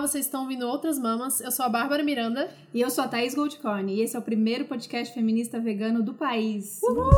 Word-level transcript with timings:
Olá, 0.00 0.08
vocês 0.08 0.24
estão 0.24 0.44
ouvindo 0.44 0.66
Outras 0.66 0.98
Mamas. 0.98 1.42
Eu 1.42 1.50
sou 1.50 1.62
a 1.62 1.68
Bárbara 1.68 2.02
Miranda. 2.02 2.50
E 2.72 2.80
eu 2.80 2.88
sou 2.88 3.04
a 3.04 3.06
Thaís 3.06 3.34
Goldcorn. 3.34 3.92
E 3.92 4.00
esse 4.00 4.16
é 4.16 4.18
o 4.18 4.22
primeiro 4.22 4.64
podcast 4.64 5.12
feminista 5.12 5.60
vegano 5.60 6.02
do 6.02 6.14
país. 6.14 6.80
Uhul! 6.82 7.10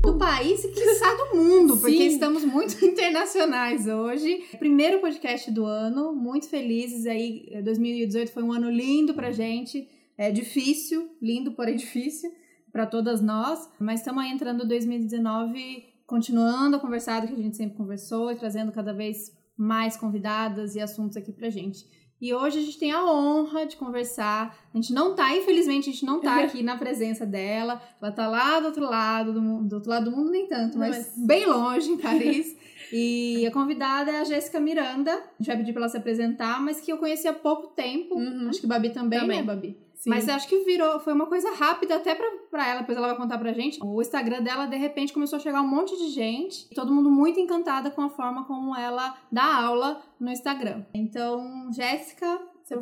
Do 0.00 0.16
país 0.16 0.62
e 0.62 0.68
quiçá 0.68 1.12
do 1.26 1.36
mundo, 1.36 1.74
Sim. 1.74 1.80
porque 1.80 2.04
estamos 2.04 2.44
muito 2.44 2.76
internacionais 2.86 3.88
hoje. 3.88 4.44
Primeiro 4.60 5.00
podcast 5.00 5.50
do 5.50 5.64
ano, 5.64 6.14
muito 6.14 6.48
felizes 6.48 7.04
aí. 7.04 7.50
2018 7.64 8.30
foi 8.30 8.44
um 8.44 8.52
ano 8.52 8.70
lindo 8.70 9.12
pra 9.12 9.32
gente. 9.32 9.88
É 10.16 10.30
difícil, 10.30 11.10
lindo, 11.20 11.50
porém 11.50 11.74
difícil 11.74 12.30
para 12.72 12.86
todas 12.86 13.20
nós, 13.20 13.68
mas 13.78 14.00
estamos 14.00 14.24
entrando 14.24 14.66
2019 14.66 15.90
continuando 16.06 16.76
a 16.76 16.80
conversar 16.80 17.20
do 17.20 17.28
que 17.28 17.34
a 17.34 17.42
gente 17.42 17.56
sempre 17.56 17.76
conversou 17.76 18.32
e 18.32 18.36
trazendo 18.36 18.72
cada 18.72 18.92
vez 18.92 19.32
mais 19.56 19.96
convidadas 19.96 20.74
e 20.74 20.80
assuntos 20.80 21.16
aqui 21.16 21.32
pra 21.32 21.50
gente. 21.50 21.86
E 22.20 22.34
hoje 22.34 22.58
a 22.58 22.62
gente 22.62 22.78
tem 22.78 22.92
a 22.92 23.04
honra 23.04 23.64
de 23.64 23.76
conversar. 23.76 24.54
A 24.74 24.76
gente 24.76 24.92
não 24.92 25.14
tá, 25.14 25.34
infelizmente, 25.34 25.88
a 25.88 25.92
gente 25.92 26.04
não 26.04 26.20
tá 26.20 26.40
aqui 26.44 26.62
na 26.62 26.76
presença 26.76 27.24
dela. 27.24 27.80
Ela 28.00 28.12
tá 28.12 28.26
lá 28.26 28.60
do 28.60 28.66
outro 28.66 28.84
lado 28.84 29.32
do 29.32 29.40
mundo, 29.40 29.68
do 29.68 29.76
outro 29.76 29.90
lado 29.90 30.10
do 30.10 30.16
mundo 30.16 30.30
nem 30.30 30.46
tanto, 30.46 30.76
mas, 30.76 30.96
mas... 30.96 31.26
bem 31.26 31.46
longe 31.46 31.90
em 31.90 31.96
Paris. 31.96 32.56
e 32.92 33.46
a 33.46 33.50
convidada 33.50 34.10
é 34.10 34.20
a 34.20 34.24
Jéssica 34.24 34.60
Miranda. 34.60 35.12
A 35.12 35.16
gente 35.38 35.46
vai 35.46 35.56
pedir 35.56 35.72
pra 35.72 35.82
ela 35.82 35.88
se 35.88 35.96
apresentar, 35.96 36.60
mas 36.60 36.80
que 36.80 36.92
eu 36.92 36.98
conheci 36.98 37.26
há 37.26 37.32
pouco 37.32 37.68
tempo. 37.68 38.16
Uhum. 38.16 38.48
Acho 38.50 38.60
que 38.60 38.66
Babi 38.66 38.90
também, 38.90 39.20
também. 39.20 39.38
né, 39.38 39.42
Babi? 39.42 39.78
Sim. 40.00 40.08
Mas 40.08 40.26
acho 40.30 40.48
que 40.48 40.64
virou, 40.64 40.98
foi 40.98 41.12
uma 41.12 41.26
coisa 41.26 41.50
rápida 41.50 41.96
até 41.96 42.14
pra, 42.14 42.26
pra 42.50 42.66
ela, 42.66 42.80
depois 42.80 42.96
ela 42.96 43.08
vai 43.08 43.16
contar 43.18 43.36
pra 43.36 43.52
gente. 43.52 43.78
O 43.84 44.00
Instagram 44.00 44.42
dela, 44.42 44.64
de 44.64 44.76
repente, 44.76 45.12
começou 45.12 45.36
a 45.36 45.40
chegar 45.40 45.60
um 45.60 45.68
monte 45.68 45.94
de 45.94 46.08
gente, 46.08 46.70
todo 46.70 46.90
mundo 46.90 47.10
muito 47.10 47.38
encantada 47.38 47.90
com 47.90 48.00
a 48.00 48.08
forma 48.08 48.46
como 48.46 48.74
ela 48.74 49.14
dá 49.30 49.44
aula 49.44 50.02
no 50.18 50.30
Instagram. 50.30 50.86
Então, 50.94 51.70
Jéssica, 51.70 52.40
se 52.62 52.72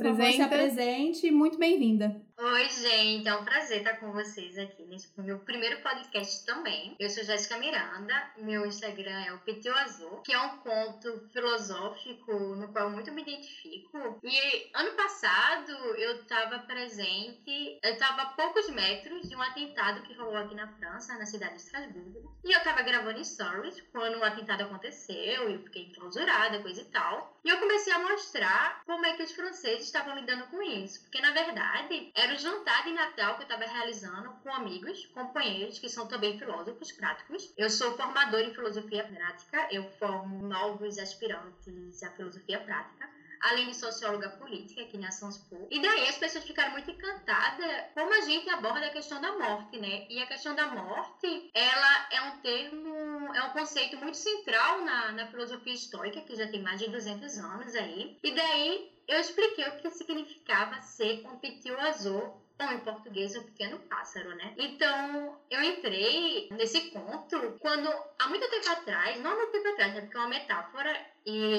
apresente, 0.42 1.28
muito 1.33 1.58
bem-vinda. 1.58 2.22
Oi, 2.41 2.69
gente, 2.69 3.27
é 3.27 3.34
um 3.34 3.44
prazer 3.44 3.78
estar 3.78 3.97
com 3.97 4.12
vocês 4.12 4.56
aqui 4.56 4.84
nesse 4.84 5.08
meu 5.20 5.41
primeiro 5.41 5.83
podcast 5.83 6.47
também. 6.47 6.95
Eu 6.97 7.11
sou 7.11 7.25
Jéssica 7.25 7.58
Miranda, 7.58 8.14
meu 8.36 8.64
Instagram 8.64 9.25
é 9.25 9.33
o 9.33 9.41
Petio 9.41 9.75
Azul, 9.75 10.22
que 10.22 10.33
é 10.33 10.39
um 10.39 10.58
conto 10.58 11.28
filosófico 11.33 12.33
no 12.33 12.69
qual 12.69 12.84
eu 12.84 12.91
muito 12.91 13.11
me 13.11 13.22
identifico. 13.22 14.20
E 14.22 14.70
ano 14.72 14.92
passado 14.92 15.72
eu 15.97 16.20
estava 16.20 16.61
presente, 16.61 17.80
eu 17.83 17.95
estava 17.95 18.22
a 18.22 18.27
poucos 18.27 18.70
metros 18.70 19.28
de 19.28 19.34
um 19.34 19.42
atentado 19.42 20.02
que 20.02 20.14
rolou 20.14 20.36
aqui 20.36 20.55
na 20.55 20.69
França, 20.69 21.19
na 21.19 21.27
cidade 21.27 21.56
de 21.56 21.62
Estrasburgo. 21.62 22.39
E 22.45 22.52
eu 22.52 22.58
estava 22.58 22.83
gravando 22.83 23.25
stories 23.25 23.80
quando 23.91 24.17
o 24.17 24.25
atentado 24.25 24.62
aconteceu 24.62 25.50
eu 25.50 25.62
fiquei 25.64 25.86
enclausurada, 25.86 26.62
coisa 26.62 26.83
e 26.83 26.84
tal. 26.84 27.36
E 27.45 27.48
eu 27.48 27.58
comecei 27.58 27.92
a 27.92 27.98
mostrar 27.98 28.83
como 28.86 29.05
é 29.06 29.14
que 29.14 29.23
os 29.25 29.33
franceses 29.33 29.86
estavam 29.86 30.14
lidando 30.14 30.47
com 30.47 30.62
isso. 30.62 31.00
Porque 31.02 31.20
na 31.20 31.33
verdade, 31.33 32.12
era 32.14 32.27
era 32.28 32.36
o 32.36 32.38
jantar 32.38 32.84
de 32.84 32.92
Natal 32.92 33.36
que 33.36 33.40
eu 33.40 33.44
estava 33.44 33.64
realizando 33.64 34.30
com 34.42 34.52
amigos, 34.52 35.06
companheiros 35.14 35.78
que 35.78 35.88
são 35.88 36.06
também 36.06 36.38
filósofos 36.38 36.92
práticos. 36.92 37.54
Eu 37.56 37.70
sou 37.70 37.96
formadora 37.96 38.44
em 38.44 38.52
filosofia 38.52 39.02
prática, 39.02 39.66
eu 39.70 39.90
formo 39.92 40.46
novos 40.46 40.98
aspirantes 40.98 42.02
à 42.02 42.10
filosofia 42.10 42.60
prática 42.60 43.08
além 43.41 43.69
de 43.69 43.75
socióloga 43.75 44.28
política 44.31 44.83
aqui 44.83 44.98
na 44.98 45.11
Sanspor. 45.11 45.67
E 45.70 45.81
daí 45.81 46.08
as 46.08 46.19
pessoas 46.19 46.44
ficaram 46.44 46.72
muito 46.72 46.91
encantadas 46.91 47.84
como 47.95 48.12
a 48.12 48.20
gente 48.22 48.48
aborda 48.50 48.86
a 48.86 48.91
questão 48.91 49.20
da 49.20 49.39
morte, 49.39 49.78
né? 49.78 50.06
E 50.08 50.20
a 50.20 50.27
questão 50.27 50.55
da 50.55 50.67
morte, 50.67 51.50
ela 51.55 52.08
é 52.11 52.20
um 52.22 52.39
termo, 52.39 53.34
é 53.34 53.42
um 53.45 53.50
conceito 53.50 53.97
muito 53.97 54.17
central 54.17 54.83
na, 54.83 55.12
na 55.12 55.27
filosofia 55.27 55.75
estoica, 55.75 56.20
que 56.22 56.36
já 56.36 56.47
tem 56.47 56.62
mais 56.62 56.80
de 56.80 56.89
200 56.89 57.39
anos 57.39 57.75
aí. 57.75 58.19
E 58.22 58.30
daí 58.33 58.92
eu 59.06 59.20
expliquei 59.20 59.64
o 59.67 59.77
que 59.77 59.91
significava 59.91 60.80
ser 60.83 61.27
um 61.27 61.39
pitiu 61.39 61.79
azul 61.80 62.42
ou 62.61 62.73
em 62.73 62.80
português 62.80 63.36
um 63.36 63.42
pequeno 63.45 63.79
pássaro, 63.80 64.35
né? 64.35 64.52
Então 64.57 65.39
eu 65.51 65.62
entrei 65.62 66.48
nesse 66.51 66.91
conto 66.91 67.57
quando 67.61 67.89
há 68.18 68.29
muito 68.29 68.48
tempo 68.51 68.68
atrás, 68.70 69.20
não 69.20 69.30
há 69.30 69.36
muito 69.36 69.52
tempo 69.52 69.68
atrás, 69.68 69.95
né? 69.95 70.01
Porque 70.01 70.17
é 70.17 70.20
uma 70.20 70.29
metáfora 70.29 71.07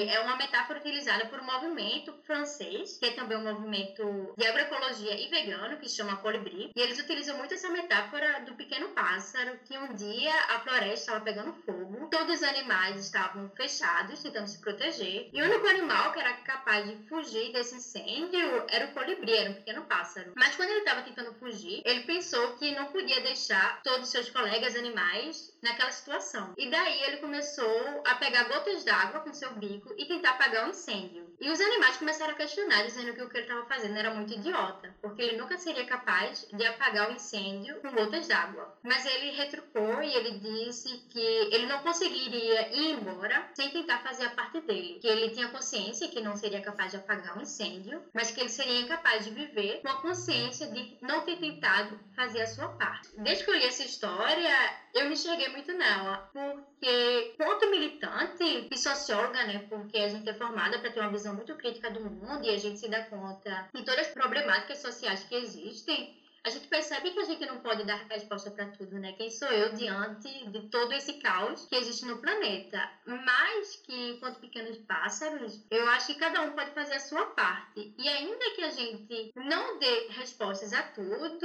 é 0.08 0.20
uma 0.20 0.36
metáfora 0.36 0.78
utilizada 0.78 1.26
por 1.26 1.40
um 1.40 1.44
movimento 1.44 2.12
francês, 2.24 2.98
que 2.98 3.06
é 3.06 3.12
também 3.12 3.38
um 3.38 3.44
movimento 3.44 4.34
de 4.36 4.46
agroecologia 4.46 5.14
e 5.20 5.28
vegano, 5.28 5.78
que 5.78 5.88
se 5.88 5.96
chama 5.96 6.16
Colibri. 6.16 6.70
E 6.74 6.80
eles 6.80 6.98
utilizam 6.98 7.36
muito 7.36 7.54
essa 7.54 7.68
metáfora 7.68 8.40
do 8.40 8.54
pequeno 8.54 8.88
pássaro, 8.88 9.58
que 9.64 9.76
um 9.76 9.94
dia 9.94 10.34
a 10.50 10.60
floresta 10.60 10.94
estava 10.94 11.20
pegando 11.20 11.52
fogo, 11.64 12.08
todos 12.10 12.36
os 12.36 12.42
animais 12.42 13.04
estavam 13.04 13.50
fechados, 13.50 14.22
tentando 14.22 14.48
se 14.48 14.60
proteger, 14.60 15.30
e 15.32 15.42
o 15.42 15.44
único 15.44 15.66
animal 15.66 16.12
que 16.12 16.20
era 16.20 16.32
capaz 16.34 16.88
de 16.88 16.96
fugir 17.08 17.52
desse 17.52 17.76
incêndio 17.76 18.64
era 18.68 18.86
o 18.86 18.92
colibri, 18.92 19.32
era 19.32 19.50
um 19.50 19.54
pequeno 19.54 19.82
pássaro. 19.82 20.32
Mas 20.36 20.56
quando 20.56 20.70
ele 20.70 20.80
estava 20.80 21.02
tentando 21.02 21.34
fugir, 21.34 21.82
ele 21.84 22.00
pensou 22.00 22.56
que 22.56 22.74
não 22.74 22.86
podia 22.86 23.20
deixar 23.20 23.82
todos 23.82 24.02
os 24.02 24.10
seus 24.10 24.30
colegas 24.30 24.74
animais 24.76 25.49
naquela 25.62 25.90
situação. 25.90 26.54
E 26.56 26.70
daí 26.70 27.02
ele 27.04 27.18
começou 27.18 28.02
a 28.06 28.14
pegar 28.16 28.44
gotas 28.44 28.84
d'água 28.84 29.20
com 29.20 29.32
seu 29.32 29.52
bico 29.54 29.94
e 29.96 30.06
tentar 30.06 30.30
apagar 30.30 30.66
o 30.66 30.70
incêndio. 30.70 31.30
E 31.40 31.50
os 31.50 31.60
animais 31.60 31.96
começaram 31.96 32.32
a 32.32 32.36
questionar, 32.36 32.82
dizendo 32.82 33.14
que 33.14 33.22
o 33.22 33.28
que 33.28 33.36
ele 33.38 33.46
estava 33.46 33.66
fazendo 33.66 33.96
era 33.96 34.14
muito 34.14 34.34
idiota, 34.34 34.94
porque 35.00 35.22
ele 35.22 35.38
nunca 35.38 35.56
seria 35.56 35.86
capaz 35.86 36.46
de 36.52 36.66
apagar 36.66 37.08
o 37.08 37.14
incêndio 37.14 37.80
com 37.80 37.92
gotas 37.92 38.28
d'água. 38.28 38.76
Mas 38.82 39.06
ele 39.06 39.30
retrucou 39.30 40.02
e 40.02 40.14
ele 40.14 40.38
disse 40.38 40.98
que 41.08 41.18
ele 41.18 41.66
não 41.66 41.78
conseguiria 41.78 42.74
ir 42.74 42.92
embora 42.92 43.48
sem 43.54 43.70
tentar 43.70 43.98
fazer 43.98 44.26
a 44.26 44.30
parte 44.30 44.60
dele, 44.60 44.98
que 45.00 45.06
ele 45.06 45.30
tinha 45.30 45.48
consciência 45.48 46.08
que 46.08 46.20
não 46.20 46.36
seria 46.36 46.60
capaz 46.60 46.90
de 46.90 46.98
apagar 46.98 47.38
o 47.38 47.42
incêndio, 47.42 48.02
mas 48.12 48.30
que 48.30 48.40
ele 48.40 48.48
seria 48.48 48.80
incapaz 48.80 49.24
de 49.24 49.30
viver 49.30 49.80
com 49.80 49.88
a 49.88 50.00
consciência 50.02 50.66
de 50.68 50.98
não 51.00 51.22
ter 51.22 51.38
tentado 51.38 51.98
fazer 52.14 52.42
a 52.42 52.46
sua 52.46 52.68
parte. 52.68 53.08
Desde 53.16 53.44
que 53.44 53.50
eu 53.50 53.54
li 53.54 53.64
essa 53.64 53.82
história, 53.82 54.50
eu 54.94 55.06
me 55.06 55.12
enxerguei 55.12 55.48
muito 55.48 55.72
nela, 55.72 56.28
porque 56.32 57.34
quanto 57.36 57.70
militante 57.70 58.68
e 58.70 58.78
socióloga, 58.78 59.44
né, 59.46 59.66
porque 59.68 59.98
a 59.98 60.08
gente 60.08 60.28
é 60.28 60.34
formada 60.34 60.78
para 60.78 60.90
ter 60.90 61.00
uma 61.00 61.10
visão 61.10 61.34
muito 61.34 61.54
crítica 61.56 61.90
do 61.90 62.00
mundo 62.00 62.44
e 62.44 62.50
a 62.50 62.58
gente 62.58 62.78
se 62.78 62.88
dá 62.88 63.04
conta 63.04 63.68
de 63.74 63.82
todas 63.84 64.06
as 64.06 64.12
problemáticas 64.12 64.78
sociais 64.78 65.24
que 65.24 65.34
existem, 65.34 66.19
a 66.44 66.50
gente 66.50 66.68
percebe 66.68 67.10
que 67.10 67.20
a 67.20 67.24
gente 67.24 67.44
não 67.46 67.58
pode 67.60 67.84
dar 67.84 68.06
resposta 68.08 68.50
para 68.50 68.68
tudo, 68.68 68.98
né? 68.98 69.12
Quem 69.12 69.30
sou 69.30 69.48
eu 69.48 69.74
diante 69.74 70.48
de 70.50 70.68
todo 70.68 70.92
esse 70.92 71.14
caos 71.14 71.66
que 71.66 71.76
existe 71.76 72.06
no 72.06 72.18
planeta? 72.18 72.90
Mas 73.04 73.76
que, 73.84 74.10
enquanto 74.10 74.40
pequenos 74.40 74.78
pássaros, 74.78 75.64
eu 75.70 75.86
acho 75.90 76.06
que 76.06 76.14
cada 76.14 76.40
um 76.42 76.52
pode 76.52 76.70
fazer 76.70 76.94
a 76.94 77.00
sua 77.00 77.26
parte. 77.26 77.94
E 77.98 78.08
ainda 78.08 78.50
que 78.54 78.62
a 78.62 78.70
gente 78.70 79.32
não 79.36 79.78
dê 79.78 80.08
respostas 80.08 80.72
a 80.72 80.82
tudo, 80.82 81.38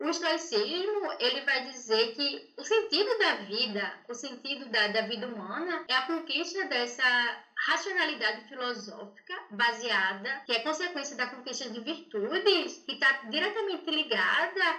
o 0.00 0.08
estoicismo, 0.10 1.12
ele 1.18 1.40
vai 1.42 1.64
dizer 1.70 2.14
que 2.14 2.52
o 2.58 2.64
sentido 2.64 3.18
da 3.18 3.34
vida, 3.36 4.00
o 4.08 4.14
sentido 4.14 4.66
da, 4.66 4.88
da 4.88 5.02
vida 5.02 5.26
humana 5.26 5.84
é 5.88 5.94
a 5.94 6.06
conquista 6.06 6.66
dessa 6.66 7.43
racionalidade 7.66 8.46
filosófica 8.48 9.34
baseada, 9.50 10.42
que 10.46 10.52
é 10.52 10.60
consequência 10.60 11.16
da 11.16 11.26
conquista 11.26 11.68
de 11.70 11.80
virtudes, 11.80 12.82
que 12.84 12.92
está 12.92 13.10
diretamente 13.30 13.90
ligada 13.90 14.78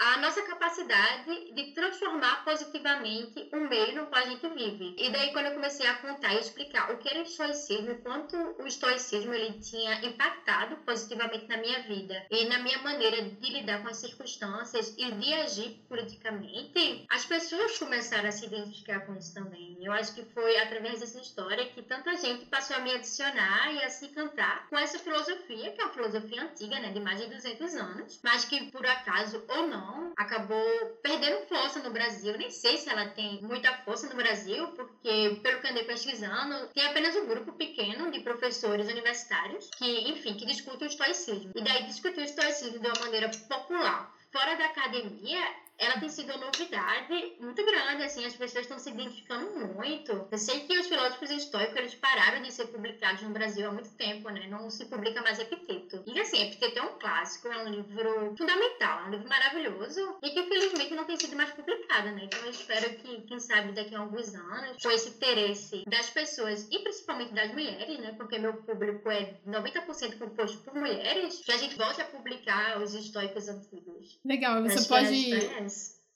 a 0.00 0.16
nossa 0.16 0.40
capacidade 0.42 1.52
de 1.52 1.72
transformar 1.72 2.42
positivamente 2.42 3.50
o 3.52 3.68
meio 3.68 3.94
no 3.96 4.06
qual 4.06 4.22
a 4.22 4.26
gente 4.26 4.48
vive. 4.48 4.96
E 4.96 5.10
daí 5.10 5.30
quando 5.30 5.46
eu 5.46 5.54
comecei 5.54 5.86
a 5.86 5.98
contar 5.98 6.32
e 6.32 6.40
explicar 6.40 6.90
o 6.90 6.96
que 6.96 7.08
era 7.10 7.18
o 7.18 7.22
estoicismo, 7.22 7.96
quanto 7.96 8.34
o 8.58 8.66
estoicismo 8.66 9.34
ele 9.34 9.60
tinha 9.60 10.02
impactado 10.06 10.76
positivamente 10.78 11.46
na 11.48 11.58
minha 11.58 11.82
vida 11.82 12.26
e 12.30 12.46
na 12.46 12.58
minha 12.60 12.78
maneira 12.78 13.22
de 13.22 13.52
lidar 13.52 13.82
com 13.82 13.88
as 13.88 13.98
circunstâncias 13.98 14.94
e 14.96 15.12
de 15.12 15.34
agir 15.34 15.84
politicamente, 15.86 17.04
as 17.10 17.26
pessoas 17.26 17.76
começaram 17.78 18.30
a 18.30 18.32
se 18.32 18.46
identificar 18.46 19.00
com 19.00 19.14
isso 19.14 19.34
também. 19.34 19.76
Eu 19.82 19.92
acho 19.92 20.14
que 20.14 20.24
foi 20.24 20.56
através 20.56 21.00
dessa 21.00 21.20
história 21.20 21.66
que 21.66 21.82
tanta 21.82 22.16
gente 22.16 22.46
passou 22.46 22.76
a 22.76 22.80
me 22.80 22.94
adicionar 22.94 23.70
e 23.74 23.84
a 23.84 23.90
se 23.90 24.08
cantar 24.08 24.66
com 24.70 24.78
essa 24.78 24.98
filosofia, 24.98 25.72
que 25.72 25.80
é 25.80 25.84
uma 25.84 25.92
filosofia 25.92 26.42
antiga, 26.42 26.80
né, 26.80 26.90
de 26.90 27.00
mais 27.00 27.20
de 27.20 27.26
200 27.26 27.74
anos, 27.74 28.20
mas 28.22 28.46
que 28.46 28.70
por 28.70 28.86
acaso 28.86 29.44
ou 29.46 29.66
não 29.66 29.89
acabou 30.16 30.64
perdendo 31.02 31.46
força 31.46 31.80
no 31.80 31.90
Brasil. 31.90 32.36
Nem 32.36 32.50
sei 32.50 32.76
se 32.76 32.88
ela 32.88 33.08
tem 33.10 33.40
muita 33.42 33.72
força 33.78 34.08
no 34.08 34.14
Brasil, 34.14 34.68
porque, 34.68 35.40
pelo 35.42 35.60
que 35.60 35.68
andei 35.68 35.84
pesquisando, 35.84 36.68
tem 36.68 36.84
apenas 36.86 37.16
um 37.16 37.26
grupo 37.26 37.52
pequeno 37.52 38.10
de 38.10 38.20
professores 38.20 38.88
universitários 38.88 39.68
que, 39.76 40.10
enfim, 40.10 40.34
que 40.34 40.46
discutem 40.46 40.88
o 40.88 40.90
estoicismo. 40.90 41.52
E 41.54 41.62
daí 41.62 41.84
discutir 41.84 42.20
o 42.20 42.24
estoicismo 42.24 42.78
de 42.78 42.86
uma 42.86 43.00
maneira 43.00 43.30
popular 43.48 44.14
fora 44.32 44.54
da 44.56 44.66
academia 44.66 45.42
ela 45.80 45.98
tem 45.98 46.10
sido 46.10 46.30
uma 46.32 46.44
novidade 46.44 47.36
muito 47.40 47.64
grande, 47.64 48.04
assim, 48.04 48.24
as 48.26 48.36
pessoas 48.36 48.64
estão 48.64 48.78
se 48.78 48.90
identificando 48.90 49.50
muito. 49.74 50.28
Eu 50.30 50.38
sei 50.38 50.60
que 50.60 50.78
os 50.78 50.86
filósofos 50.86 51.30
estoicos, 51.30 51.76
eles 51.76 51.94
pararam 51.94 52.42
de 52.42 52.52
ser 52.52 52.66
publicados 52.66 53.22
no 53.22 53.30
Brasil 53.30 53.66
há 53.66 53.72
muito 53.72 53.90
tempo, 53.94 54.28
né? 54.28 54.46
Não 54.48 54.68
se 54.68 54.84
publica 54.84 55.22
mais 55.22 55.38
Epiteto. 55.38 56.02
E 56.06 56.20
assim, 56.20 56.42
Epiteto 56.42 56.78
é 56.78 56.82
um 56.82 56.98
clássico, 56.98 57.48
é 57.48 57.64
um 57.64 57.68
livro 57.70 58.34
fundamental, 58.36 59.00
é 59.00 59.04
um 59.04 59.10
livro 59.10 59.28
maravilhoso 59.28 60.18
e 60.22 60.30
que 60.30 60.40
infelizmente 60.40 60.94
não 60.94 61.04
tem 61.04 61.16
sido 61.16 61.34
mais 61.34 61.50
publicado, 61.50 62.10
né? 62.10 62.24
Então 62.24 62.40
eu 62.40 62.50
espero 62.50 62.94
que, 62.96 63.22
quem 63.22 63.40
sabe, 63.40 63.72
daqui 63.72 63.94
a 63.94 64.00
alguns 64.00 64.34
anos, 64.34 64.82
com 64.82 64.90
esse 64.90 65.08
interesse 65.08 65.82
das 65.86 66.10
pessoas 66.10 66.68
e 66.70 66.78
principalmente 66.80 67.32
das 67.32 67.50
mulheres, 67.52 67.98
né? 67.98 68.12
Porque 68.18 68.38
meu 68.38 68.52
público 68.54 69.10
é 69.10 69.34
90% 69.46 70.18
composto 70.18 70.58
por 70.58 70.74
mulheres, 70.74 71.40
que 71.42 71.52
a 71.52 71.56
gente 71.56 71.74
volte 71.76 72.02
a 72.02 72.04
publicar 72.04 72.82
os 72.82 72.92
estoicos 72.94 73.48
antigos. 73.48 74.18
Legal, 74.24 74.62
você 74.62 74.86
pode 74.86 75.69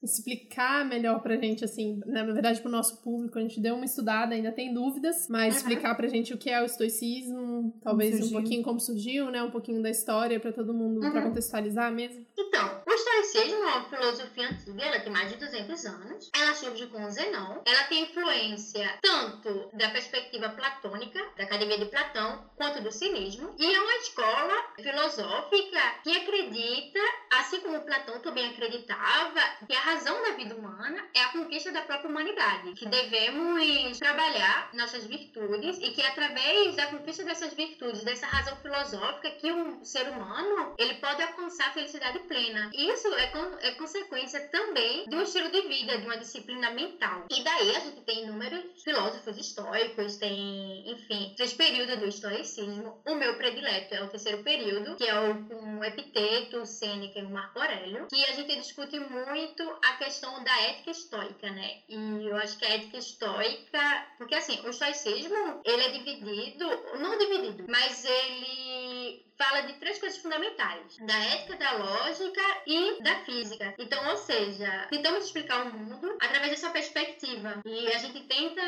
explicar 0.04 0.86
melhor 0.86 1.20
pra 1.22 1.36
gente, 1.36 1.64
assim, 1.64 1.98
na 2.06 2.24
verdade, 2.24 2.60
pro 2.60 2.70
nosso 2.70 3.02
público, 3.02 3.38
a 3.38 3.42
gente 3.42 3.58
deu 3.58 3.74
uma 3.74 3.86
estudada, 3.86 4.34
ainda 4.34 4.52
tem 4.52 4.72
dúvidas, 4.72 5.26
mas 5.28 5.54
uhum. 5.54 5.60
explicar 5.60 5.94
pra 5.94 6.06
gente 6.06 6.34
o 6.34 6.38
que 6.38 6.50
é 6.50 6.60
o 6.60 6.66
estoicismo, 6.66 7.74
talvez 7.82 8.20
um 8.20 8.30
pouquinho 8.30 8.62
como 8.62 8.78
surgiu, 8.78 9.30
né? 9.30 9.42
Um 9.42 9.50
pouquinho 9.50 9.82
da 9.82 9.88
história 9.90 10.38
pra 10.38 10.52
todo 10.52 10.74
mundo, 10.74 11.02
uhum. 11.02 11.10
pra 11.10 11.22
contextualizar 11.22 11.90
mesmo. 11.92 12.24
Então, 12.38 12.82
o 12.94 12.96
estoicismo 12.96 13.64
é 13.64 13.75
uma 13.75 13.85
filosofia 13.85 14.49
antiga, 14.49 14.85
ela 14.85 15.00
tem 15.00 15.12
mais 15.12 15.29
de 15.29 15.37
200 15.37 15.87
anos, 15.87 16.31
ela 16.32 16.55
surge 16.55 16.87
com 16.87 17.05
o 17.05 17.11
Zenão, 17.11 17.62
ela 17.67 17.85
tem 17.85 18.05
influência 18.05 18.99
tanto 19.02 19.69
da 19.73 19.91
perspectiva 19.91 20.49
platônica, 20.50 21.20
da 21.37 21.43
Academia 21.43 21.79
de 21.79 21.87
Platão, 21.87 22.49
quanto 22.56 22.82
do 22.82 22.93
cinismo, 22.93 23.55
e 23.58 23.75
é 23.75 23.81
uma 23.81 23.96
escola 23.96 24.55
filosófica 24.76 25.81
que 26.05 26.17
acredita, 26.17 27.00
assim 27.32 27.61
como 27.61 27.85
Platão 27.85 28.20
também 28.20 28.50
acreditava, 28.50 29.40
que 29.67 29.75
a 29.75 29.81
razão 29.81 30.23
da 30.23 30.37
vida 30.37 30.55
humana 30.55 31.05
é 31.14 31.20
a 31.20 31.32
conquista 31.32 31.73
da 31.73 31.82
própria 31.82 32.08
humanidade, 32.08 32.75
que 32.75 32.87
devemos 32.87 33.99
trabalhar 33.99 34.70
nossas 34.73 35.05
virtudes 35.05 35.79
e 35.79 35.90
que 35.90 36.02
através 36.02 36.76
da 36.76 36.87
conquista 36.87 37.25
dessas 37.25 37.52
virtudes, 37.55 38.05
dessa 38.05 38.26
razão 38.26 38.56
filosófica, 38.58 39.31
que 39.32 39.50
um 39.50 39.85
ser 39.85 40.08
humano 40.08 40.75
ele 40.79 40.94
pode 40.94 41.23
alcançar 41.23 41.69
a 41.69 41.73
felicidade 41.73 42.20
plena. 42.20 42.70
Isso 42.92 43.08
é, 43.14 43.26
con 43.28 43.56
é 43.60 43.70
consequência 43.72 44.48
também 44.48 45.06
de 45.08 45.16
um 45.16 45.22
estilo 45.22 45.50
de 45.50 45.62
vida, 45.62 45.98
de 45.98 46.04
uma 46.04 46.19
disciplina 46.19 46.70
mental. 46.70 47.26
E 47.31 47.42
daí 47.42 47.76
a 47.76 47.81
gente 47.81 48.02
tem 48.02 48.25
inúmeros 48.25 48.82
filósofos 48.82 49.36
estoicos, 49.38 50.16
tem, 50.16 50.90
enfim, 50.90 51.32
três 51.36 51.52
períodos 51.54 51.98
do 51.98 52.06
estoicismo. 52.06 53.02
O 53.06 53.14
meu 53.14 53.36
predileto 53.36 53.94
é 53.94 54.02
o 54.02 54.08
terceiro 54.08 54.42
período, 54.42 54.96
que 54.96 55.04
é 55.04 55.19
o 55.19 55.44
com 55.44 55.84
Epiteto, 55.84 56.66
Sêneca 56.66 57.19
e 57.19 57.25
o 57.25 57.31
Marco 57.31 57.58
Aurélio, 57.58 58.06
que 58.08 58.25
a 58.25 58.32
gente 58.32 58.56
discute 58.56 58.98
muito 58.98 59.62
a 59.82 59.96
questão 59.96 60.42
da 60.44 60.62
ética 60.62 60.90
estoica, 60.90 61.50
né? 61.50 61.82
E 61.88 62.28
eu 62.28 62.37
acho 62.37 62.58
que 62.58 62.64
a 62.64 62.75
ética 62.75 62.98
estoica, 62.98 64.06
porque 64.19 64.34
assim, 64.34 64.60
o 64.64 64.70
estoicismo, 64.70 65.60
ele 65.64 65.82
é 65.82 65.90
dividido, 65.90 66.66
não 66.98 67.19
dividido, 67.19 67.64
mas 67.69 68.04
ele 68.04 69.25
fala 69.37 69.62
de 69.62 69.75
três 69.75 69.98
coisas 69.98 70.19
fundamentais: 70.19 70.96
da 70.98 71.16
ética, 71.16 71.56
da 71.56 71.72
lógica 71.72 72.42
e 72.66 72.74
da 73.03 73.17
física. 73.21 73.75
Então, 73.79 74.09
ou 74.11 74.17
seja, 74.17 74.87
tentamos 74.91 75.25
explicar 75.25 75.67
o 75.67 75.73
mundo 75.73 76.17
através 76.21 76.50
dessa 76.50 76.71
perspectiva 76.71 77.61
e 77.65 77.88
a 77.88 77.99
gente 77.99 78.21
tenta 78.25 78.62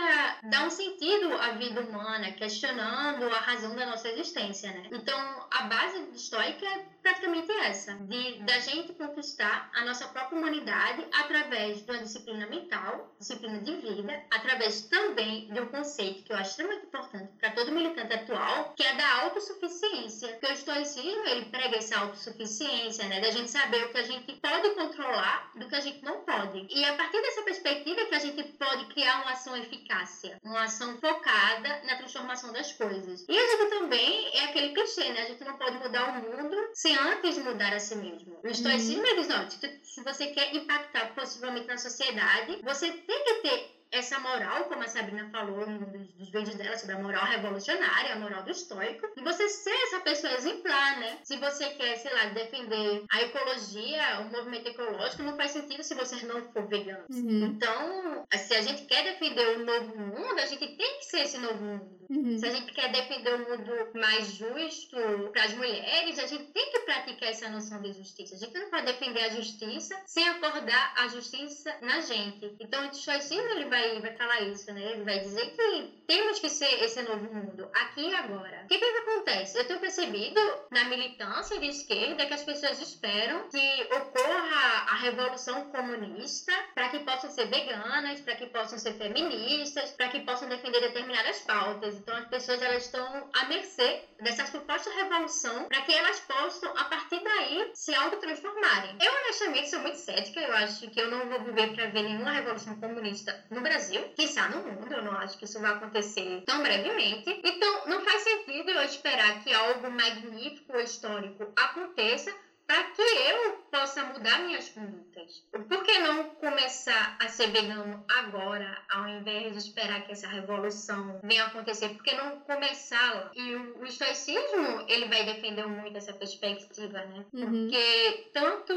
dar 0.45 0.67
um 0.67 0.71
sentido 0.71 1.33
à 1.35 1.53
vida 1.53 1.81
humana, 1.81 2.33
questionando 2.33 3.25
a 3.27 3.39
razão 3.39 3.75
da 3.75 3.87
nossa 3.87 4.09
existência, 4.09 4.71
né? 4.71 4.89
Então, 4.93 5.19
a 5.51 5.63
base 5.65 6.09
estoica 6.15 6.67
é 6.67 6.85
praticamente 7.03 7.51
essa, 7.53 7.95
de 7.95 8.39
da 8.41 8.59
gente 8.59 8.93
conquistar 8.95 9.71
a 9.75 9.85
nossa 9.85 10.09
própria 10.09 10.39
humanidade 10.39 11.07
através 11.13 11.85
de 11.85 11.91
uma 11.91 12.03
disciplina 12.03 12.47
mental, 12.47 13.15
disciplina 13.19 13.59
de 13.61 13.77
vida, 13.77 14.23
através 14.31 14.83
também 14.83 15.47
de 15.53 15.61
um 15.61 15.67
conceito 15.67 16.25
que 16.25 16.33
eu 16.33 16.37
acho 16.37 16.51
extremamente 16.51 16.87
importante 16.87 17.33
para 17.39 17.53
todo 17.53 17.73
militante 17.73 18.13
atual, 18.13 18.75
que 18.77 18.83
é 18.83 18.95
da 18.95 19.23
autossuficiência. 19.23 20.37
Que 20.39 20.47
o 20.47 20.53
estoicismo, 20.53 21.27
ele 21.27 21.47
prega 21.47 21.77
essa 21.77 21.99
autossuficiência, 21.99 23.07
né? 23.07 23.21
Da 23.21 23.31
gente 23.31 23.51
saber 23.51 23.85
o 23.85 23.89
que 23.97 24.01
a 24.01 24.03
gente 24.03 24.33
pode 24.35 24.75
controlar 24.75 25.51
do 25.55 25.67
que 25.67 25.75
a 25.75 25.81
gente 25.81 26.05
não 26.05 26.21
pode. 26.21 26.67
E 26.69 26.85
a 26.85 26.95
partir 26.97 27.23
dessa 27.23 27.43
perspectiva 27.43 28.05
que 28.05 28.15
a 28.15 28.19
gente 28.19 28.43
pode 28.43 28.85
criar 28.93 29.23
uma 29.23 29.33
ação 29.33 29.57
eficácia, 29.57 30.39
uma 30.45 30.65
ação 30.65 30.99
focada 30.99 31.83
na 31.85 31.97
transformação 31.97 32.53
das 32.53 32.73
coisas. 32.73 33.25
E 33.27 33.39
a 33.39 33.47
gente 33.47 33.71
também 33.71 34.37
é 34.37 34.45
aquele 34.45 34.75
clichê, 34.75 35.09
né? 35.13 35.23
A 35.23 35.29
gente 35.29 35.43
não 35.45 35.57
pode 35.57 35.79
mudar 35.79 36.11
o 36.11 36.13
mundo 36.13 36.57
sem 36.75 36.95
antes 36.95 37.39
mudar 37.39 37.73
a 37.73 37.81
si 37.81 37.97
mesmo. 37.97 38.39
O 38.45 38.47
estoicismo 38.47 39.03
uhum. 39.03 39.17
diz, 39.17 39.29
não, 39.29 39.49
se 39.49 40.03
você 40.05 40.27
quer 40.27 40.55
impactar 40.55 41.15
possivelmente 41.15 41.67
na 41.67 41.79
sociedade, 41.79 42.61
você 42.63 42.91
tem 42.91 43.25
que 43.25 43.35
ter 43.37 43.76
essa 43.91 44.19
moral, 44.19 44.65
como 44.65 44.83
a 44.83 44.89
Sabrina 44.89 45.29
falou 45.31 45.67
em 45.67 45.75
um 45.75 46.07
dos, 46.19 46.31
vídeos 46.31 46.55
dela 46.55 46.77
sobre 46.77 46.97
a 46.97 46.99
moral 46.99 47.25
revolucionária, 47.25 48.15
a 48.15 48.19
moral 48.19 48.43
do 48.43 48.51
estoico, 48.51 49.07
e 49.17 49.23
você 49.23 49.49
ser 49.49 49.75
essa 49.85 50.01
pessoa 50.01 50.33
exemplar, 50.35 50.99
né? 51.01 51.19
Se 51.23 51.37
você 51.37 51.71
quer, 51.71 51.97
sei 51.97 52.13
lá, 52.13 52.27
defender 52.27 53.05
a 53.11 53.23
ecologia, 53.23 54.21
o 54.21 54.31
movimento 54.31 54.69
ecológico, 54.69 55.23
não 55.23 55.37
faz 55.37 55.53
sentido 55.53 55.83
se 55.83 55.95
você 55.95 56.27
não 56.27 56.53
for 56.53 56.67
vegano. 56.67 57.05
Uhum. 57.11 57.47
Então, 57.47 58.27
se 58.33 58.55
a 58.55 58.63
gente 58.63 58.85
quer 58.85 59.05
defender 59.05 59.57
o 59.57 59.65
novo 59.65 59.97
mundo, 59.97 60.39
a 60.41 60.47
gente 60.47 60.67
tem 60.77 60.99
que 60.99 61.05
ser 61.05 61.21
esse 61.21 61.39
novo 61.39 61.63
mundo. 61.65 61.97
Uhum. 62.09 62.39
Se 62.39 62.47
a 62.47 62.51
gente 62.51 62.73
quer 62.73 62.91
defender 62.93 63.35
um 63.35 63.51
mundo 63.51 63.91
mais 63.95 64.29
justo 64.33 64.97
para 65.33 65.45
as 65.45 65.55
mulheres, 65.55 66.19
a 66.19 66.27
gente 66.27 66.45
tem 66.53 66.71
que 66.71 66.81
praticar 66.81 67.31
essa 67.31 67.49
noção 67.49 67.81
de 67.83 67.93
justiça. 67.93 68.37
A 68.37 68.39
gente 68.39 68.59
não 68.59 68.71
pode 68.71 68.87
defender 68.87 69.25
a 69.25 69.31
justiça 69.31 70.01
sem 70.07 70.27
acordar 70.29 70.95
a 70.97 71.09
justiça 71.09 71.77
na 71.83 72.01
gente. 72.01 72.55
Então, 72.61 72.87
o 72.87 72.91
estoicismo 72.91 73.49
ele 73.51 73.65
vai 73.67 73.76
vai, 73.77 74.01
vai 74.01 74.13
falar 74.13 74.41
isso, 74.43 74.73
né? 74.73 74.93
Ele 74.93 75.05
vai 75.05 75.19
dizer 75.21 75.47
que 75.49 75.96
temos 76.07 76.39
que 76.39 76.49
ser 76.49 76.83
esse 76.85 77.03
novo 77.03 77.33
mundo, 77.33 77.69
aqui 77.75 78.09
e 78.09 78.15
agora. 78.15 78.63
O 78.65 78.69
que, 78.69 78.79
que 78.79 78.85
acontece? 78.85 79.59
Eu 79.59 79.67
tenho 79.67 79.81
percebido 79.81 80.41
na 80.71 80.85
militância 80.85 81.59
de 81.59 81.67
esquerda 81.67 82.27
que 82.27 82.35
as 82.35 82.45
pessoas 82.45 82.81
esperam 82.81 83.49
que 83.49 83.89
ocorra 83.95 84.87
a 84.89 84.97
revolução 84.97 85.71
comunista 85.71 86.53
para 86.75 86.89
que 86.91 87.01
possam 87.01 87.31
ser 87.31 87.47
veganas, 87.47 88.21
para 88.21 88.37
que 88.37 88.47
possam 88.47 88.79
ser 88.79 88.95
feministas, 88.95 89.91
para 89.93 90.09
que 90.09 90.21
possam 90.21 90.49
defender 90.49 90.81
determinadas 90.81 91.41
pautas. 91.41 91.97
Então 91.97 92.17
as 92.17 92.29
pessoas 92.29 92.63
elas 92.63 92.85
estão 92.85 93.29
à 93.33 93.45
mercê 93.47 94.03
dessa 94.21 94.47
suposta 94.47 94.91
revolução 94.95 95.65
para 95.65 95.83
que 95.83 95.93
elas 95.93 96.21
possam, 96.21 96.71
a 96.77 96.85
partir 96.85 97.23
daí, 97.23 97.71
se 97.75 97.95
autotransformarem. 97.95 98.97
Eu 99.01 99.13
honestamente 99.13 99.71
sou 99.71 99.81
muito 99.81 99.99
cética, 99.99 100.41
eu 100.41 100.53
acho 100.55 100.89
que 100.91 101.01
eu 101.01 101.11
não 101.11 101.29
vou 101.29 101.41
viver 101.45 101.75
para 101.75 101.87
ver 101.87 102.03
nenhuma 102.03 102.33
revolução 102.33 102.77
comunista 102.77 103.45
no 103.51 103.61
Brasil, 103.61 104.03
está 104.19 104.49
no 104.49 104.63
mundo, 104.63 104.93
eu 104.93 105.03
não 105.03 105.13
acho 105.13 105.39
que 105.39 105.45
isso 105.45 105.61
vai 105.61 105.73
acontecer 105.73 105.96
tão 106.45 106.63
brevemente. 106.63 107.41
Então, 107.45 107.87
não 107.87 108.05
faz 108.05 108.23
sentido 108.23 108.71
eu 108.71 108.83
esperar 108.83 109.43
que 109.43 109.53
algo 109.53 109.91
magnífico 109.91 110.73
ou 110.73 110.81
histórico 110.81 111.53
aconteça 111.57 112.33
para 112.67 112.83
que 112.85 113.03
eu 113.03 113.65
possa 113.71 114.05
mudar 114.05 114.41
minhas 114.41 114.69
condutas. 114.71 115.45
Por 115.51 115.85
que 115.85 115.99
não 115.99 116.25
começar 116.31 117.17
a 117.21 117.29
ser 117.29 117.49
vegano 117.49 118.05
agora, 118.09 118.83
ao 118.91 119.07
invés 119.09 119.53
de 119.53 119.59
esperar 119.59 120.05
que 120.05 120.13
essa 120.13 120.27
revolução 120.29 121.21
venha 121.23 121.45
acontecer? 121.45 121.91
Por 121.91 122.03
que 122.03 122.15
não 122.15 122.41
começá-la? 122.41 123.31
E 123.35 123.55
o, 123.55 123.79
o 123.81 123.85
estoicismo, 123.85 124.85
ele 124.89 125.07
vai 125.07 125.25
defender 125.25 125.67
muito 125.67 125.97
essa 125.97 126.13
perspectiva, 126.13 126.99
né? 126.99 127.25
Uhum. 127.33 127.51
Porque 127.51 128.31
tanto, 128.33 128.75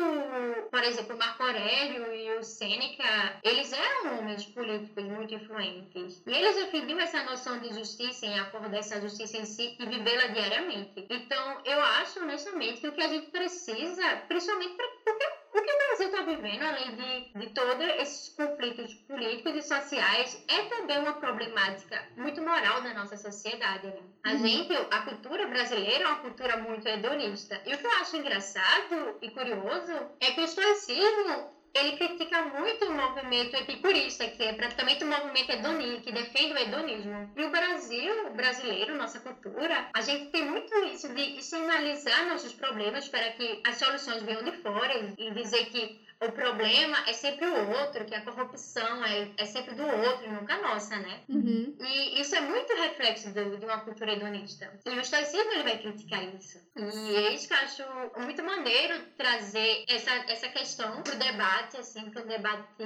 por 0.70 0.84
exemplo, 0.84 1.18
Marco 1.18 1.44
Aurélio 1.44 2.14
e 2.14 2.38
o 2.38 2.44
Sêneca, 2.44 3.40
eles 3.44 3.74
eram 3.74 4.20
homens 4.20 4.46
políticos 4.46 5.04
muito 5.04 5.34
influentes. 5.34 6.22
E 6.28 6.32
eles 6.32 6.56
defendiam 6.56 7.00
essa 7.00 7.24
noção 7.24 7.60
de 7.60 7.74
justiça 7.74 8.26
em 8.26 8.40
acordar 8.40 8.78
essa 8.78 9.02
justiça 9.02 9.38
em 9.38 9.46
si 9.46 9.76
e 9.80 9.86
vivê-la 9.86 10.28
diariamente. 10.28 11.06
Então, 11.10 11.62
eu 11.66 11.82
acho, 11.82 12.20
honestamente, 12.20 12.82
que 12.82 12.88
o 12.88 12.92
que 12.92 13.02
a 13.02 13.08
gente 13.08 13.32
precisa 13.32 13.79
precisa, 13.80 14.16
principalmente 14.28 14.76
porque 14.76 15.26
o 15.52 15.62
que 15.62 15.72
o 15.72 15.78
Brasil 15.78 16.06
está 16.08 16.22
vivendo, 16.22 16.64
além 16.64 16.96
de, 16.96 17.40
de 17.40 17.54
todos 17.54 17.86
esses 18.00 18.30
conflitos 18.36 18.94
políticos 19.08 19.56
e 19.56 19.62
sociais, 19.62 20.46
é 20.48 20.62
também 20.66 21.00
uma 21.00 21.14
problemática 21.14 22.08
muito 22.16 22.42
moral 22.42 22.82
da 22.82 22.94
nossa 22.94 23.18
sociedade. 23.18 23.88
Né? 23.88 24.02
A 24.26 24.32
uhum. 24.32 24.48
gente, 24.48 24.74
a 24.92 25.02
cultura 25.02 25.48
brasileira 25.48 26.04
é 26.04 26.08
uma 26.08 26.20
cultura 26.20 26.58
muito 26.58 26.88
hedonista. 26.88 27.62
E 27.66 27.74
o 27.74 27.78
que 27.78 27.86
eu 27.86 27.92
acho 27.94 28.18
engraçado 28.18 29.18
e 29.22 29.32
curioso 29.32 29.94
é 30.20 30.32
que 30.32 30.42
o 30.42 30.44
estoicismo 30.44 31.59
ele 31.74 31.98
critica 31.98 32.42
muito 32.44 32.86
o 32.86 32.94
movimento 32.94 33.56
epicurista, 33.56 34.28
que 34.28 34.44
é 34.44 34.54
praticamente 34.54 35.04
o 35.04 35.08
movimento 35.08 35.52
hedonista, 35.52 36.02
que 36.02 36.12
defende 36.12 36.54
o 36.54 36.58
hedonismo. 36.58 37.32
E 37.36 37.44
o 37.44 37.52
Brasil, 37.52 38.28
o 38.28 38.32
brasileiro, 38.32 38.98
nossa 38.98 39.20
cultura, 39.20 39.90
a 39.94 40.02
gente 40.02 40.32
tem 40.32 40.46
muito 40.46 40.74
isso 40.86 41.14
de 41.14 41.38
externalizar 41.38 42.28
nossos 42.28 42.54
problemas 42.54 43.08
para 43.08 43.32
que 43.32 43.62
as 43.66 43.78
soluções 43.78 44.24
venham 44.24 44.44
de 44.44 44.52
fora 44.54 45.14
e 45.18 45.32
dizer 45.32 45.66
que 45.66 46.09
o 46.22 46.32
problema 46.34 46.98
é 47.08 47.14
sempre 47.14 47.46
o 47.46 47.70
outro, 47.80 48.04
que 48.04 48.14
a 48.14 48.22
corrupção 48.22 49.06
é, 49.06 49.32
é 49.38 49.46
sempre 49.46 49.74
do 49.74 49.84
outro 49.84 50.26
e 50.26 50.30
nunca 50.30 50.58
nossa, 50.58 50.98
né? 50.98 51.22
Uhum. 51.30 51.78
E 51.80 52.20
isso 52.20 52.36
é 52.36 52.42
muito 52.42 52.74
reflexo 52.74 53.34
do, 53.34 53.58
de 53.58 53.66
uma 53.66 53.80
cultura 53.80 54.12
hedonista. 54.12 54.78
E 54.86 54.90
o 54.90 55.00
estoicismo 55.00 55.52
ele 55.54 55.64
vai 55.64 55.78
criticar 55.78 56.22
isso. 56.36 56.60
E 56.76 57.16
é 57.16 57.34
isso 57.34 57.48
que 57.48 57.54
eu 57.54 57.58
acho 57.58 57.84
muito 58.18 58.44
maneiro 58.44 59.02
trazer 59.18 59.86
essa, 59.88 60.12
essa 60.28 60.50
questão 60.50 61.02
pro 61.04 61.16
debate, 61.16 61.78
assim, 61.78 62.10
pro 62.10 62.28
debate 62.28 62.84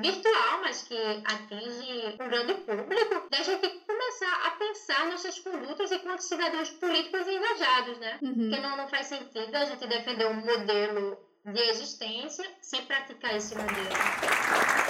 virtual, 0.00 0.60
mas 0.62 0.82
que 0.82 0.96
atinge 1.24 2.16
um 2.18 2.28
grande 2.28 2.54
público, 2.54 3.28
da 3.28 3.42
gente 3.42 3.68
começar 3.86 4.46
a 4.46 4.50
pensar 4.52 5.06
nossas 5.08 5.38
condutas 5.40 5.92
enquanto 5.92 6.20
cidadãos 6.20 6.70
políticos 6.70 7.28
engajados, 7.28 7.98
né? 7.98 8.18
Uhum. 8.22 8.34
Porque 8.34 8.60
não, 8.60 8.76
não 8.78 8.88
faz 8.88 9.08
sentido 9.08 9.54
a 9.54 9.64
gente 9.66 9.86
defender 9.86 10.26
um 10.26 10.34
modelo 10.40 11.35
de 11.52 11.60
existência 11.60 12.44
sem 12.60 12.84
praticar 12.86 13.36
esse 13.36 13.54
modelo. 13.54 14.85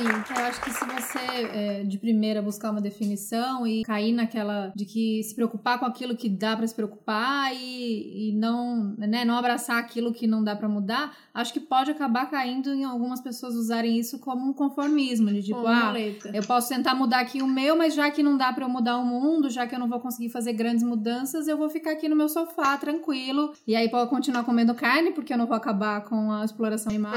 Sim, 0.00 0.34
eu 0.34 0.44
acho 0.46 0.62
que 0.62 0.70
se 0.70 0.84
você 0.86 1.18
é, 1.18 1.84
de 1.84 1.98
primeira 1.98 2.40
buscar 2.40 2.70
uma 2.70 2.80
definição 2.80 3.66
e 3.66 3.82
cair 3.82 4.12
naquela 4.12 4.72
de 4.74 4.86
que 4.86 5.22
se 5.22 5.34
preocupar 5.34 5.78
com 5.78 5.84
aquilo 5.84 6.16
que 6.16 6.26
dá 6.26 6.56
para 6.56 6.66
se 6.66 6.74
preocupar 6.74 7.54
e, 7.54 8.30
e 8.30 8.32
não, 8.34 8.94
né, 8.96 9.26
não 9.26 9.36
abraçar 9.36 9.76
aquilo 9.76 10.10
que 10.10 10.26
não 10.26 10.42
dá 10.42 10.56
para 10.56 10.68
mudar, 10.68 11.14
acho 11.34 11.52
que 11.52 11.60
pode 11.60 11.90
acabar 11.90 12.30
caindo 12.30 12.72
em 12.72 12.82
algumas 12.82 13.20
pessoas 13.20 13.54
usarem 13.54 13.98
isso 13.98 14.18
como 14.18 14.48
um 14.48 14.54
conformismo, 14.54 15.30
de 15.30 15.42
tipo, 15.42 15.66
ah, 15.66 15.92
eu 16.32 16.42
posso 16.44 16.70
tentar 16.70 16.94
mudar 16.94 17.20
aqui 17.20 17.42
o 17.42 17.46
meu, 17.46 17.76
mas 17.76 17.94
já 17.94 18.10
que 18.10 18.22
não 18.22 18.38
dá 18.38 18.50
para 18.54 18.64
eu 18.64 18.70
mudar 18.70 18.96
o 18.96 19.04
mundo, 19.04 19.50
já 19.50 19.66
que 19.66 19.74
eu 19.74 19.78
não 19.78 19.88
vou 19.88 20.00
conseguir 20.00 20.30
fazer 20.30 20.54
grandes 20.54 20.82
mudanças, 20.82 21.46
eu 21.46 21.58
vou 21.58 21.68
ficar 21.68 21.92
aqui 21.92 22.08
no 22.08 22.16
meu 22.16 22.28
sofá 22.30 22.78
tranquilo 22.78 23.52
e 23.66 23.76
aí 23.76 23.90
pode 23.90 24.08
continuar 24.08 24.44
comendo 24.44 24.74
carne 24.74 25.12
porque 25.12 25.34
eu 25.34 25.38
não 25.38 25.46
vou 25.46 25.56
acabar 25.56 26.04
com 26.04 26.32
a 26.32 26.42
exploração 26.42 26.90
animal. 26.90 27.14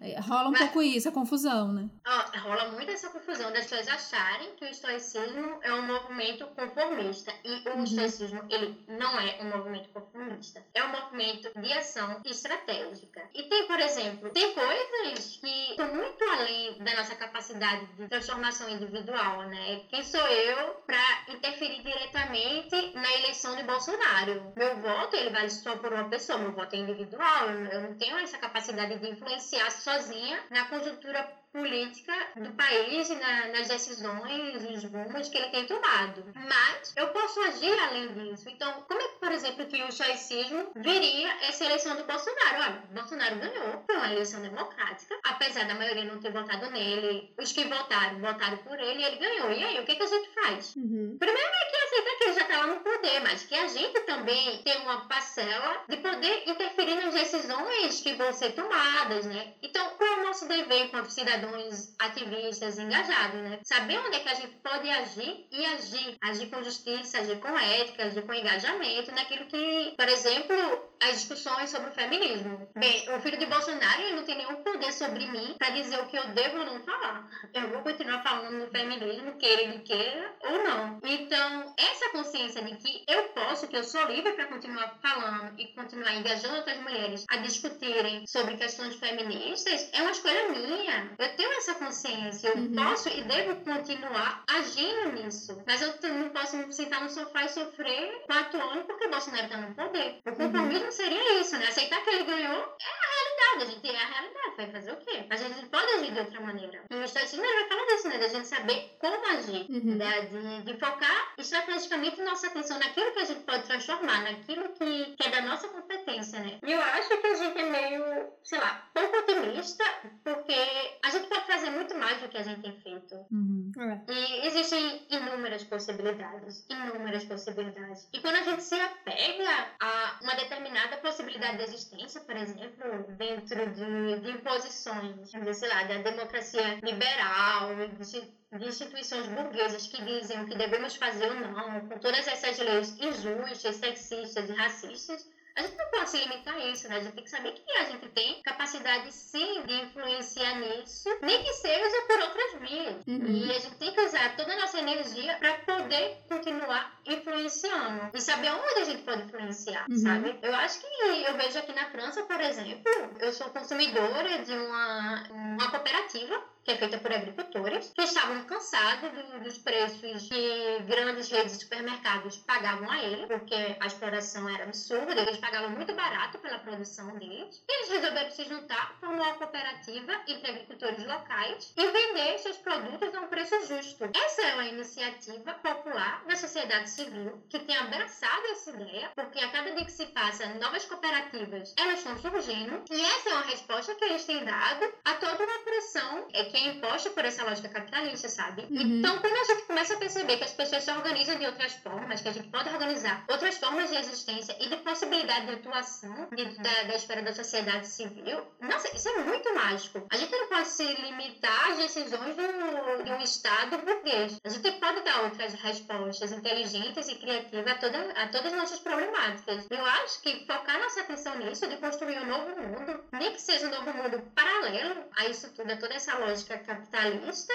É. 0.00 0.18
Rola 0.20 0.48
um 0.48 0.52
mas... 0.52 0.60
pouco 0.60 0.80
isso, 0.80 1.10
a 1.10 1.12
confusão, 1.12 1.72
né? 1.72 1.90
Rola 2.38 2.68
muito 2.68 2.90
essa 2.90 3.10
confusão 3.10 3.52
das 3.52 3.66
pessoas 3.66 3.88
acharem 3.88 4.54
que 4.56 4.64
o 4.64 4.68
estoicismo 4.68 5.58
é 5.62 5.72
um 5.72 5.82
movimento 5.82 6.46
conformista. 6.48 7.32
E 7.44 7.68
o 7.68 7.72
uhum. 7.72 7.84
estoicismo, 7.84 8.44
ele 8.50 8.84
não 8.88 9.18
é 9.20 9.38
um 9.40 9.56
movimento 9.56 9.88
conformista. 9.90 10.64
É 10.74 10.84
um 10.84 10.88
movimento 10.88 11.50
de 11.60 11.72
ação 11.72 12.20
estratégica. 12.24 13.22
E 13.34 13.44
tem, 13.44 13.66
por 13.66 13.80
exemplo, 13.80 14.30
tem 14.30 14.52
coisas 14.54 15.36
que 15.36 15.70
estão 15.70 15.94
muito 15.94 16.22
além 16.24 16.78
da 16.82 16.94
nossa 16.96 17.14
capacidade 17.14 17.86
de 17.94 18.08
transformação 18.08 18.68
individual, 18.68 19.42
né? 19.42 19.82
Quem 19.88 20.02
sou 20.02 20.26
eu 20.26 20.74
para 20.86 21.24
interferir 21.28 21.82
diretamente 21.82 22.92
na 22.94 23.12
eleição 23.18 23.56
de 23.56 23.62
Bolsonaro? 23.62 24.52
Meu 24.56 24.76
voto, 24.80 25.16
ele 25.16 25.30
vale 25.30 25.50
só 25.50 25.76
por 25.76 25.92
uma 25.92 26.08
pessoa. 26.08 26.38
Meu 26.38 26.52
voto 26.52 26.74
é 26.74 26.78
individual. 26.78 27.48
Eu 27.50 27.80
não 27.82 27.94
tenho 27.94 28.16
essa 28.18 28.38
capacidade 28.38 28.98
de 28.98 29.08
influenciar 29.08 29.70
sozinha 29.70 30.42
na 30.50 30.64
conjuntura 30.66 31.41
política 31.52 32.12
do 32.36 32.50
país 32.52 33.10
e 33.10 33.14
na, 33.16 33.48
nas 33.48 33.68
decisões 33.68 34.64
e 34.64 34.72
os 34.72 34.84
rumos 34.84 35.28
que 35.28 35.36
ele 35.36 35.50
tem 35.50 35.66
tomado. 35.66 36.24
Mas 36.34 36.92
eu 36.96 37.08
posso 37.08 37.40
agir 37.42 37.78
além 37.78 38.08
disso. 38.14 38.48
Então, 38.48 38.82
como 38.88 39.00
é 39.00 39.08
que, 39.08 39.18
por 39.18 39.30
exemplo, 39.30 39.66
que 39.66 39.82
o 39.82 39.92
choicismo 39.92 40.70
veria 40.74 41.30
essa 41.46 41.64
eleição 41.64 41.94
do 41.94 42.04
Bolsonaro? 42.04 42.56
Olha, 42.56 42.82
Bolsonaro 42.90 43.36
ganhou, 43.36 43.84
foi 43.84 43.96
uma 43.96 44.12
eleição 44.12 44.40
democrática, 44.40 45.18
apesar 45.24 45.66
da 45.66 45.74
maioria 45.74 46.04
não 46.04 46.20
ter 46.20 46.32
votado 46.32 46.70
nele, 46.70 47.32
os 47.38 47.52
que 47.52 47.64
votaram, 47.64 48.18
votaram 48.18 48.56
por 48.58 48.78
ele 48.80 49.00
e 49.00 49.04
ele 49.04 49.16
ganhou. 49.16 49.52
E 49.52 49.64
aí, 49.64 49.80
o 49.80 49.84
que, 49.84 49.94
que 49.94 50.02
a 50.02 50.06
gente 50.06 50.30
faz? 50.30 50.74
Uhum. 50.76 51.16
Primeiro 51.18 51.48
é 51.48 51.70
que 51.70 51.76
aceita 51.76 52.16
que 52.16 52.24
ele 52.24 52.32
já 52.32 52.42
está 52.42 52.56
lá 52.58 52.66
no 52.66 52.80
poder, 52.80 53.20
mas 53.20 53.42
que 53.42 53.54
a 53.54 53.68
gente 53.68 54.00
também 54.00 54.62
tem 54.62 54.80
uma 54.82 55.06
parcela 55.06 55.84
de 55.86 55.96
poder 55.98 56.48
interferir 56.48 56.94
nas 56.94 57.12
decisões 57.12 58.00
que 58.00 58.14
vão 58.14 58.32
ser 58.32 58.52
tomadas, 58.52 59.26
né? 59.26 59.52
Então, 59.62 59.90
qual 59.90 60.08
é 60.08 60.16
o 60.20 60.24
nosso 60.24 60.48
dever 60.48 60.86
enquanto 60.86 61.10
cidadão? 61.10 61.41
Cidadãos 61.42 61.94
ativistas 61.98 62.78
engajados, 62.78 63.40
né? 63.40 63.58
Saber 63.64 63.98
onde 63.98 64.16
é 64.16 64.20
que 64.20 64.28
a 64.28 64.34
gente 64.34 64.56
pode 64.62 64.88
agir 64.88 65.46
e 65.50 65.64
agir. 65.66 66.16
Agir 66.22 66.46
com 66.46 66.62
justiça, 66.62 67.18
agir 67.18 67.38
com 67.40 67.58
ética, 67.58 68.04
agir 68.04 68.22
com 68.22 68.32
engajamento 68.32 69.12
naquilo 69.12 69.46
que, 69.46 69.94
por 69.96 70.08
exemplo, 70.08 70.56
as 71.02 71.20
discussões 71.20 71.70
sobre 71.70 71.90
o 71.90 71.92
feminismo. 71.92 72.68
Bem, 72.76 73.08
o 73.10 73.20
filho 73.20 73.38
de 73.38 73.46
Bolsonaro 73.46 74.02
ele 74.02 74.16
não 74.16 74.24
tem 74.24 74.36
nenhum 74.36 74.62
poder 74.62 74.92
sobre 74.92 75.26
mim 75.26 75.54
para 75.58 75.70
dizer 75.70 75.98
o 76.00 76.06
que 76.06 76.16
eu 76.16 76.28
devo 76.28 76.58
ou 76.58 76.66
não 76.66 76.80
falar. 76.82 77.28
Eu 77.52 77.68
vou 77.70 77.82
continuar 77.82 78.22
falando 78.22 78.64
do 78.64 78.70
feminismo, 78.70 79.36
queira 79.36 79.62
ele 79.62 79.78
queira 79.80 80.34
ou 80.42 80.64
não. 80.64 81.00
Então, 81.04 81.74
essa 81.76 82.10
consciência 82.10 82.62
de 82.62 82.76
que 82.76 83.04
eu 83.08 83.24
posso, 83.30 83.66
que 83.68 83.76
eu 83.76 83.84
sou 83.84 84.04
livre 84.06 84.32
para 84.32 84.46
continuar 84.46 84.98
falando 85.02 85.58
e 85.58 85.68
continuar 85.74 86.14
engajando 86.14 86.56
outras 86.56 86.78
mulheres 86.80 87.24
a 87.30 87.36
discutirem 87.38 88.26
sobre 88.26 88.56
questões 88.56 88.94
feministas 88.96 89.90
é 89.92 90.02
uma 90.02 90.10
escolha 90.10 90.48
minha. 90.50 91.10
Eu 91.18 91.36
tenho 91.36 91.52
essa 91.54 91.74
consciência. 91.74 92.48
Eu 92.48 92.56
uhum. 92.56 92.74
posso 92.74 93.08
e 93.08 93.22
devo 93.24 93.56
continuar 93.64 94.44
agindo 94.48 95.12
nisso. 95.12 95.62
Mas 95.66 95.82
eu 95.82 95.94
não 96.14 96.30
posso 96.30 96.72
sentar 96.72 97.02
no 97.02 97.08
sofá 97.08 97.44
e 97.44 97.48
sofrer 97.48 98.22
quatro 98.26 98.60
anos 98.60 98.84
porque 98.86 99.08
Bolsonaro 99.08 99.44
está 99.44 99.56
no 99.56 99.74
poder. 99.74 100.20
O 100.26 100.32
compromisso 100.32 100.84
uhum. 100.84 100.91
Seria 100.92 101.40
isso, 101.40 101.56
né? 101.58 101.66
Aceitar 101.66 102.02
que 102.02 102.10
ele 102.10 102.24
ganhou 102.24 102.76
é 102.80 102.84
a 102.84 103.12
realidade. 103.12 103.62
A 103.62 103.64
gente 103.64 103.90
é 103.90 104.02
a 104.02 104.06
realidade. 104.06 104.56
Vai 104.56 104.70
fazer 104.70 104.92
o 104.92 104.96
quê? 104.96 105.26
A 105.28 105.36
gente 105.36 105.66
pode 105.66 105.92
agir 105.92 106.12
de 106.12 106.20
outra 106.20 106.40
maneira. 106.40 106.84
E 106.90 106.94
o 106.94 107.04
estatismo 107.04 107.42
vai 107.42 107.68
falar 107.68 107.86
disso, 107.86 108.08
né? 108.08 108.18
Da 108.18 108.28
gente 108.28 108.46
saber 108.46 108.96
como 108.98 109.26
agir. 109.26 109.66
Uhum. 109.68 109.96
Né? 109.96 110.20
De, 110.22 110.62
de 110.62 110.78
focar 110.78 111.32
estrategicamente 111.38 112.20
nossa 112.22 112.46
atenção 112.46 112.78
naquilo 112.78 113.12
que 113.12 113.20
a 113.20 113.24
gente 113.24 113.40
pode 113.40 113.64
transformar, 113.64 114.22
naquilo 114.22 114.68
que, 114.70 115.16
que 115.16 115.26
é 115.26 115.30
da 115.30 115.42
nossa 115.42 115.68
competência, 115.68 116.40
né? 116.40 116.58
E 116.64 116.72
eu 116.72 116.80
acho 116.80 117.08
que 117.20 117.26
a 117.26 117.34
gente 117.34 117.58
é 117.58 117.70
meio, 117.70 118.32
sei 118.44 118.58
lá, 118.58 118.88
pouco 118.92 119.16
otimista, 119.18 119.84
porque 120.22 120.54
a 121.02 121.10
gente 121.10 121.28
pode 121.28 121.46
fazer 121.46 121.70
muito 121.70 121.94
mais 121.96 122.20
do 122.20 122.28
que 122.28 122.38
a 122.38 122.42
gente 122.42 122.62
tem 122.62 122.80
feito. 122.80 123.14
Uhum. 123.30 123.72
É. 123.78 124.12
E 124.12 124.46
existem 124.46 125.06
inúmeras 125.10 125.64
possibilidades, 125.64 126.66
inúmeras 126.68 127.24
possibilidades. 127.24 128.08
E 128.12 128.20
quando 128.20 128.36
a 128.36 128.42
gente 128.42 128.62
se 128.62 128.78
apega 128.78 129.70
a 129.80 130.18
uma 130.22 130.34
determinada 130.34 130.81
possibilidade 130.88 131.58
de 131.58 131.62
existência, 131.64 132.20
por 132.20 132.36
exemplo, 132.36 133.04
dentro 133.16 133.70
de, 133.70 134.20
de 134.20 134.30
imposições, 134.30 135.30
sei 135.54 135.68
lá, 135.68 135.84
da 135.84 135.98
democracia 135.98 136.78
liberal, 136.82 137.68
de 137.98 138.42
de 138.58 138.68
instituições 138.68 139.26
burguesas 139.28 139.86
que 139.86 140.02
dizem 140.04 140.42
o 140.42 140.46
que 140.46 140.54
devemos 140.54 140.94
fazer 140.96 141.26
ou 141.26 141.34
não, 141.36 141.88
com 141.88 141.98
todas 141.98 142.26
essas 142.26 142.58
leis 142.58 142.94
injustas, 143.00 143.76
sexistas 143.76 144.48
e 144.48 144.52
racistas, 144.52 145.26
a 145.56 145.62
gente 145.62 145.76
não 145.76 145.90
pode 145.90 146.10
se 146.10 146.18
limitar 146.18 146.54
a 146.54 146.66
isso, 146.66 146.88
né? 146.88 146.96
A 146.96 147.00
gente 147.00 147.14
tem 147.14 147.24
que 147.24 147.30
saber 147.30 147.52
que 147.52 147.72
a 147.72 147.84
gente 147.84 148.08
tem 148.10 148.42
capacidade 148.42 149.12
sim 149.12 149.62
de 149.66 149.74
influenciar 149.74 150.58
nisso, 150.58 151.08
nem 151.20 151.42
que 151.42 151.52
seja 151.54 152.02
por 152.06 152.20
outras 152.20 152.60
vias. 152.60 153.06
Uhum. 153.06 153.26
E 153.26 153.50
a 153.50 153.58
gente 153.58 153.76
tem 153.76 153.92
que 153.92 154.00
usar 154.00 154.36
toda 154.36 154.52
a 154.52 154.60
nossa 154.60 154.78
energia 154.78 155.36
para 155.38 155.52
poder 155.58 156.18
continuar 156.28 157.00
influenciando 157.06 158.10
e 158.14 158.20
saber 158.20 158.50
onde 158.50 158.80
a 158.80 158.84
gente 158.84 159.02
pode 159.02 159.22
influenciar, 159.22 159.86
uhum. 159.88 159.96
sabe? 159.96 160.38
Eu 160.42 160.54
acho 160.54 160.80
que 160.80 160.86
eu 160.86 161.34
vejo 161.36 161.58
aqui 161.58 161.72
na 161.72 161.90
França, 161.90 162.22
por 162.22 162.40
exemplo, 162.40 162.90
eu 163.20 163.32
sou 163.32 163.50
consumidora 163.50 164.44
de 164.44 164.52
uma, 164.52 165.28
uma 165.30 165.70
cooperativa 165.70 166.42
que 166.64 166.70
é 166.70 166.76
feita 166.76 166.98
por 166.98 167.12
agricultores, 167.12 167.92
que 167.94 168.02
estavam 168.02 168.44
cansados 168.44 169.10
do, 169.10 169.40
dos 169.40 169.58
preços 169.58 170.28
que 170.28 170.82
grandes 170.86 171.30
redes 171.30 171.58
de 171.58 171.64
supermercados 171.64 172.36
pagavam 172.38 172.90
a 172.90 173.02
ele, 173.02 173.26
porque 173.26 173.76
a 173.80 173.86
exploração 173.86 174.48
era 174.48 174.64
absurda, 174.64 175.20
eles 175.20 175.38
pagavam 175.38 175.70
muito 175.70 175.92
barato 175.94 176.38
pela 176.38 176.58
produção 176.58 177.16
deles. 177.18 177.62
Eles 177.68 177.90
resolveram 177.90 178.30
se 178.30 178.44
juntar 178.44 178.96
por 179.00 179.08
uma 179.08 179.34
cooperativa 179.34 180.12
entre 180.26 180.50
agricultores 180.50 181.04
locais 181.06 181.72
e 181.76 181.86
vender 181.86 182.38
seus 182.38 182.58
produtos 182.58 183.14
a 183.14 183.20
um 183.20 183.28
preço 183.28 183.66
justo. 183.66 184.08
Essa 184.14 184.42
é 184.42 184.54
uma 184.54 184.64
iniciativa 184.64 185.54
popular 185.54 186.24
da 186.26 186.36
sociedade 186.36 186.90
civil 186.90 187.42
que 187.48 187.58
tem 187.60 187.76
abraçado 187.76 188.46
essa 188.46 188.70
ideia, 188.70 189.10
porque 189.14 189.40
a 189.40 189.50
cada 189.50 189.72
dia 189.72 189.84
que 189.84 189.92
se 189.92 190.06
passa, 190.06 190.46
novas 190.54 190.84
cooperativas 190.84 191.74
elas 191.76 191.98
estão 191.98 192.16
surgindo, 192.18 192.84
e 192.90 193.00
essa 193.00 193.30
é 193.30 193.32
uma 193.32 193.42
resposta 193.42 193.94
que 193.94 194.04
eles 194.04 194.24
têm 194.24 194.44
dado 194.44 194.92
a 195.04 195.14
toda 195.14 195.44
uma 195.44 195.58
pressão 195.60 196.28
é 196.32 196.51
que 196.52 196.58
é 196.58 196.66
imposta 196.68 197.10
por 197.10 197.24
essa 197.24 197.42
lógica 197.44 197.68
capitalista, 197.70 198.28
sabe? 198.28 198.62
Uhum. 198.70 198.98
Então, 198.98 199.18
quando 199.18 199.32
a 199.32 199.44
gente 199.44 199.62
começa 199.62 199.94
a 199.94 199.96
perceber 199.96 200.36
que 200.36 200.44
as 200.44 200.52
pessoas 200.52 200.84
se 200.84 200.90
organizam 200.90 201.36
de 201.36 201.46
outras 201.46 201.72
formas, 201.72 202.20
que 202.20 202.28
a 202.28 202.32
gente 202.32 202.48
pode 202.48 202.68
organizar 202.68 203.24
outras 203.28 203.56
formas 203.56 203.88
de 203.88 203.96
existência 203.96 204.54
e 204.60 204.68
de 204.68 204.76
possibilidade 204.76 205.46
de 205.46 205.52
atuação 205.54 206.28
dentro 206.30 206.62
da, 206.62 206.82
da 206.82 206.94
esfera 206.94 207.22
da 207.22 207.32
sociedade 207.32 207.86
civil, 207.86 208.46
nossa, 208.60 208.94
isso 208.94 209.08
é 209.08 209.24
muito 209.24 209.54
mágico. 209.54 210.06
A 210.10 210.16
gente 210.16 210.30
não 210.30 210.48
pode 210.48 210.68
se 210.68 210.84
limitar 210.84 211.70
às 211.70 211.78
decisões 211.78 212.36
do, 212.36 213.02
de 213.04 213.10
um 213.10 213.20
Estado 213.20 213.78
burguês. 213.78 214.38
A 214.44 214.48
gente 214.50 214.72
pode 214.72 215.00
dar 215.02 215.22
outras 215.22 215.54
respostas 215.54 216.32
inteligentes 216.32 217.08
e 217.08 217.14
criativas 217.14 217.66
a, 217.66 217.74
toda, 217.76 218.12
a 218.12 218.28
todas 218.28 218.52
as 218.52 218.58
nossas 218.58 218.78
problemáticas. 218.80 219.66
Eu 219.70 219.84
acho 219.84 220.20
que 220.20 220.44
focar 220.46 220.78
nossa 220.78 221.00
atenção 221.00 221.38
nisso, 221.38 221.66
de 221.66 221.76
construir 221.78 222.18
um 222.18 222.26
novo 222.26 222.60
mundo, 222.60 223.04
nem 223.12 223.32
que 223.32 223.40
seja 223.40 223.68
um 223.68 223.70
novo 223.70 223.92
mundo 223.94 224.22
paralelo 224.34 225.04
a 225.16 225.26
isso 225.26 225.50
tudo, 225.54 225.72
a 225.72 225.76
toda 225.76 225.94
essa 225.94 226.18
lógica 226.18 226.41
lógica 226.42 226.58
capitalista 226.58 227.52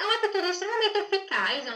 é 0.00 0.04
uma 0.04 0.14
atitude 0.16 0.50
extremamente 0.50 0.98
eficaz, 0.98 1.66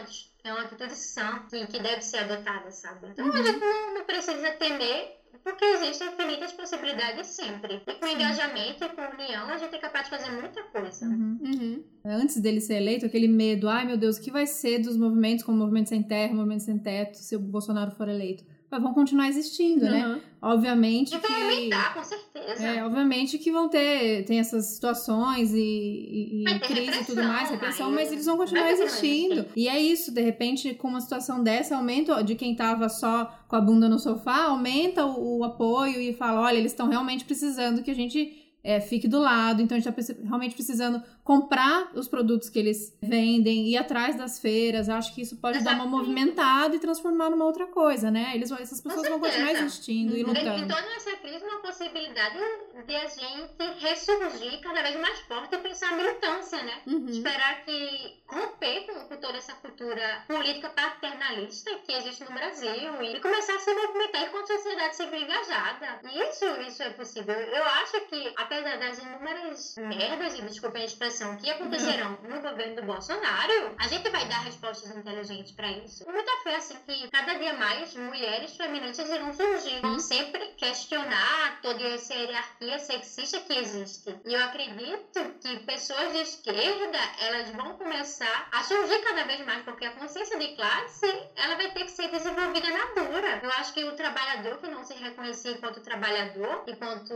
é 0.43 0.51
uma 0.51 0.61
atitude 0.61 0.95
sã 0.95 1.45
que, 1.49 1.67
que 1.67 1.79
deve 1.81 2.01
ser 2.01 2.19
adotada, 2.19 2.71
sabe? 2.71 3.07
Então 3.09 3.25
uhum. 3.25 3.33
a 3.33 3.43
gente 3.43 3.59
não, 3.59 3.93
não, 3.95 4.05
precisa 4.05 4.51
temer 4.51 5.17
porque 5.43 5.63
existem 5.63 6.07
infinitas 6.07 6.51
possibilidades 6.53 7.27
sempre. 7.27 7.81
E 7.87 7.93
com 7.95 8.07
engajamento 8.07 8.83
e 8.83 8.89
com 8.89 9.01
união, 9.01 9.47
a 9.49 9.57
gente 9.57 9.75
é 9.75 9.77
capaz 9.77 10.05
de 10.05 10.17
fazer 10.17 10.31
muita 10.31 10.63
coisa. 10.63 11.05
Uhum. 11.05 11.39
Uhum. 11.41 11.83
Antes 12.05 12.41
dele 12.41 12.59
ser 12.59 12.75
eleito, 12.75 13.05
aquele 13.05 13.27
medo, 13.27 13.69
ai 13.69 13.85
meu 13.85 13.97
Deus, 13.97 14.17
o 14.17 14.21
que 14.21 14.31
vai 14.31 14.47
ser 14.47 14.79
dos 14.79 14.97
movimentos 14.97 15.43
como 15.43 15.57
Movimento 15.57 15.89
Sem 15.89 16.03
Terra, 16.03 16.33
Movimento 16.33 16.63
Sem 16.63 16.79
Teto, 16.79 17.17
se 17.17 17.35
o 17.35 17.39
Bolsonaro 17.39 17.91
for 17.91 18.09
eleito? 18.09 18.43
Mas 18.69 18.81
vão 18.81 18.93
continuar 18.93 19.29
existindo, 19.29 19.85
uhum. 19.85 19.91
né? 19.91 20.21
Obviamente 20.41 21.15
e 21.15 21.19
que... 21.19 21.33
aumentar, 21.33 21.93
com 21.93 22.03
certeza. 22.03 22.63
É, 22.63 22.83
obviamente 22.83 23.37
que 23.37 23.51
vão 23.51 23.69
ter 23.69 24.25
tem 24.25 24.39
essas 24.39 24.65
situações 24.65 25.53
e, 25.53 25.57
e, 25.57 26.43
e 26.45 26.59
crise 26.59 27.01
e 27.01 27.05
tudo 27.05 27.23
mais, 27.23 27.49
repressão, 27.49 27.89
mas, 27.89 28.03
mas 28.03 28.11
eles 28.11 28.25
vão 28.25 28.37
continuar 28.37 28.69
existindo. 28.71 29.45
E 29.55 29.69
é 29.69 29.79
isso, 29.79 30.13
de 30.13 30.21
repente, 30.21 30.73
com 30.75 30.89
uma 30.89 31.01
situação 31.01 31.41
dessa, 31.41 31.77
aumenta 31.77 32.21
de 32.23 32.35
quem 32.35 32.55
tava 32.55 32.89
só 32.89 33.33
com 33.47 33.55
a 33.55 33.61
bunda 33.61 33.87
no 33.87 33.97
sofá, 33.97 34.43
aumenta 34.43 35.05
o, 35.05 35.39
o 35.39 35.43
apoio 35.45 36.01
e 36.01 36.13
fala, 36.13 36.41
olha, 36.41 36.57
eles 36.57 36.73
estão 36.73 36.89
realmente 36.89 37.23
precisando 37.23 37.81
que 37.81 37.91
a 37.91 37.95
gente 37.95 38.46
é, 38.67 38.81
fique 38.81 39.07
do 39.07 39.17
lado. 39.17 39.61
Então 39.61 39.77
a 39.77 39.79
gente 39.79 39.97
está 39.97 40.13
realmente 40.25 40.53
precisando 40.53 41.01
comprar 41.23 41.89
os 41.95 42.05
produtos 42.05 42.49
que 42.49 42.59
eles 42.59 42.93
vendem, 43.01 43.69
ir 43.69 43.77
atrás 43.77 44.17
das 44.17 44.39
feiras. 44.39 44.89
Acho 44.89 45.15
que 45.15 45.21
isso 45.21 45.37
pode 45.37 45.63
dar 45.63 45.75
uma 45.75 45.85
movimentada 45.85 46.75
e 46.75 46.79
transformar 46.79 47.29
numa 47.29 47.45
outra 47.45 47.67
coisa, 47.67 48.11
né? 48.11 48.33
Eles, 48.35 48.51
essas 48.51 48.81
pessoas 48.81 49.07
vão 49.07 49.21
continuar 49.21 49.53
existindo 49.53 50.11
uhum. 50.11 50.19
e 50.19 50.23
lutando. 50.23 50.49
Em 50.49 50.67
toda 50.67 50.95
essa 50.97 51.15
crise, 51.15 51.45
uma 51.45 51.61
possibilidade 51.61 52.37
de 52.85 52.95
a 52.95 53.07
gente 53.07 53.79
ressurgir 53.79 54.59
cada 54.59 54.81
vez 54.81 54.99
mais 54.99 55.19
forte 55.21 55.55
e 55.55 55.57
pensar 55.59 55.93
a 55.93 55.95
militância, 55.95 56.61
né? 56.61 56.81
Uhum. 56.87 57.07
Esperar 57.07 57.63
que 57.63 58.17
romper 58.27 58.85
com, 58.85 58.99
com, 59.07 59.15
toda 59.15 59.37
essa 59.37 59.53
cultura 59.53 60.25
política 60.27 60.69
paternalista 60.69 61.71
que 61.85 61.93
existe 61.93 62.25
no 62.25 62.33
Brasil 62.33 63.01
e 63.01 63.19
começar 63.21 63.55
a 63.55 63.59
se 63.59 63.73
movimentar 63.73 64.23
enquanto 64.23 64.47
sociedade 64.47 64.95
civil 64.97 65.21
engajada. 65.21 65.99
E 66.11 66.29
isso, 66.29 66.45
isso 66.67 66.83
é 66.83 66.89
possível. 66.89 67.33
Eu 67.33 67.63
acho 67.63 68.01
que, 68.07 68.33
apesar 68.57 68.77
das 68.77 68.97
inúmeras 68.99 69.75
merdas, 69.77 70.39
e 70.39 70.41
desculpem 70.41 70.81
a 70.81 70.85
expressão, 70.85 71.37
que 71.37 71.49
acontecerão 71.49 72.17
no 72.23 72.41
governo 72.41 72.75
do 72.75 72.81
Bolsonaro, 72.83 73.75
a 73.77 73.87
gente 73.87 74.09
vai 74.09 74.27
dar 74.27 74.39
respostas 74.39 74.95
inteligentes 74.95 75.51
para 75.51 75.69
isso. 75.69 76.09
Muita 76.09 76.31
fé, 76.43 76.55
assim, 76.55 76.75
que 76.85 77.09
cada 77.09 77.33
dia 77.35 77.53
mais 77.53 77.95
mulheres 77.95 78.55
feministas 78.55 79.09
irão 79.09 79.33
surgir, 79.33 79.79
vão 79.81 79.99
sempre 79.99 80.47
questionar 80.57 81.59
toda 81.61 81.83
essa 81.83 82.13
hierarquia 82.13 82.79
sexista 82.79 83.39
que 83.41 83.53
existe. 83.53 84.15
E 84.25 84.33
eu 84.33 84.43
acredito 84.43 85.35
que 85.41 85.59
pessoas 85.59 86.13
de 86.13 86.21
esquerda, 86.21 86.99
elas 87.21 87.49
vão 87.51 87.73
começar 87.77 88.47
a 88.51 88.63
surgir 88.63 88.99
cada 88.99 89.23
vez 89.25 89.45
mais, 89.45 89.63
porque 89.63 89.85
a 89.85 89.91
consciência 89.91 90.37
de 90.37 90.55
classe, 90.55 91.05
ela 91.35 91.55
vai 91.55 91.71
ter 91.71 91.83
que 91.85 91.91
ser 91.91 92.09
desenvolvida 92.09 92.69
na 92.69 92.85
dura. 93.03 93.39
Eu 93.43 93.51
acho 93.51 93.73
que 93.73 93.83
o 93.83 93.95
trabalhador 93.95 94.57
que 94.57 94.67
não 94.67 94.83
se 94.83 94.93
reconhecer 94.95 95.51
enquanto 95.51 95.81
trabalhador, 95.81 96.63
enquanto 96.67 97.13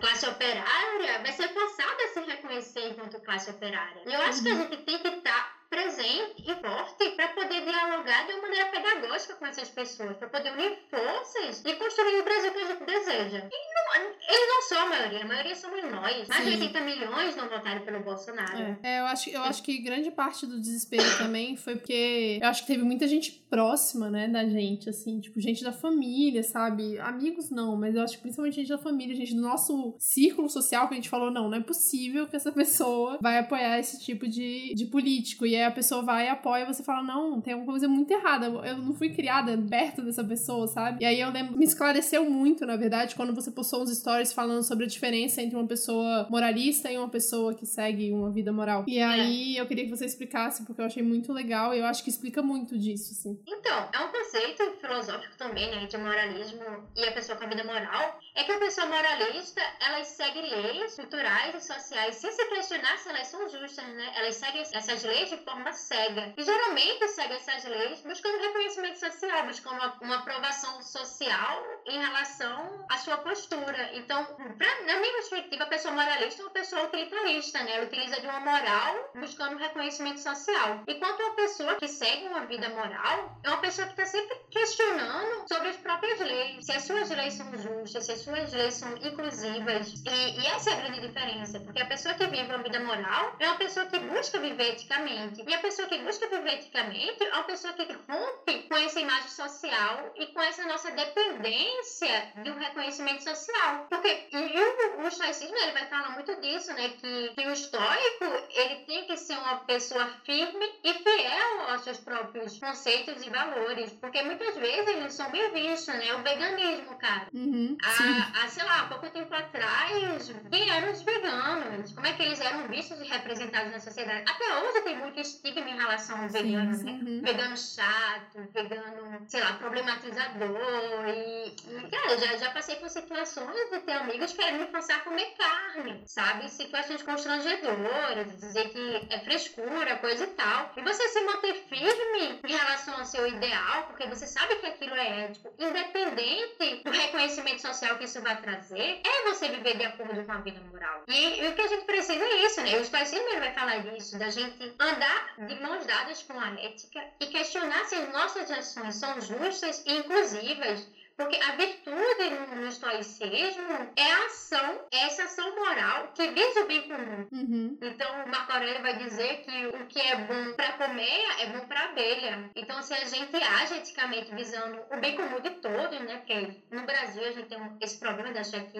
classe 0.00 0.26
operária, 0.26 0.73
vai 1.22 1.32
ser 1.32 1.48
forçado 1.48 2.02
a 2.02 2.08
se 2.08 2.20
reconhecer 2.20 2.88
enquanto 2.88 3.16
classe 3.16 3.20
classe 3.20 3.50
operária. 3.50 4.02
E 4.06 4.12
eu 4.12 4.20
acho 4.22 4.42
que 4.42 4.48
a 4.48 4.54
gente 4.54 4.76
tem 4.78 4.98
que 4.98 5.08
estar 5.08 5.63
presente 5.74 6.44
e 6.46 6.54
forte 6.54 7.10
para 7.16 7.28
poder 7.28 7.64
dialogar 7.64 8.26
de 8.26 8.32
uma 8.34 8.42
maneira 8.42 8.66
pedagógica 8.70 9.34
com 9.34 9.46
essas 9.46 9.68
pessoas, 9.70 10.16
para 10.16 10.28
poder 10.28 10.52
unir 10.52 10.78
forças 10.88 11.64
e 11.64 11.74
construir 11.74 12.20
o 12.20 12.24
Brasil 12.24 12.52
que 12.52 12.58
a 12.58 12.64
gente 12.64 12.84
deseja. 12.84 13.48
E 13.50 13.74
não, 13.74 14.04
eles 14.06 14.48
não 14.48 14.62
são 14.62 14.78
a 14.78 14.86
maioria, 14.86 15.22
a 15.22 15.26
maioria 15.26 15.54
somos 15.56 15.82
nós. 15.90 16.28
Mais 16.28 16.44
de 16.44 16.52
80 16.52 16.80
milhões 16.80 17.36
não 17.36 17.48
votaram 17.48 17.80
pelo 17.84 18.00
Bolsonaro. 18.04 18.56
É. 18.56 18.78
é, 18.84 19.00
eu, 19.00 19.06
acho, 19.06 19.30
eu 19.30 19.42
acho 19.42 19.62
que 19.64 19.78
grande 19.78 20.12
parte 20.12 20.46
do 20.46 20.60
desespero 20.60 21.02
também 21.18 21.56
foi 21.56 21.74
porque 21.74 22.38
eu 22.40 22.48
acho 22.48 22.62
que 22.62 22.68
teve 22.68 22.84
muita 22.84 23.08
gente 23.08 23.32
próxima, 23.50 24.10
né, 24.10 24.28
da 24.28 24.44
gente, 24.48 24.88
assim, 24.88 25.20
tipo, 25.20 25.40
gente 25.40 25.64
da 25.64 25.72
família, 25.72 26.42
sabe? 26.42 26.98
Amigos 27.00 27.50
não, 27.50 27.76
mas 27.76 27.96
eu 27.96 28.02
acho 28.02 28.16
que 28.16 28.22
principalmente 28.22 28.56
gente 28.56 28.68
da 28.68 28.78
família, 28.78 29.14
gente 29.14 29.34
do 29.34 29.42
nosso 29.42 29.96
círculo 29.98 30.48
social 30.48 30.86
que 30.86 30.94
a 30.94 30.96
gente 30.96 31.08
falou, 31.08 31.30
não, 31.30 31.48
não 31.48 31.58
é 31.58 31.62
possível 31.62 32.26
que 32.28 32.36
essa 32.36 32.52
pessoa 32.52 33.18
vai 33.20 33.38
apoiar 33.38 33.78
esse 33.78 34.00
tipo 34.04 34.28
de, 34.28 34.72
de 34.74 34.86
político. 34.86 35.46
E 35.46 35.56
aí 35.56 35.63
a 35.64 35.70
pessoa 35.70 36.02
vai 36.02 36.26
e 36.26 36.28
apoia 36.28 36.66
você 36.66 36.82
fala, 36.82 37.02
não, 37.02 37.40
tem 37.40 37.52
alguma 37.52 37.72
coisa 37.72 37.88
muito 37.88 38.10
errada. 38.10 38.46
Eu 38.46 38.78
não 38.78 38.94
fui 38.94 39.10
criada 39.10 39.56
perto 39.68 40.02
dessa 40.02 40.24
pessoa, 40.24 40.66
sabe? 40.66 41.02
E 41.02 41.06
aí 41.06 41.20
eu 41.20 41.30
lembro, 41.30 41.56
me 41.56 41.64
esclareceu 41.64 42.28
muito, 42.28 42.66
na 42.66 42.76
verdade, 42.76 43.14
quando 43.14 43.34
você 43.34 43.50
postou 43.50 43.82
uns 43.82 43.96
stories 43.96 44.32
falando 44.32 44.62
sobre 44.62 44.84
a 44.84 44.88
diferença 44.88 45.42
entre 45.42 45.56
uma 45.56 45.66
pessoa 45.66 46.26
moralista 46.30 46.90
e 46.90 46.98
uma 46.98 47.08
pessoa 47.08 47.54
que 47.54 47.66
segue 47.66 48.12
uma 48.12 48.30
vida 48.30 48.52
moral. 48.52 48.84
E 48.86 49.00
aí 49.00 49.56
é. 49.56 49.60
eu 49.60 49.66
queria 49.66 49.84
que 49.84 49.90
você 49.90 50.04
explicasse, 50.04 50.64
porque 50.64 50.80
eu 50.80 50.86
achei 50.86 51.02
muito 51.02 51.32
legal 51.32 51.74
e 51.74 51.78
eu 51.78 51.86
acho 51.86 52.02
que 52.02 52.10
explica 52.10 52.42
muito 52.42 52.78
disso, 52.78 53.12
assim. 53.12 53.38
Então, 53.46 53.88
é 53.92 53.98
um 54.00 54.08
conceito 54.08 54.70
filosófico 54.80 55.36
também, 55.36 55.70
né, 55.70 55.86
de 55.86 55.96
moralismo 55.96 56.62
e 56.96 57.04
a 57.04 57.12
pessoa 57.12 57.38
com 57.38 57.44
a 57.44 57.48
vida 57.48 57.64
moral, 57.64 58.18
é 58.34 58.44
que 58.44 58.52
a 58.52 58.58
pessoa 58.58 58.86
moralista, 58.86 59.60
ela 59.80 60.02
segue 60.04 60.40
leis 60.40 60.96
culturais 60.96 61.54
e 61.54 61.60
sociais 61.60 62.16
sem 62.16 62.30
se 62.30 62.44
questionar 62.46 62.96
se 62.98 63.08
elas 63.08 63.26
são 63.26 63.48
justas, 63.48 63.86
né? 63.86 64.12
Elas 64.16 64.36
seguem 64.36 64.62
essas 64.62 65.02
leis 65.04 65.30
de 65.30 65.36
forma 65.44 65.72
cega. 65.72 66.32
E 66.36 66.42
geralmente 66.42 67.08
segue 67.08 67.34
essas 67.34 67.64
leis 67.64 68.00
buscando 68.02 68.40
reconhecimento 68.40 68.98
social, 68.98 69.46
buscando 69.46 69.76
uma, 69.76 69.98
uma 70.00 70.16
aprovação 70.16 70.82
social 70.82 71.64
em 71.86 71.98
relação 71.98 72.84
à 72.90 72.98
sua 72.98 73.18
postura. 73.18 73.90
Então, 73.94 74.24
pra, 74.58 74.82
na 74.86 74.96
minha 75.00 75.12
perspectiva, 75.12 75.64
a 75.64 75.68
pessoa 75.68 75.94
moralista 75.94 76.42
é 76.42 76.44
uma 76.44 76.50
pessoa 76.50 76.84
utilitarista, 76.84 77.62
né? 77.62 77.76
Ela 77.76 77.86
utiliza 77.86 78.20
de 78.20 78.26
uma 78.26 78.40
moral 78.40 79.10
buscando 79.14 79.58
reconhecimento 79.58 80.20
social. 80.20 80.82
Enquanto 80.86 81.20
uma 81.20 81.34
pessoa 81.34 81.74
que 81.76 81.88
segue 81.88 82.26
uma 82.26 82.46
vida 82.46 82.68
moral 82.70 83.38
é 83.42 83.48
uma 83.48 83.58
pessoa 83.58 83.86
que 83.86 83.92
está 83.92 84.06
sempre 84.06 84.36
questionando 84.50 85.46
sobre 85.48 85.68
as 85.68 85.76
próprias 85.76 86.20
leis, 86.20 86.64
se 86.64 86.72
as 86.72 86.82
suas 86.82 87.10
leis 87.10 87.34
são 87.34 87.46
justas, 87.58 88.06
se 88.06 88.12
as 88.12 88.20
suas 88.20 88.52
leis 88.52 88.74
são 88.74 88.96
inclusivas. 88.96 89.94
E, 90.06 90.40
e 90.40 90.46
essa 90.46 90.70
é 90.70 90.72
a 90.74 90.76
grande 90.76 91.00
diferença, 91.00 91.60
porque 91.60 91.82
a 91.82 91.86
pessoa 91.86 92.14
que 92.14 92.26
vive 92.26 92.44
uma 92.44 92.62
vida 92.62 92.80
moral 92.80 93.36
é 93.38 93.46
uma 93.46 93.56
pessoa 93.56 93.86
que 93.86 93.98
busca 93.98 94.38
viver 94.38 94.72
eticamente. 94.72 95.33
E 95.46 95.54
a 95.54 95.58
pessoa 95.58 95.88
que 95.88 95.98
busca 95.98 96.28
viver 96.28 96.54
eticamente 96.54 97.24
é 97.24 97.34
uma 97.34 97.44
pessoa 97.44 97.72
que 97.74 97.82
rompe 97.82 98.68
com 98.68 98.76
essa 98.76 99.00
imagem 99.00 99.28
social 99.28 100.12
e 100.16 100.26
com 100.26 100.40
essa 100.40 100.64
nossa 100.64 100.90
dependência 100.90 102.32
de 102.42 102.50
um 102.50 102.58
reconhecimento 102.58 103.22
social. 103.22 103.86
Porque 103.88 104.28
o, 104.32 105.02
o 105.02 105.08
estoicismo 105.08 105.56
ele 105.56 105.72
vai 105.72 105.86
falar 105.86 106.10
muito 106.10 106.34
disso, 106.40 106.72
né? 106.74 106.90
Que, 106.90 107.28
que 107.30 107.46
o 107.46 107.52
estoico 107.52 108.24
ele 108.50 108.76
tem 108.86 109.04
que 109.06 109.16
ser 109.16 109.36
uma 109.38 109.56
pessoa 109.60 110.06
firme 110.24 110.72
e 110.82 110.94
fiel 110.94 111.60
aos 111.68 111.82
seus 111.82 111.98
próprios 111.98 112.58
conceitos 112.58 113.26
e 113.26 113.30
valores. 113.30 113.92
Porque 113.94 114.22
muitas 114.22 114.56
vezes 114.56 114.88
eles 114.88 115.14
são 115.14 115.30
bem 115.30 115.50
vistos, 115.52 115.94
né? 115.94 116.14
O 116.14 116.22
veganismo, 116.22 116.96
cara. 116.98 117.28
Uhum, 117.32 117.76
há, 117.82 118.44
há, 118.44 118.48
sei 118.48 118.64
lá, 118.64 118.86
pouco 118.88 119.10
tempo 119.10 119.34
atrás, 119.34 120.32
quem 120.50 120.70
eram 120.70 120.92
os 120.92 121.02
veganos? 121.02 121.92
Como 121.92 122.06
é 122.06 122.12
que 122.12 122.22
eles 122.22 122.40
eram 122.40 122.68
vistos 122.68 123.00
e 123.00 123.04
representados 123.04 123.72
na 123.72 123.80
sociedade? 123.80 124.24
Até 124.28 124.58
hoje 124.60 124.80
tem 124.82 124.96
muito 124.96 125.23
estigma 125.24 125.68
em 125.68 125.76
relação 125.76 126.22
ao 126.22 126.28
vegano, 126.28 126.74
sim, 126.74 126.84
né? 126.84 126.92
Uhum. 126.92 127.20
Vegano 127.22 127.56
chato, 127.56 128.48
vegano, 128.52 129.24
sei 129.26 129.40
lá, 129.40 129.54
problematizador. 129.54 131.08
E, 131.08 131.56
e 131.68 131.90
cara, 131.90 132.16
já, 132.18 132.36
já 132.36 132.50
passei 132.50 132.76
por 132.76 132.88
situações 132.88 133.70
de 133.70 133.80
ter 133.80 133.92
amigos 133.92 134.32
querendo 134.32 134.60
me 134.60 134.66
forçar 134.70 134.98
a 134.98 135.00
comer 135.00 135.34
carne, 135.36 136.02
sabe? 136.06 136.48
Situações 136.50 137.02
constrangedoras, 137.02 138.38
dizer 138.38 138.68
que 138.70 139.06
é 139.10 139.20
frescura, 139.20 139.96
coisa 139.98 140.24
e 140.24 140.28
tal. 140.28 140.72
E 140.76 140.82
você 140.82 141.08
se 141.08 141.20
manter 141.22 141.54
firme 141.68 142.40
em 142.44 142.52
relação 142.52 142.94
ao 142.98 143.04
seu 143.04 143.26
ideal, 143.26 143.84
porque 143.84 144.06
você 144.06 144.26
sabe 144.26 144.56
que 144.56 144.66
aquilo 144.66 144.94
é 144.94 145.24
ético, 145.24 145.52
independente 145.58 146.82
do 146.84 146.90
reconhecimento 146.90 147.62
social 147.62 147.96
que 147.96 148.04
isso 148.04 148.20
vai 148.20 148.40
trazer, 148.40 149.00
é 149.04 149.28
você 149.28 149.48
viver 149.48 149.76
de 149.76 149.84
acordo 149.84 150.24
com 150.24 150.32
a 150.32 150.38
vida 150.38 150.60
moral. 150.70 151.02
E, 151.08 151.40
e 151.40 151.48
o 151.48 151.54
que 151.54 151.60
a 151.62 151.68
gente 151.68 151.84
precisa 151.84 152.24
é 152.24 152.46
isso, 152.46 152.60
né? 152.60 152.78
O 152.78 152.84
Stoicismo 152.84 153.38
vai 153.38 153.52
falar 153.54 153.78
disso, 153.78 154.18
da 154.18 154.28
gente 154.28 154.74
andar 154.78 155.13
de 155.38 155.54
mãos 155.60 155.84
dadas 155.86 156.22
com 156.22 156.38
a 156.38 156.50
ética 156.60 157.04
e 157.20 157.26
questionar 157.26 157.84
se 157.84 157.94
as 157.94 158.12
nossas 158.12 158.50
ações 158.50 158.94
são 158.96 159.20
justas 159.20 159.84
e 159.86 159.96
inclusivas 159.98 160.86
porque 161.16 161.36
a 161.36 161.52
virtude 161.52 162.56
no 162.56 162.66
estoicismo 162.66 163.92
é 163.94 164.12
a 164.12 164.26
ação, 164.26 164.80
é 164.90 165.04
essa 165.04 165.24
ação 165.24 165.54
moral 165.54 166.08
que 166.12 166.26
visa 166.28 166.60
o 166.60 166.66
bem 166.66 166.82
comum. 166.82 167.28
Uhum. 167.30 167.78
Então, 167.80 168.26
Marco 168.26 168.52
Aurélio 168.52 168.82
vai 168.82 168.96
dizer 168.96 169.42
que 169.42 169.66
o 169.66 169.86
que 169.86 170.00
é 170.00 170.16
bom 170.16 170.54
para 170.54 170.72
comer 170.72 171.24
é 171.38 171.46
bom 171.46 171.66
para 171.66 171.84
abelha. 171.84 172.50
Então, 172.56 172.82
se 172.82 172.94
a 172.94 173.04
gente 173.04 173.36
age 173.36 173.74
eticamente 173.74 174.34
visando 174.34 174.80
o 174.90 174.96
bem 175.00 175.14
comum 175.14 175.40
de 175.40 175.50
todos, 175.50 176.00
né? 176.00 176.16
Porque 176.16 176.60
no 176.72 176.82
Brasil 176.82 177.24
a 177.24 177.30
gente 177.30 177.48
tem 177.48 177.58
esse 177.80 177.98
problema 177.98 178.32
de 178.32 178.38
achar 178.38 178.64
que 178.64 178.78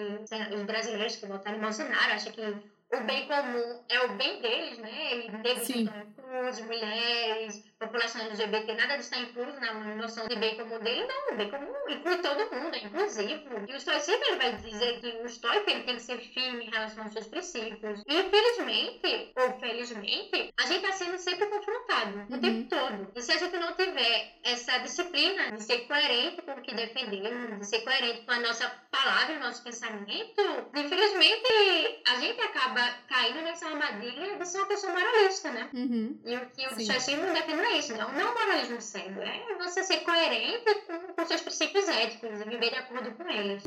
os 0.53 0.63
brasileiros 0.63 1.15
que 1.15 1.25
votaram 1.25 1.57
em 1.57 1.61
Bolsonaro 1.61 2.13
acham 2.13 2.33
que 2.33 2.74
o 2.93 2.99
bem 3.01 3.27
comum 3.27 3.83
é 3.89 3.99
o 4.01 4.17
bem 4.17 4.41
deles, 4.41 4.77
né? 4.77 5.11
Eles 5.13 5.41
devem 5.41 5.81
inclusos, 5.81 6.65
mulheres, 6.65 7.63
população 7.85 8.21
LGBT, 8.21 8.73
nada 8.73 8.97
disso 8.97 9.13
está 9.13 9.17
incluso 9.19 9.59
na 9.59 9.73
noção 9.95 10.27
de 10.27 10.35
bem 10.35 10.55
comum 10.55 10.79
dele, 10.79 11.07
não. 11.07 11.33
O 11.33 11.37
bem 11.37 11.49
comum 11.49 11.73
inclui 11.89 12.17
todo 12.17 12.55
mundo, 12.55 12.75
é 12.75 12.79
inclusivo. 12.79 13.65
E 13.67 13.73
o 13.73 13.77
estoicismo 13.77 14.23
ele 14.25 14.37
vai 14.37 14.55
dizer 14.57 14.99
que 14.99 15.07
o 15.21 15.25
estoico 15.25 15.69
ele 15.69 15.83
tem 15.83 15.95
que 15.95 16.01
ser 16.01 16.17
firme 16.19 16.65
em 16.65 16.69
relação 16.69 17.03
aos 17.03 17.13
seus 17.13 17.27
princípios. 17.27 18.03
E 18.07 18.19
infelizmente, 18.19 19.31
ou 19.35 19.59
felizmente, 19.59 20.53
a 20.57 20.65
gente 20.65 20.85
está 20.85 20.91
sendo 20.91 21.17
sempre 21.17 21.45
confrontado 21.47 22.17
o 22.29 22.33
uhum. 22.33 22.41
tempo 22.41 22.69
todo. 22.69 23.11
E 23.15 23.21
se 23.21 23.31
a 23.31 23.37
gente 23.37 23.57
não 23.57 23.73
tiver 23.73 24.39
essa 24.43 24.77
disciplina 24.79 25.51
de 25.51 25.63
ser 25.63 25.79
coerente 25.87 26.41
com 26.41 26.51
o 26.51 26.61
que 26.61 26.73
defendemos, 26.73 27.59
de 27.59 27.65
ser 27.65 27.81
coerente 27.81 28.21
com 28.25 28.31
a 28.31 28.39
nossa 28.39 28.69
palavra 28.91 29.35
o 29.35 29.39
nosso 29.39 29.63
pensamento, 29.63 30.41
infelizmente 30.75 32.01
a 32.07 32.19
gente 32.19 32.41
acaba 32.41 32.81
caindo 33.07 33.41
nessa 33.41 33.67
armadilha 33.67 34.37
de 34.37 34.47
ser 34.47 34.59
uma 34.59 34.67
pessoa 34.67 34.93
moralista, 34.93 35.51
né? 35.51 35.69
Uhum. 35.73 36.19
E 36.25 36.35
o 36.35 36.49
que 36.49 36.67
o 36.67 36.79
estoicismo 36.79 37.33
defende 37.33 37.61
é 37.61 37.74
isso, 37.77 37.95
não, 37.97 38.11
não 38.13 38.33
moralismo 38.33 38.81
cego, 38.81 39.21
é 39.21 39.55
você 39.57 39.83
ser 39.83 39.97
coerente 40.01 40.75
com, 40.87 41.13
com 41.13 41.25
seus 41.25 41.41
princípios 41.41 41.87
éticos 41.87 42.41
e 42.41 42.49
viver 42.49 42.69
de 42.69 42.75
acordo 42.75 43.11
com 43.11 43.29
eles. 43.29 43.63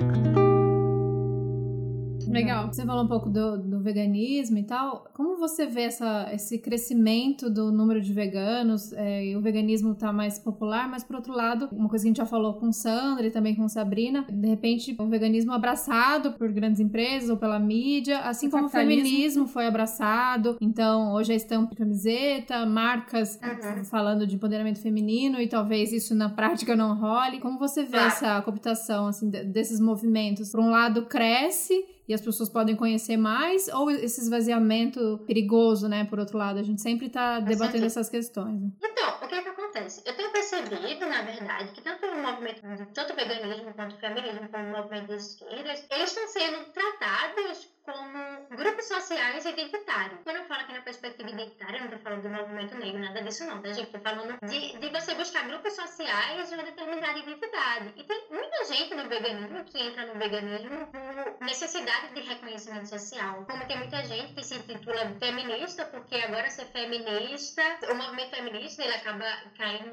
Legal. 2.31 2.67
Você 2.69 2.85
falou 2.85 3.05
um 3.05 3.09
pouco 3.09 3.29
do, 3.29 3.59
do 3.59 3.81
veganismo 3.81 4.59
e 4.59 4.63
tal. 4.63 5.05
Como 5.15 5.37
você 5.37 5.67
vê 5.67 5.83
essa, 5.83 6.29
esse 6.33 6.59
crescimento 6.59 7.51
do 7.51 7.73
número 7.73 8.01
de 8.01 8.13
veganos? 8.13 8.93
É, 8.93 9.35
o 9.37 9.41
veganismo 9.41 9.93
está 9.93 10.13
mais 10.13 10.39
popular, 10.39 10.89
mas 10.89 11.05
por 11.05 11.17
outro 11.17 11.33
lado, 11.33 11.69
uma 11.73 11.89
coisa 11.89 12.05
que 12.05 12.09
a 12.09 12.11
gente 12.11 12.17
já 12.19 12.27
falou 12.27 12.55
com 12.55 12.73
Sandra 12.73 13.27
e 13.27 13.31
também 13.31 13.55
com 13.55 13.69
Sabrina, 13.69 14.27
de 14.29 14.49
repente 14.49 14.97
o 14.99 15.07
veganismo 15.07 15.53
abraçado 15.53 16.33
por 16.33 16.51
grandes 16.53 16.81
empresas 16.81 17.31
ou 17.31 17.37
pela 17.37 17.59
mídia, 17.59 18.21
assim 18.21 18.51
como 18.51 18.67
o 18.67 18.69
feminismo 18.69 19.47
foi 19.47 19.67
abraçado. 19.67 20.57
Então, 20.61 21.13
hoje 21.15 21.33
a 21.33 21.37
estampa 21.37 21.71
de 21.71 21.77
camiseta, 21.77 22.67
marcas 22.67 23.39
uhum. 23.43 23.85
falando 23.85 24.27
de 24.27 24.37
empoderamento 24.37 24.81
feminino 24.81 25.41
e 25.41 25.49
talvez 25.49 25.93
isso 25.93 26.15
na 26.15 26.29
prática 26.29 26.77
não 26.77 26.95
role. 26.95 27.41
Como 27.41 27.59
você 27.59 27.85
vê 27.85 27.99
essa 27.99 28.41
cooptação 28.43 29.07
assim, 29.07 29.29
desses 29.29 29.81
movimentos? 29.81 30.51
Por 30.51 30.61
um 30.61 30.71
lado, 30.71 31.07
cresce 31.07 31.85
e 32.09 32.15
as 32.15 32.21
pessoas 32.23 32.49
podem 32.49 32.75
conhecer 32.75 33.19
mais, 33.19 33.69
ou 33.69 33.91
esse 33.91 34.21
esvaziamento 34.21 35.21
perigoso, 35.27 35.87
né? 35.89 36.05
Por 36.05 36.19
outro 36.19 36.39
lado, 36.39 36.59
a 36.59 36.63
gente 36.63 36.81
sempre 36.81 37.07
está 37.07 37.39
debatendo 37.39 37.85
essas 37.85 38.09
questões. 38.09 38.61
Né? 38.61 38.71
Então, 38.83 39.11
o 39.23 39.29
que, 39.29 39.35
é 39.35 39.43
que 39.43 39.49
acontece? 39.49 39.68
Eu 40.05 40.17
tenho 40.17 40.31
percebido, 40.31 41.07
na 41.07 41.23
verdade, 41.23 41.73
que 41.73 41.81
tanto 41.83 42.07
o 42.07 42.17
movimento, 42.17 42.63
tanto 42.93 43.13
o 43.13 43.17
veganismo 43.17 43.75
quanto 43.75 43.95
o 43.95 43.99
feminismo, 43.99 44.49
como 44.49 44.65
o 44.65 44.77
movimento 44.77 45.09
das 45.09 45.31
esquerdas, 45.31 45.87
eles 45.91 46.11
estão 46.11 46.29
sendo 46.29 46.73
tratados 46.73 47.69
como 47.89 48.47
grupos 48.51 48.85
sociais 48.87 49.47
identitários. 49.47 50.21
Quando 50.23 50.37
eu 50.37 50.45
falo 50.45 50.61
aqui 50.61 50.73
na 50.75 50.83
perspectiva 50.83 51.31
identitária, 51.31 51.77
eu 51.77 51.81
não 51.81 51.87
estou 51.87 52.01
falando 52.01 52.23
do 52.23 52.29
movimento 52.29 52.77
negro, 52.77 53.01
nada 53.01 53.23
disso 53.23 53.47
não, 53.47 53.63
tá, 53.63 53.69
gente? 53.73 53.87
Estou 53.87 54.01
falando 54.03 54.37
de, 54.47 54.79
de 54.79 54.89
você 54.91 55.15
buscar 55.15 55.47
grupos 55.49 55.73
sociais 55.73 56.49
de 56.49 56.55
uma 56.55 56.65
determinada 56.65 57.19
identidade. 57.19 57.95
E 57.97 58.05
tem 58.05 58.27
muita 58.31 58.65
gente 58.67 58.95
no 58.95 59.09
veganismo 59.09 59.65
que 59.65 59.81
entra 59.81 60.05
no 60.05 60.19
veganismo 60.19 60.87
por 60.89 61.47
necessidade 61.47 62.15
de 62.15 62.21
reconhecimento 62.21 62.89
social. 62.89 63.47
Como 63.47 63.67
tem 63.67 63.79
muita 63.79 64.05
gente 64.05 64.35
que 64.35 64.45
se 64.45 64.57
intitula 64.57 65.17
feminista, 65.19 65.87
porque 65.87 66.17
agora 66.17 66.51
ser 66.51 66.67
feminista, 66.67 67.63
o 67.91 67.95
movimento 67.95 68.37
feminista, 68.37 68.83
ele 68.83 68.95
acaba 68.95 69.25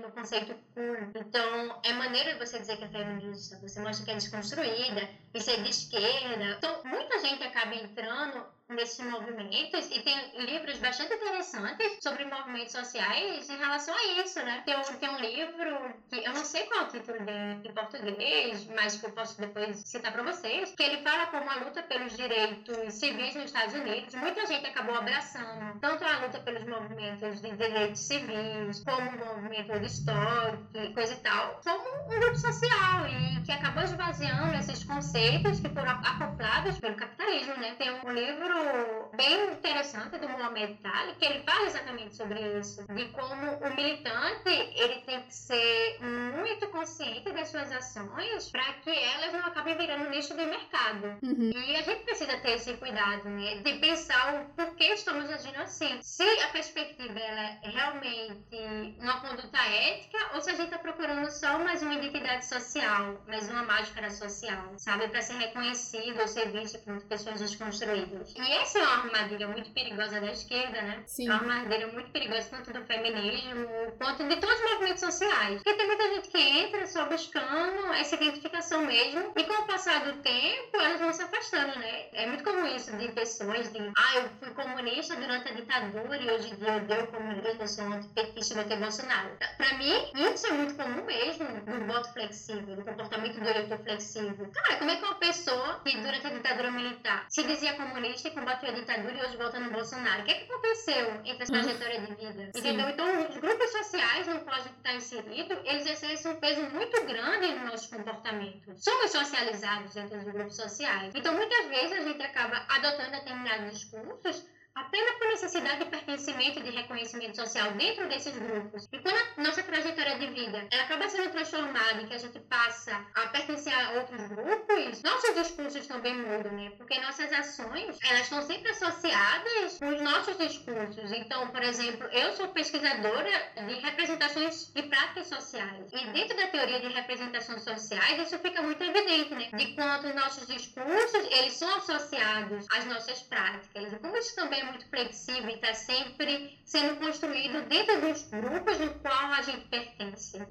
no 0.02 0.12
conceito 0.12 0.56
puro. 0.74 1.12
Então, 1.16 1.80
é 1.84 1.94
maneira 1.94 2.34
de 2.34 2.40
você 2.40 2.60
dizer 2.60 2.78
que 2.78 2.84
é 2.86 2.90
feminista. 2.90 3.58
Você 3.60 3.80
mostra 3.82 4.06
que 4.06 4.12
é 4.12 4.16
desconstruída, 4.16 5.10
e 5.34 5.42
ser 5.42 5.62
de 5.64 5.70
esquerda. 5.70 6.56
Então, 6.58 6.82
muita 6.86 7.20
gente 7.20 7.44
acaba 7.44 7.76
entrando 7.76 8.46
nesses 8.70 9.06
movimentos 9.06 9.92
e 9.92 10.02
tem 10.02 10.46
livros 10.46 10.80
bastante 10.80 11.14
interessantes 11.14 12.00
sobre 12.02 12.26
movimentos 12.26 12.72
sociais 12.72 13.50
em 13.50 13.58
relação 13.58 13.94
a 13.94 14.22
isso, 14.22 14.40
né? 14.44 14.64
Tem 14.66 14.76
um, 14.76 14.82
tem 14.82 15.10
um 15.10 15.20
livro 15.20 15.94
que 16.10 16.18
eu 16.18 16.34
não 16.34 16.44
sei 16.44 16.64
qual 16.64 16.82
é 16.82 16.84
o 16.84 16.88
título 16.88 17.24
dele 17.26 17.62
em 17.64 17.74
português, 17.74 18.66
mas 18.68 18.98
que 18.98 19.06
eu 19.06 19.12
posso 19.12 19.40
depois 19.40 19.78
citar 19.78 20.12
para 20.12 20.24
vocês, 20.24 20.74
que 20.76 20.84
ele 20.84 21.04
fala 21.04 21.28
como 21.28 21.50
a 21.50 21.56
luta 21.56 21.84
pelos 21.84 22.16
direitos 22.16 22.94
civis 22.94 23.36
nos 23.36 23.46
Estados 23.46 23.76
Unidos, 23.76 24.16
muita 24.16 24.46
gente 24.48 24.66
acabou 24.66 24.96
abraçando 24.96 25.80
tanto 25.80 26.04
a 26.04 26.20
luta 26.26 26.40
pelos 26.40 26.66
movimentos 26.66 27.42
de 27.42 27.52
direitos 27.56 28.02
civis, 28.02 28.84
como 28.84 29.10
o 29.10 29.36
movimento 29.36 29.86
histórico, 29.86 30.94
coisa 30.94 31.14
e 31.14 31.18
tal, 31.18 31.62
como 31.64 32.06
um 32.06 32.20
grupo 32.20 32.36
social 32.36 33.08
e 33.08 33.35
que 33.46 33.52
acabou 33.52 33.84
esvaziando 33.84 34.56
esses 34.56 34.84
conceitos 34.84 35.60
que 35.60 35.70
foram 35.70 35.92
acoplados 35.92 36.80
pelo 36.80 36.96
capitalismo, 36.96 37.56
né? 37.58 37.76
Tem 37.78 37.92
um 37.92 38.12
livro 38.12 39.10
bem 39.16 39.54
interessante 39.54 40.18
do 40.18 40.28
Mohamed 40.28 40.76
Tali, 40.82 41.14
que 41.16 41.26
ele 41.26 41.44
fala 41.44 41.66
exatamente 41.68 42.16
sobre 42.16 42.40
isso, 42.60 42.84
de 42.94 43.06
como 43.10 43.52
o 43.52 43.76
militante 43.76 44.50
ele 44.50 45.02
tem 45.02 45.22
que 45.22 45.34
ser 45.34 46.00
muito 46.02 46.68
consciente 46.70 47.32
das 47.32 47.50
suas 47.50 47.72
ações 47.72 48.50
para 48.50 48.64
que 48.84 48.90
elas 48.90 49.34
não 49.34 49.46
acabem 49.46 49.78
virando 49.78 50.10
nicho 50.10 50.36
de 50.36 50.46
mercado. 50.46 51.18
Uhum. 51.22 51.52
E 51.54 51.76
a 51.76 51.82
gente 51.84 52.04
precisa 52.04 52.38
ter 52.38 52.54
esse 52.54 52.74
cuidado, 52.78 53.30
né, 53.30 53.58
de 53.58 53.74
pensar 53.74 54.36
o 54.36 54.46
porquê 54.56 54.86
estamos 54.86 55.30
agindo 55.30 55.62
assim. 55.62 56.02
Se 56.02 56.24
a 56.42 56.48
perspectiva 56.48 57.20
ela 57.20 57.42
é 57.42 57.70
realmente 57.70 58.98
uma 59.00 59.20
conduta 59.22 59.58
ética 59.58 60.18
ou 60.34 60.42
se 60.42 60.50
a 60.50 60.56
gente 60.56 60.66
está 60.66 60.80
procurando 60.80 61.30
só 61.30 61.60
mais 61.60 61.84
uma 61.84 61.94
identidade 61.94 62.46
social, 62.46 63.22
mais 63.36 63.50
uma 63.50 63.64
máscara 63.64 64.10
social, 64.10 64.72
sabe, 64.78 65.10
para 65.10 65.22
ser 65.22 65.34
reconhecido 65.34 66.22
ou 66.22 66.28
ser 66.28 66.52
visto 66.52 66.80
como 66.86 67.02
pessoas 67.02 67.42
desconstruídas. 67.42 68.34
E 68.34 68.52
essa 68.54 68.80
é 68.80 68.82
uma 68.82 69.04
armadilha 69.04 69.50
muito 69.50 69.72
perigosa 69.72 70.22
da 70.22 70.32
esquerda, 70.32 70.82
né? 70.82 71.04
Sim. 71.06 71.28
É 71.28 71.34
uma 71.34 71.54
armadilha 71.54 71.88
muito 71.88 72.12
perigosa 72.12 72.48
tanto 72.50 72.72
do 72.72 72.86
feminismo 72.86 73.68
quanto 73.98 74.24
de 74.24 74.38
todos 74.38 74.56
os 74.56 74.72
movimentos 74.72 75.02
sociais. 75.02 75.56
Porque 75.56 75.74
tem 75.74 75.86
muita 75.86 76.16
gente 76.16 76.30
que 76.30 76.38
entra 76.38 76.88
só 76.88 77.06
buscando 77.08 77.94
essa 77.96 78.16
identificação 78.16 78.86
mesmo 78.86 79.34
e 79.36 79.44
com 79.44 79.64
o 79.64 79.68
passar 79.68 80.06
do 80.06 80.14
tempo 80.22 80.78
elas 80.78 81.02
vão 81.02 81.12
se 81.12 81.22
afastando, 81.22 81.78
né? 81.78 82.06
É 82.14 82.28
muito 82.28 82.44
comum 82.44 82.66
isso 82.68 82.96
de 82.96 83.10
pessoas 83.12 83.70
de 83.70 83.80
ah, 83.98 84.16
eu 84.16 84.30
fui 84.40 84.52
comunista 84.52 85.14
durante 85.18 85.50
a 85.50 85.54
ditadura 85.54 86.18
e 86.22 86.32
hoje 86.32 86.54
em 86.54 86.56
dia 86.56 86.70
eu 86.70 86.78
odeio 86.78 87.04
o 87.04 87.08
comunismo, 87.08 87.62
eu 87.62 87.68
sou 87.68 87.86
antipetista 87.86 88.54
e 88.54 88.64
votei 88.64 88.78
Bolsonaro. 88.78 89.32
Pra 89.58 89.74
mim, 89.78 89.92
isso 90.34 90.48
é 90.48 90.52
muito 90.52 90.76
comum 90.76 91.04
mesmo 91.04 91.46
do 91.66 91.86
voto 91.86 92.14
flexível, 92.14 92.78
do 92.78 92.86
comportamento 92.86 93.25
do 93.34 93.50
eleitor 93.50 93.80
flexível. 93.80 94.50
Cara, 94.54 94.78
como 94.78 94.92
é 94.92 94.96
que 94.96 95.04
uma 95.04 95.16
pessoa 95.16 95.82
que 95.84 95.98
durante 95.98 96.28
a 96.28 96.30
ditadura 96.30 96.72
militar 96.72 97.26
se 97.30 97.44
dizia 97.44 97.74
comunista 97.74 98.30
combateu 98.32 98.70
a 98.70 98.74
ditadura 98.74 99.14
e 99.14 99.22
hoje 99.22 99.38
volta 99.38 99.60
no 99.60 99.72
Bolsonaro. 99.72 100.22
O 100.22 100.26
que, 100.26 100.32
é 100.32 100.36
que 100.36 100.52
aconteceu 100.52 101.22
entre 101.24 101.44
as 101.44 101.50
trajetórias 101.50 102.08
de 102.08 102.16
vida? 102.16 102.52
Sim. 102.54 102.60
Entendeu? 102.60 102.90
Então, 102.90 103.30
os 103.30 103.38
grupos 103.38 103.72
sociais 103.72 104.28
no 104.28 104.40
qual 104.42 104.56
a 104.56 104.60
gente 104.60 104.78
está 104.78 104.94
inserido, 104.94 105.60
eles 105.64 105.86
exercem 105.88 106.32
um 106.32 106.40
peso 106.40 106.62
muito 106.62 107.06
grande 107.06 107.54
no 107.56 107.66
nosso 107.66 107.90
comportamento. 107.90 108.74
Somos 108.78 109.12
socializados 109.12 109.94
dentro 109.94 110.18
dos 110.18 110.34
grupos 110.34 110.56
sociais. 110.56 111.14
Então, 111.16 111.34
muitas 111.34 111.68
vezes 111.68 111.92
a 111.94 112.02
gente 112.02 112.22
acaba 112.22 112.66
adotando 112.70 113.12
determinados 113.12 113.80
discursos 113.80 114.46
apenas 114.76 115.18
por 115.18 115.28
necessidade 115.28 115.84
de 115.84 115.90
pertencimento 115.90 116.60
e 116.60 116.64
de 116.64 116.70
reconhecimento 116.72 117.36
social 117.38 117.72
dentro 117.72 118.08
desses 118.10 118.38
grupos. 118.38 118.88
E 118.92 119.00
quando 119.00 119.16
a 119.16 119.44
nossa 119.44 119.64
trajetória 119.64 120.20
de 120.20 120.28
vida 120.28 120.68
ela 120.70 120.84
acaba 120.84 121.10
sendo 121.10 121.32
transformada 121.32 122.02
em 122.02 122.08
que 122.08 122.14
a 122.14 122.18
gente 122.18 122.40
passa 122.42 123.06
a 123.16 123.28
pertencer 123.28 123.74
a 123.74 123.92
outros 123.94 124.22
grupos, 124.28 125.02
nossos 125.02 125.36
discursos 125.36 125.88
também 125.88 126.16
mudam, 126.16 126.52
né? 126.52 126.72
Porque 126.78 127.00
nossas 127.00 127.32
ações, 127.32 127.98
elas 128.04 128.22
estão 128.22 128.42
sempre 128.42 128.72
associadas 128.72 129.78
com 129.80 129.88
os 129.88 130.02
nossos 130.02 130.38
discursos. 130.38 131.12
Então, 131.12 131.48
por 131.48 131.64
exemplo, 131.64 132.08
eu 132.12 132.34
sou 132.34 132.50
pesquisadora 132.50 133.32
de 133.56 133.74
representações 133.76 134.72
e 134.76 134.84
práticas 134.84 135.28
sociais. 135.28 135.92
E 135.94 136.06
dentro 136.12 136.36
da 136.36 136.48
teoria 136.48 136.82
de 136.82 136.88
representações 136.88 137.64
sociais, 137.64 138.28
isso 138.28 138.38
fica 138.40 138.62
muito 138.62 138.84
evidente, 138.84 139.34
né? 139.34 139.50
De 139.54 139.74
quanto 139.76 140.08
os 140.08 140.16
nossos 140.16 140.46
discursos, 140.48 141.26
eles 141.32 141.54
são 141.54 141.74
associados 141.76 142.66
às 142.72 142.86
nossas 142.86 143.22
práticas. 143.24 143.94
E 143.94 144.00
como 144.00 144.18
isso 144.18 144.36
também 144.36 144.65
muito 144.66 144.88
flexível 144.90 145.50
e 145.50 145.54
está 145.54 145.74
sempre 145.74 146.60
sendo 146.66 146.98
construído 146.98 147.62
dentro 147.68 148.02
dos 148.02 148.24
grupos 148.30 148.80
no 148.80 148.94
qual 148.96 149.34
a 149.34 149.42
gente 149.42 149.68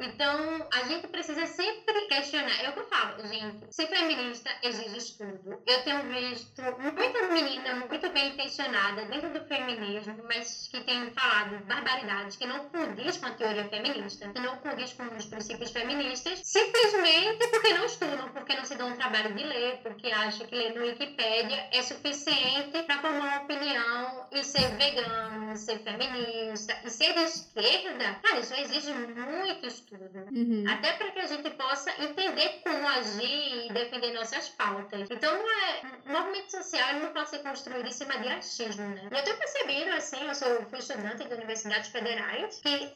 Então, 0.01 0.69
a 0.73 0.85
gente 0.85 1.07
precisa 1.09 1.47
sempre 1.47 2.07
questionar. 2.09 2.63
É 2.63 2.71
o 2.71 2.73
que 2.73 2.81
eu 2.81 2.87
falo, 2.87 3.27
gente. 3.27 3.67
Ser 3.71 3.87
feminista 3.87 4.51
exige 4.63 4.97
estudo. 4.99 5.63
Eu 5.67 5.83
tenho 5.83 6.03
visto 6.05 6.63
muita 6.79 7.29
menina 7.29 7.87
muito 7.89 8.11
bem 8.11 8.29
intencionada 8.29 9.05
dentro 9.07 9.31
do 9.31 9.45
feminismo, 9.47 10.17
mas 10.25 10.69
que 10.71 10.81
tem 10.85 11.11
falado 11.11 11.65
barbaridades 11.65 12.37
que 12.37 12.47
não 12.47 12.69
condiz 12.69 13.17
com 13.17 13.27
a 13.27 13.31
teoria 13.31 13.69
feminista, 13.69 14.29
que 14.29 14.41
não 14.41 14.57
condiz 14.59 14.93
com 14.93 15.05
os 15.17 15.27
princípios 15.27 15.71
feministas, 15.71 16.41
simplesmente 16.43 17.47
porque 17.49 17.75
não 17.75 17.85
estudam, 17.85 18.29
porque 18.31 18.55
não 18.55 18.65
se 18.65 18.75
dão 18.75 18.89
um 18.89 18.97
trabalho 18.97 19.35
de 19.35 19.45
ler, 19.45 19.81
porque 19.83 20.09
acham 20.09 20.47
que 20.47 20.55
ler 20.55 20.75
no 20.75 20.83
Wikipédia 20.83 21.69
é 21.73 21.83
suficiente 21.83 22.83
para 22.83 22.99
formar 22.99 23.25
uma 23.25 23.43
opinião 23.43 24.27
e 24.33 24.45
ser 24.45 24.69
vegano, 24.77 25.57
ser 25.57 25.79
feminista, 25.79 26.77
e 26.85 26.91
ser 26.91 27.15
de 27.15 27.25
esquerda, 27.25 28.15
cara, 28.23 28.41
isso 28.41 28.55
exige 28.55 28.93
muito 28.93 29.54
estudo. 29.63 30.05
Uhum. 30.33 30.65
Até 30.69 30.93
para 30.95 31.11
que 31.11 31.21
a 31.21 31.27
gente 31.27 31.51
possa 31.51 31.91
entender 32.03 32.61
como 32.63 32.87
agir 32.89 33.67
e 33.67 33.73
defender 33.73 34.13
nossas 34.13 34.49
pautas. 34.51 35.09
Então, 35.11 35.35
não 35.37 35.51
é, 35.51 35.83
o 36.07 36.13
movimento 36.13 36.51
social 36.51 36.95
não 36.95 37.13
pode 37.13 37.31
ser 37.31 37.39
construído 37.41 37.87
em 37.87 37.93
cima 37.93 38.19
de 38.19 38.29
achismo, 38.29 38.89
né? 38.89 39.09
Eu 39.11 39.23
tenho 39.23 39.37
percebido, 39.37 39.91
assim, 39.93 40.27
eu 40.27 40.35
sou, 40.35 40.67
estudante 40.79 41.25
de 41.25 41.35
universidades 41.35 41.91
federais, 41.91 42.61
que 42.61 42.93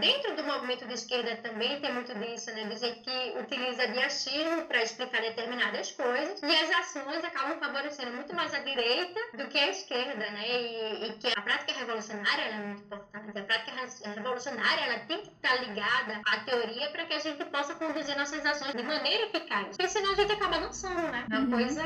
dentro 0.00 0.36
do 0.36 0.44
movimento 0.44 0.86
de 0.86 0.94
esquerda 0.94 1.36
também 1.36 1.80
tem 1.80 1.92
muito 1.92 2.14
disso, 2.14 2.50
né? 2.52 2.64
Dizer 2.64 2.96
que 3.02 3.38
utiliza 3.38 3.88
de 3.88 3.98
achismo 3.98 4.66
para 4.66 4.82
explicar 4.82 5.20
determinadas 5.20 5.92
coisas 5.92 6.40
e 6.42 6.56
as 6.56 6.70
ações 6.70 7.24
acabam 7.24 7.58
favorecendo 7.58 8.12
muito 8.12 8.34
mais 8.34 8.52
a 8.54 8.58
direita 8.60 9.20
do 9.34 9.46
que 9.48 9.58
a 9.58 9.68
esquerda, 9.68 10.30
né? 10.30 10.48
E, 10.48 11.06
e 11.06 11.12
que 11.14 11.28
a 11.28 11.42
prática 11.42 11.72
revolucionária 11.72 12.42
é 12.42 12.58
muito 12.58 12.82
importante. 12.82 13.38
A 13.38 13.44
prática 13.44 14.10
revolucionária 14.14 14.84
ela 14.84 14.98
tem 15.00 15.22
que 15.22 15.28
estar 15.28 15.56
ligada 15.56 15.99
à 16.26 16.40
teoria 16.40 16.90
para 16.90 17.04
que 17.06 17.14
a 17.14 17.18
gente 17.18 17.44
possa 17.46 17.74
conduzir 17.74 18.16
nossas 18.16 18.44
ações 18.44 18.74
de 18.74 18.82
maneira 18.82 19.24
eficaz. 19.24 19.76
Porque 19.76 19.88
senão 19.88 20.12
a 20.12 20.14
gente 20.14 20.32
acaba 20.32 20.58
dançando, 20.58 21.10
né? 21.10 21.26
Uma 21.28 21.40
uhum. 21.40 21.50
coisa 21.50 21.82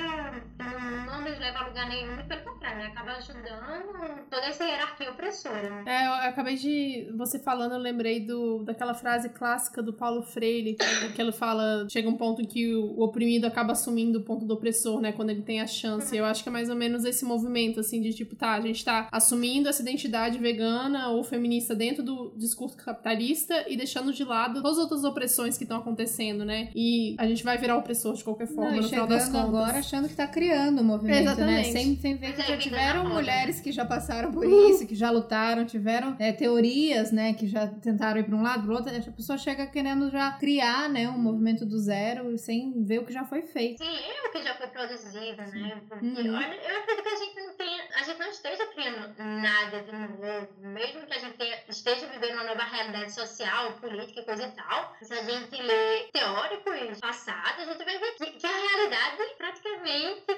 não 0.59 1.23
nos 1.23 1.39
leva 1.39 1.59
a 1.59 1.69
lugar 1.69 1.89
nenhum, 1.89 2.17
pelo 2.27 2.43
contrário, 2.43 2.79
né? 2.79 2.87
acaba 2.87 3.13
ajudando 3.13 4.25
toda 4.31 4.47
essa 4.47 4.65
hierarquia 4.65 5.11
opressora. 5.11 5.83
É, 5.87 6.07
eu 6.07 6.13
acabei 6.29 6.57
de. 6.57 7.11
Você 7.17 7.39
falando, 7.39 7.73
eu 7.73 7.79
lembrei 7.79 8.21
do, 8.21 8.63
daquela 8.65 8.95
frase 8.95 9.29
clássica 9.29 9.83
do 9.83 9.93
Paulo 9.93 10.23
Freire, 10.23 10.75
que, 10.75 11.13
que 11.13 11.21
ele 11.21 11.33
fala: 11.33 11.87
chega 11.91 12.09
um 12.09 12.17
ponto 12.17 12.43
em 12.43 12.45
que 12.45 12.75
o, 12.75 12.99
o 12.99 13.05
oprimido 13.05 13.47
acaba 13.47 13.73
assumindo 13.73 14.21
o 14.21 14.23
ponto 14.23 14.45
do 14.45 14.55
opressor, 14.55 15.01
né? 15.01 15.13
Quando 15.13 15.31
ele 15.31 15.43
tem 15.43 15.61
a 15.61 15.67
chance. 15.67 16.17
Eu 16.17 16.25
acho 16.25 16.43
que 16.43 16.49
é 16.49 16.53
mais 16.53 16.69
ou 16.69 16.77
menos 16.77 17.05
esse 17.05 17.25
movimento, 17.25 17.81
assim, 17.81 18.01
de 18.01 18.13
tipo, 18.13 18.35
tá, 18.35 18.53
a 18.53 18.61
gente 18.61 18.85
tá 18.85 19.09
assumindo 19.11 19.69
essa 19.69 19.83
identidade 19.83 20.39
vegana 20.39 21.09
ou 21.09 21.23
feminista 21.23 21.75
dentro 21.75 22.03
do 22.03 22.33
discurso 22.37 22.77
capitalista 22.77 23.65
e 23.69 23.77
deixando 23.77 24.04
de 24.13 24.25
lado 24.25 24.63
todas 24.63 24.79
as 24.79 24.83
outras 24.85 25.05
opressões 25.05 25.57
que 25.57 25.65
estão 25.65 25.79
acontecendo, 25.79 26.45
né? 26.45 26.71
E 26.75 27.15
a 27.19 27.27
gente 27.27 27.43
vai 27.43 27.59
virar 27.59 27.77
opressor 27.77 28.15
de 28.15 28.25
qualquer 28.25 28.47
forma, 28.47 28.73
Não, 28.73 28.83
no 28.83 28.89
final 28.89 29.07
das 29.07 29.27
contas. 29.27 29.41
agora 29.41 29.79
achando 29.79 30.09
que 30.09 30.15
tá 30.15 30.27
criando 30.27 30.81
o 30.81 30.85
movimento, 30.85 31.17
né? 31.17 31.23
Exatamente. 31.23 31.67
né? 31.69 31.73
Sem, 31.73 31.97
sem 31.97 32.17
ver 32.17 32.35
que 32.35 32.43
já 32.43 32.57
tiveram 32.57 33.09
mulheres 33.09 33.61
que 33.61 33.73
já 33.73 33.85
passaram 33.85 34.33
por 34.33 34.47
isso, 34.47 34.87
que 34.87 34.95
já 34.95 35.11
lutaram, 35.11 35.65
tiveram 35.65 36.17
é, 36.19 36.33
teorias, 36.33 37.13
né? 37.13 37.35
Que 37.35 37.47
já 37.47 37.67
tentaram 37.67 38.21
ir 38.21 38.25
pra 38.25 38.37
um 38.37 38.43
lado, 38.43 38.65
pro 38.65 38.75
outro. 38.75 38.95
A 38.95 39.13
pessoa 39.13 39.39
chega 39.39 39.67
querendo 39.67 40.11
já 40.11 40.31
criar, 40.33 40.89
né? 40.89 41.09
Um 41.09 41.19
movimento 41.19 41.65
do 41.67 41.79
zero 41.79 42.37
sem 42.39 42.83
ver 42.83 43.01
o 43.01 43.05
que 43.05 43.13
já 43.13 43.25
foi 43.25 43.43
feito. 43.43 43.83
Sim, 43.83 43.91
é 43.91 44.29
o 44.29 44.33
que 44.33 44.43
já 44.43 44.55
foi 44.55 44.67
produzido, 44.69 45.37
né? 45.37 45.81
Porque, 45.89 46.07
uhum. 46.07 46.35
olha, 46.35 46.55
eu 46.55 46.79
acredito 46.79 47.03
que 47.03 47.09
a 47.09 47.17
gente 47.17 47.37
não 47.37 47.55
tenha, 47.55 47.85
a 47.95 48.03
gente 48.03 48.19
não 48.19 48.29
esteja 48.29 48.67
criando 48.67 49.15
nada 49.19 49.83
de 49.83 49.93
novo, 49.93 50.49
mesmo 50.61 51.07
que 51.07 51.13
a 51.13 51.19
gente 51.19 51.37
tenha, 51.37 51.57
esteja 51.85 52.07
vivendo 52.07 52.37
uma 52.37 52.45
nova 52.45 52.65
realidade 52.65 53.13
social, 53.13 53.73
política 53.73 54.21
e 54.21 54.25
coisa 54.25 54.47
e 54.47 54.51
tal. 54.53 54.97
Se 55.03 55.13
a 55.13 55.23
gente 55.23 55.61
lê 55.61 56.09
teóricos 56.13 56.99
passados, 56.99 57.69
a 57.69 57.73
gente 57.73 57.85
vai 57.85 57.99
ver 57.99 58.13
que, 58.13 58.31
que 58.33 58.47
a 58.47 58.51
realidade 58.51 59.35
praticamente 59.37 60.34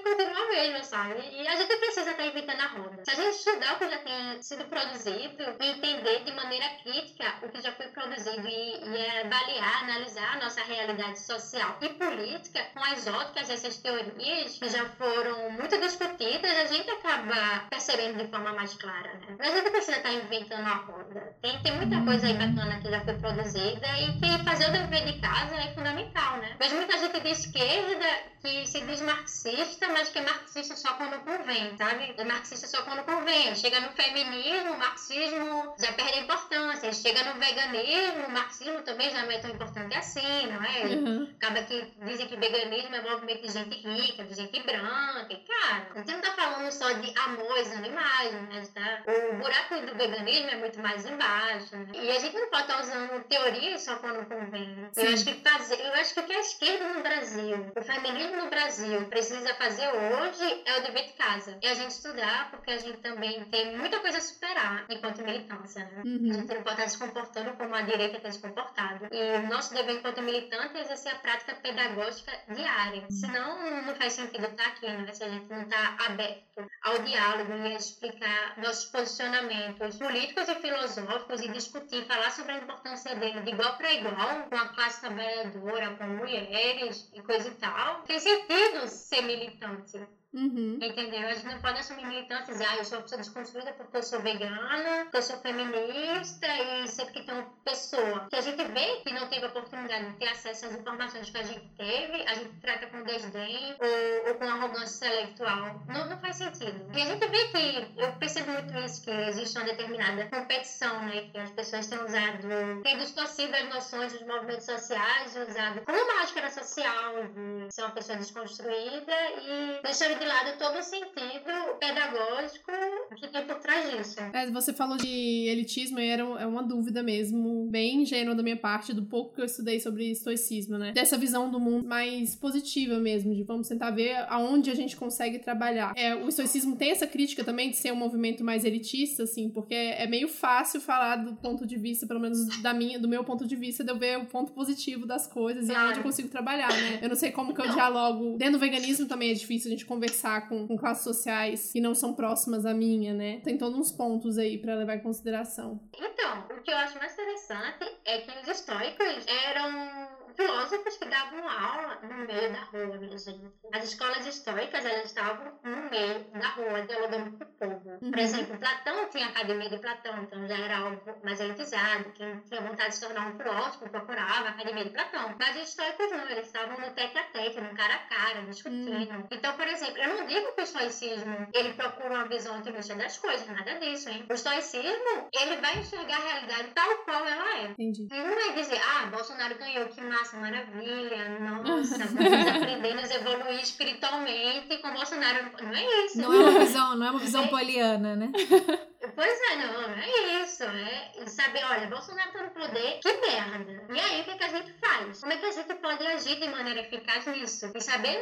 mesma, 0.56 0.82
sabe? 0.82 1.20
E 1.32 1.46
a 1.46 1.56
gente 1.56 1.76
precisa 1.76 2.10
estar 2.10 2.26
inventando 2.26 2.60
a 2.60 2.66
roda. 2.66 3.04
Se 3.04 3.10
a 3.10 3.14
gente 3.14 3.36
estudar 3.36 3.74
o 3.74 3.78
que 3.78 3.90
já 3.90 3.98
tem 3.98 4.42
sido 4.42 4.64
produzido 4.64 5.42
e 5.60 5.66
entender 5.66 6.24
de 6.24 6.32
maneira 6.32 6.66
crítica 6.82 7.34
o 7.42 7.48
que 7.48 7.60
já 7.60 7.72
foi 7.72 7.88
produzido 7.88 8.48
e, 8.48 8.80
e 8.84 9.20
avaliar, 9.20 9.84
analisar 9.84 10.36
a 10.36 10.44
nossa 10.44 10.62
realidade 10.62 11.20
social 11.20 11.76
e 11.80 11.88
política 11.90 12.64
com 12.72 12.82
as 12.84 13.06
óticas 13.06 13.48
dessas 13.48 13.76
teorias 13.78 14.58
que 14.58 14.68
já 14.68 14.84
foram 14.90 15.50
muito 15.50 15.78
discutidas, 15.78 16.50
a 16.50 16.64
gente 16.64 16.90
acaba 16.90 17.66
percebendo 17.70 18.18
de 18.18 18.30
forma 18.30 18.52
mais 18.52 18.74
clara, 18.74 19.14
né? 19.14 19.36
A 19.38 19.50
gente 19.50 19.70
precisa 19.70 19.98
estar 19.98 20.12
inventando 20.12 20.66
a 20.66 20.74
roda. 20.74 21.36
Tem, 21.42 21.60
tem 21.62 21.72
muita 21.76 22.00
coisa 22.02 22.26
aí 22.26 22.34
bacana 22.34 22.80
que 22.80 22.90
já 22.90 23.00
foi 23.02 23.14
produzida 23.14 23.86
e 23.98 24.18
que 24.20 24.44
fazer 24.44 24.68
o 24.68 24.72
dever 24.72 25.04
de 25.04 25.20
casa 25.20 25.54
é 25.56 25.74
fundamental, 25.74 26.38
né? 26.38 26.56
Vejo 26.58 26.76
muita 26.76 26.98
gente 26.98 27.20
de 27.20 27.28
esquerda 27.30 28.06
que 28.40 28.66
se 28.66 28.80
diz 28.82 29.00
marxista, 29.00 29.88
mas 29.88 30.08
que 30.08 30.18
é 30.18 30.22
marxista 30.22 30.45
só 30.76 30.94
quando 30.94 31.22
convém, 31.24 31.76
sabe? 31.76 32.14
É 32.16 32.24
marxista 32.24 32.66
só 32.66 32.82
quando 32.82 33.04
convém. 33.04 33.54
Chega 33.54 33.80
no 33.80 33.90
feminismo, 33.90 34.72
o 34.72 34.78
marxismo 34.78 35.74
já 35.78 35.92
perde 35.92 36.18
a 36.18 36.22
importância. 36.22 36.92
Chega 36.92 37.24
no 37.24 37.40
veganismo, 37.40 38.26
o 38.26 38.30
marxismo 38.30 38.82
também 38.82 39.10
já 39.10 39.22
não 39.22 39.30
é 39.30 39.38
tão 39.38 39.50
importante 39.50 39.96
assim, 39.96 40.46
não 40.46 40.64
é? 40.64 40.86
Uhum. 40.86 41.34
Acaba 41.36 41.62
que 41.62 41.92
dizem 42.04 42.26
que 42.26 42.36
veganismo 42.36 42.94
é 42.94 43.02
movimento 43.02 43.42
de 43.42 43.52
gente 43.52 43.76
rica, 43.76 44.24
de 44.24 44.34
gente 44.34 44.62
branca. 44.62 45.26
E, 45.30 45.36
cara, 45.36 45.88
a 45.94 45.98
gente 45.98 46.12
não 46.12 46.20
tá 46.20 46.32
falando 46.32 46.70
só 46.70 46.92
de 46.92 47.18
amor 47.18 47.58
aos 47.58 47.72
animais, 47.72 48.32
né? 48.32 48.62
Tá? 48.74 49.02
O 49.06 49.36
buraco 49.36 49.86
do 49.86 49.94
veganismo 49.94 50.50
é 50.50 50.56
muito 50.56 50.80
mais 50.80 51.04
embaixo. 51.06 51.76
Né? 51.76 51.86
E 51.94 52.10
a 52.10 52.18
gente 52.18 52.36
não 52.36 52.48
pode 52.48 52.62
estar 52.62 52.80
usando 52.80 53.24
teoria 53.24 53.78
só 53.78 53.96
quando 53.96 54.26
convém. 54.26 54.88
Eu 54.96 55.12
acho 55.12 55.24
que 55.24 55.34
fazer, 55.34 55.80
eu 55.80 55.92
acho 55.94 56.14
que 56.14 56.20
o 56.20 56.24
que 56.24 56.32
a 56.32 56.40
esquerda 56.40 56.88
no 56.94 57.02
Brasil, 57.02 57.72
o 57.76 57.82
feminismo 57.82 58.36
no 58.36 58.50
Brasil 58.50 59.04
precisa 59.06 59.54
fazer 59.54 59.88
hoje 59.88 60.35
é 60.44 60.78
o 60.78 60.82
dever 60.82 61.06
de 61.06 61.12
casa. 61.14 61.58
É 61.62 61.70
a 61.70 61.74
gente 61.74 61.90
estudar, 61.90 62.50
porque 62.50 62.70
a 62.70 62.78
gente 62.78 62.98
também 62.98 63.44
tem 63.46 63.76
muita 63.76 64.00
coisa 64.00 64.18
a 64.18 64.20
superar 64.20 64.86
enquanto 64.88 65.22
militância, 65.22 65.84
né? 65.84 66.02
Uhum. 66.04 66.30
A 66.30 66.34
gente 66.34 66.54
não 66.54 66.62
pode 66.62 66.76
estar 66.76 66.88
se 66.88 66.98
comportando 66.98 67.52
como 67.56 67.74
a 67.74 67.82
direita 67.82 68.20
tem 68.20 68.32
se 68.32 68.40
comportado. 68.40 69.08
E 69.12 69.36
o 69.38 69.48
nosso 69.48 69.74
dever 69.74 69.96
enquanto 69.96 70.22
militante 70.22 70.76
é 70.76 70.80
exercer 70.80 71.12
a 71.12 71.18
prática 71.18 71.54
pedagógica 71.56 72.32
diária. 72.54 73.06
Senão, 73.10 73.82
não 73.82 73.94
faz 73.94 74.14
sentido 74.14 74.46
estar 74.46 74.66
aqui, 74.66 74.86
né? 74.86 75.12
Se 75.12 75.24
a 75.24 75.28
gente 75.28 75.48
não 75.48 75.62
está 75.62 75.96
aberto 76.06 76.66
ao 76.82 76.98
diálogo 77.00 77.52
e 77.52 77.66
a 77.66 77.76
explicar 77.76 78.58
nossos 78.58 78.86
posicionamentos 78.86 79.96
políticos 79.96 80.48
e 80.48 80.54
filosóficos 80.56 81.40
e 81.40 81.48
discutir, 81.48 82.06
falar 82.06 82.30
sobre 82.30 82.52
a 82.52 82.58
importância 82.58 83.14
dele 83.16 83.40
de 83.40 83.50
igual 83.50 83.76
para 83.76 83.92
igual, 83.92 84.48
com 84.48 84.56
a 84.56 84.68
classe 84.68 85.00
trabalhadora, 85.00 85.96
com 85.96 86.04
mulheres 86.04 87.10
e 87.14 87.22
coisa 87.22 87.48
e 87.48 87.54
tal. 87.54 88.02
Tem 88.02 88.18
sentido 88.18 88.86
ser 88.88 89.22
militante. 89.22 90.06
Uhum. 90.32 90.78
Entendeu? 90.82 91.28
Gente 91.34 91.46
não 91.46 91.60
pode 91.60 91.80
assumir 91.80 92.06
militância 92.06 92.52
dizer, 92.52 92.66
ah, 92.66 92.76
eu 92.76 92.84
sou 92.84 92.98
uma 92.98 93.02
pessoa 93.02 93.20
desconstruída 93.20 93.72
porque 93.72 93.96
eu 93.96 94.02
sou 94.02 94.20
vegana, 94.20 95.04
porque 95.04 95.16
eu 95.16 95.22
sou 95.22 95.38
feminista 95.38 96.46
e 96.46 96.88
sempre 96.88 97.14
que 97.14 97.22
tem 97.22 97.34
uma 97.34 97.46
pessoa 97.64 98.26
que 98.28 98.36
a 98.36 98.40
gente 98.40 98.62
vê 98.64 99.00
que 99.00 99.12
não 99.12 99.28
teve 99.28 99.46
oportunidade 99.46 100.10
de 100.10 100.16
ter 100.18 100.28
acesso 100.28 100.66
às 100.66 100.74
informações 100.74 101.30
que 101.30 101.38
a 101.38 101.42
gente 101.42 101.68
teve, 101.76 102.22
a 102.28 102.34
gente 102.34 102.60
trata 102.60 102.86
com 102.88 103.02
desdém 103.02 103.76
ou, 103.80 104.28
ou 104.28 104.34
com 104.34 104.44
arrogância 104.44 105.06
intelectual. 105.06 105.82
Não, 105.88 106.08
não 106.08 106.18
faz 106.20 106.36
sentido. 106.36 106.86
E 106.94 107.00
a 107.00 107.06
gente 107.06 107.26
vê 107.26 107.48
que, 107.48 108.00
eu 108.00 108.12
percebo 108.18 108.52
muito 108.52 108.76
isso, 108.78 109.02
que 109.02 109.10
existe 109.10 109.56
uma 109.56 109.66
determinada 109.66 110.26
competição, 110.26 111.02
né? 111.02 111.28
Que 111.32 111.38
as 111.38 111.50
pessoas 111.50 111.86
têm 111.86 111.98
usado, 112.04 112.82
têm 112.82 112.98
distorcido 112.98 113.56
as 113.56 113.68
noções 113.68 114.12
dos 114.12 114.22
movimentos 114.22 114.66
sociais, 114.66 115.36
usado 115.36 115.80
como 115.82 116.18
máscara 116.18 116.50
social 116.50 117.14
de 117.34 117.74
ser 117.74 117.82
uma 117.82 117.90
pessoa 117.92 118.18
desconstruída 118.18 119.14
e 119.40 119.80
deixando 119.82 120.15
de 120.18 120.24
lado 120.24 120.58
todo 120.58 120.78
o 120.78 120.82
sentido 120.82 121.76
pedagógico 121.78 122.72
que 123.16 123.28
tem 123.28 123.44
por 123.46 123.56
trás 123.56 123.90
disso. 123.90 124.20
É, 124.32 124.50
você 124.50 124.72
falou 124.72 124.96
de 124.96 125.08
elitismo 125.48 125.98
e 125.98 126.08
era 126.08 126.22
é 126.22 126.46
uma 126.46 126.62
dúvida 126.62 127.02
mesmo, 127.02 127.68
bem 127.70 128.02
ingênua 128.02 128.34
da 128.34 128.42
minha 128.42 128.56
parte, 128.56 128.92
do 128.92 129.04
pouco 129.04 129.34
que 129.34 129.40
eu 129.40 129.44
estudei 129.44 129.80
sobre 129.80 130.10
estoicismo, 130.10 130.78
né? 130.78 130.92
Dessa 130.92 131.16
visão 131.16 131.50
do 131.50 131.60
mundo 131.60 131.86
mais 131.86 132.34
positiva 132.34 132.98
mesmo, 132.98 133.34
de 133.34 133.42
vamos 133.42 133.68
tentar 133.68 133.90
ver 133.90 134.16
aonde 134.28 134.70
a 134.70 134.74
gente 134.74 134.96
consegue 134.96 135.38
trabalhar. 135.38 135.92
É, 135.96 136.14
o 136.14 136.28
estoicismo 136.28 136.76
tem 136.76 136.90
essa 136.90 137.06
crítica 137.06 137.44
também 137.44 137.70
de 137.70 137.76
ser 137.76 137.92
um 137.92 137.96
movimento 137.96 138.42
mais 138.42 138.64
elitista, 138.64 139.24
assim, 139.24 139.48
porque 139.50 139.74
é 139.74 140.06
meio 140.06 140.28
fácil 140.28 140.80
falar 140.80 141.16
do 141.16 141.34
ponto 141.36 141.66
de 141.66 141.76
vista, 141.76 142.06
pelo 142.06 142.20
menos 142.20 142.62
da 142.62 142.72
minha, 142.72 142.98
do 142.98 143.08
meu 143.08 143.24
ponto 143.24 143.46
de 143.46 143.56
vista, 143.56 143.84
de 143.84 143.90
eu 143.90 143.98
ver 143.98 144.18
o 144.18 144.26
ponto 144.26 144.52
positivo 144.52 145.06
das 145.06 145.26
coisas 145.26 145.68
e 145.68 145.74
aonde 145.74 145.98
eu 145.98 146.02
consigo 146.02 146.28
trabalhar, 146.28 146.72
né? 146.72 147.00
Eu 147.02 147.08
não 147.08 147.16
sei 147.16 147.30
como 147.30 147.54
que 147.54 147.60
eu 147.60 147.70
dialogo. 147.70 148.36
Dentro 148.38 148.54
do 148.54 148.58
veganismo 148.58 149.06
também 149.06 149.30
é 149.30 149.34
difícil 149.34 149.68
a 149.68 149.70
gente 149.70 149.84
conversar 149.84 150.05
conversar 150.06 150.48
com, 150.48 150.66
com 150.66 150.76
classes 150.76 151.04
sociais 151.04 151.72
que 151.72 151.80
não 151.80 151.94
são 151.94 152.14
próximas 152.14 152.64
à 152.64 152.72
minha, 152.72 153.12
né? 153.12 153.40
Tem 153.42 153.58
todos 153.58 153.78
uns 153.78 153.92
pontos 153.92 154.38
aí 154.38 154.58
para 154.58 154.74
levar 154.74 154.96
em 154.96 155.00
consideração. 155.00 155.80
Então, 155.96 156.46
o 156.56 156.62
que 156.62 156.70
eu 156.70 156.76
acho 156.76 156.96
mais 156.98 157.12
interessante 157.12 157.84
é 158.04 158.20
que 158.20 158.30
os 158.40 158.48
estoicos 158.48 159.26
eram 159.46 160.25
filósofos 160.36 160.96
que 160.96 161.08
davam 161.08 161.48
aula 161.48 161.98
no 162.02 162.26
meio 162.26 162.52
da 162.52 162.60
rua, 162.64 162.98
minha 162.98 163.18
gente. 163.18 163.52
As 163.72 163.84
escolas 163.84 164.26
estoicas, 164.26 164.84
elas 164.84 165.06
estavam 165.06 165.58
no 165.64 165.90
meio 165.90 166.24
da 166.32 166.48
rua, 166.48 166.82
dialogando 166.82 167.38
com 167.38 167.44
o 167.44 167.46
povo. 167.46 167.90
Uhum. 168.02 168.10
Por 168.10 168.18
exemplo, 168.18 168.58
Platão 168.58 169.08
tinha 169.08 169.26
a 169.26 169.30
academia 169.30 169.68
de 169.68 169.78
Platão, 169.78 170.22
então 170.22 170.46
já 170.46 170.56
era 170.56 170.78
algo 170.78 171.02
mais 171.24 171.40
elitizado. 171.40 172.12
Quem 172.12 172.40
tinha 172.40 172.60
vontade 172.60 172.90
de 172.90 172.96
se 172.96 173.00
tornar 173.00 173.28
um 173.28 173.38
filósofo 173.38 173.88
procurava 173.88 174.48
a 174.48 174.50
academia 174.50 174.84
de 174.84 174.90
Platão. 174.90 175.34
Mas 175.38 175.56
os 175.56 175.68
estoicos 175.68 176.10
não, 176.10 176.28
eles 176.28 176.46
estavam 176.46 176.78
no 176.78 176.92
tete 176.92 177.18
a 177.18 177.24
tete, 177.24 177.60
no 177.60 177.74
cara 177.74 177.94
a 177.94 177.98
cara, 177.98 178.42
discutindo. 178.42 179.14
Uhum. 179.14 179.28
Então, 179.30 179.56
por 179.56 179.66
exemplo, 179.66 179.98
eu 179.98 180.16
não 180.16 180.26
digo 180.26 180.52
que 180.52 180.60
o 180.60 180.64
estoicismo 180.64 181.48
ele 181.54 181.72
procura 181.74 182.14
uma 182.14 182.28
visão 182.28 182.58
otimista 182.58 182.94
das 182.94 183.18
coisas, 183.18 183.46
nada 183.48 183.78
disso, 183.78 184.08
hein? 184.08 184.26
O 184.28 184.32
estoicismo, 184.34 185.28
ele 185.32 185.56
vai 185.56 185.78
enxergar 185.78 186.16
a 186.16 186.24
realidade 186.32 186.68
tal 186.74 186.96
qual 187.04 187.24
ela 187.24 187.58
é. 187.58 187.64
Entendi. 187.68 188.08
E 188.10 188.22
não 188.22 188.50
é 188.50 188.52
dizer, 188.52 188.80
ah, 188.82 189.06
Bolsonaro 189.06 189.58
ganhou, 189.58 189.88
que 189.88 190.00
massa 190.00 190.25
massa, 190.26 190.36
maravilha, 190.38 191.38
nossa, 191.38 191.98
vamos 191.98 192.48
aprender, 192.48 192.94
nos 192.94 193.10
evoluir 193.10 193.60
espiritualmente 193.62 194.78
com 194.78 194.92
Bolsonaro. 194.92 195.50
Não 195.62 195.74
é 195.74 196.06
isso. 196.06 196.18
Não 196.18 196.32
é 196.32 196.38
uma 196.38 196.58
visão, 196.58 196.96
não 196.96 197.06
é 197.06 197.10
uma 197.10 197.20
visão 197.20 197.44
é. 197.44 197.48
poliana, 197.48 198.16
né? 198.16 198.32
Pois 199.14 199.40
é, 199.50 199.56
não, 199.56 199.82
é 199.94 200.42
isso. 200.42 200.64
É 200.64 201.26
saber, 201.26 201.64
olha, 201.64 201.86
Bolsonaro 201.86 202.32
tá 202.32 202.42
no 202.42 202.50
poder, 202.50 203.00
que 203.00 203.12
merda. 203.12 203.86
E 203.94 204.00
aí, 204.00 204.20
o 204.20 204.24
que, 204.24 204.36
que 204.36 204.44
a 204.44 204.48
gente 204.48 204.72
faz? 204.74 205.20
Como 205.20 205.32
é 205.32 205.36
que 205.36 205.46
a 205.46 205.52
gente 205.52 205.74
pode 205.74 206.06
agir 206.06 206.40
de 206.40 206.48
maneira 206.48 206.80
eficaz 206.80 207.26
nisso? 207.26 207.70
E 207.74 207.80
saber 207.80 208.20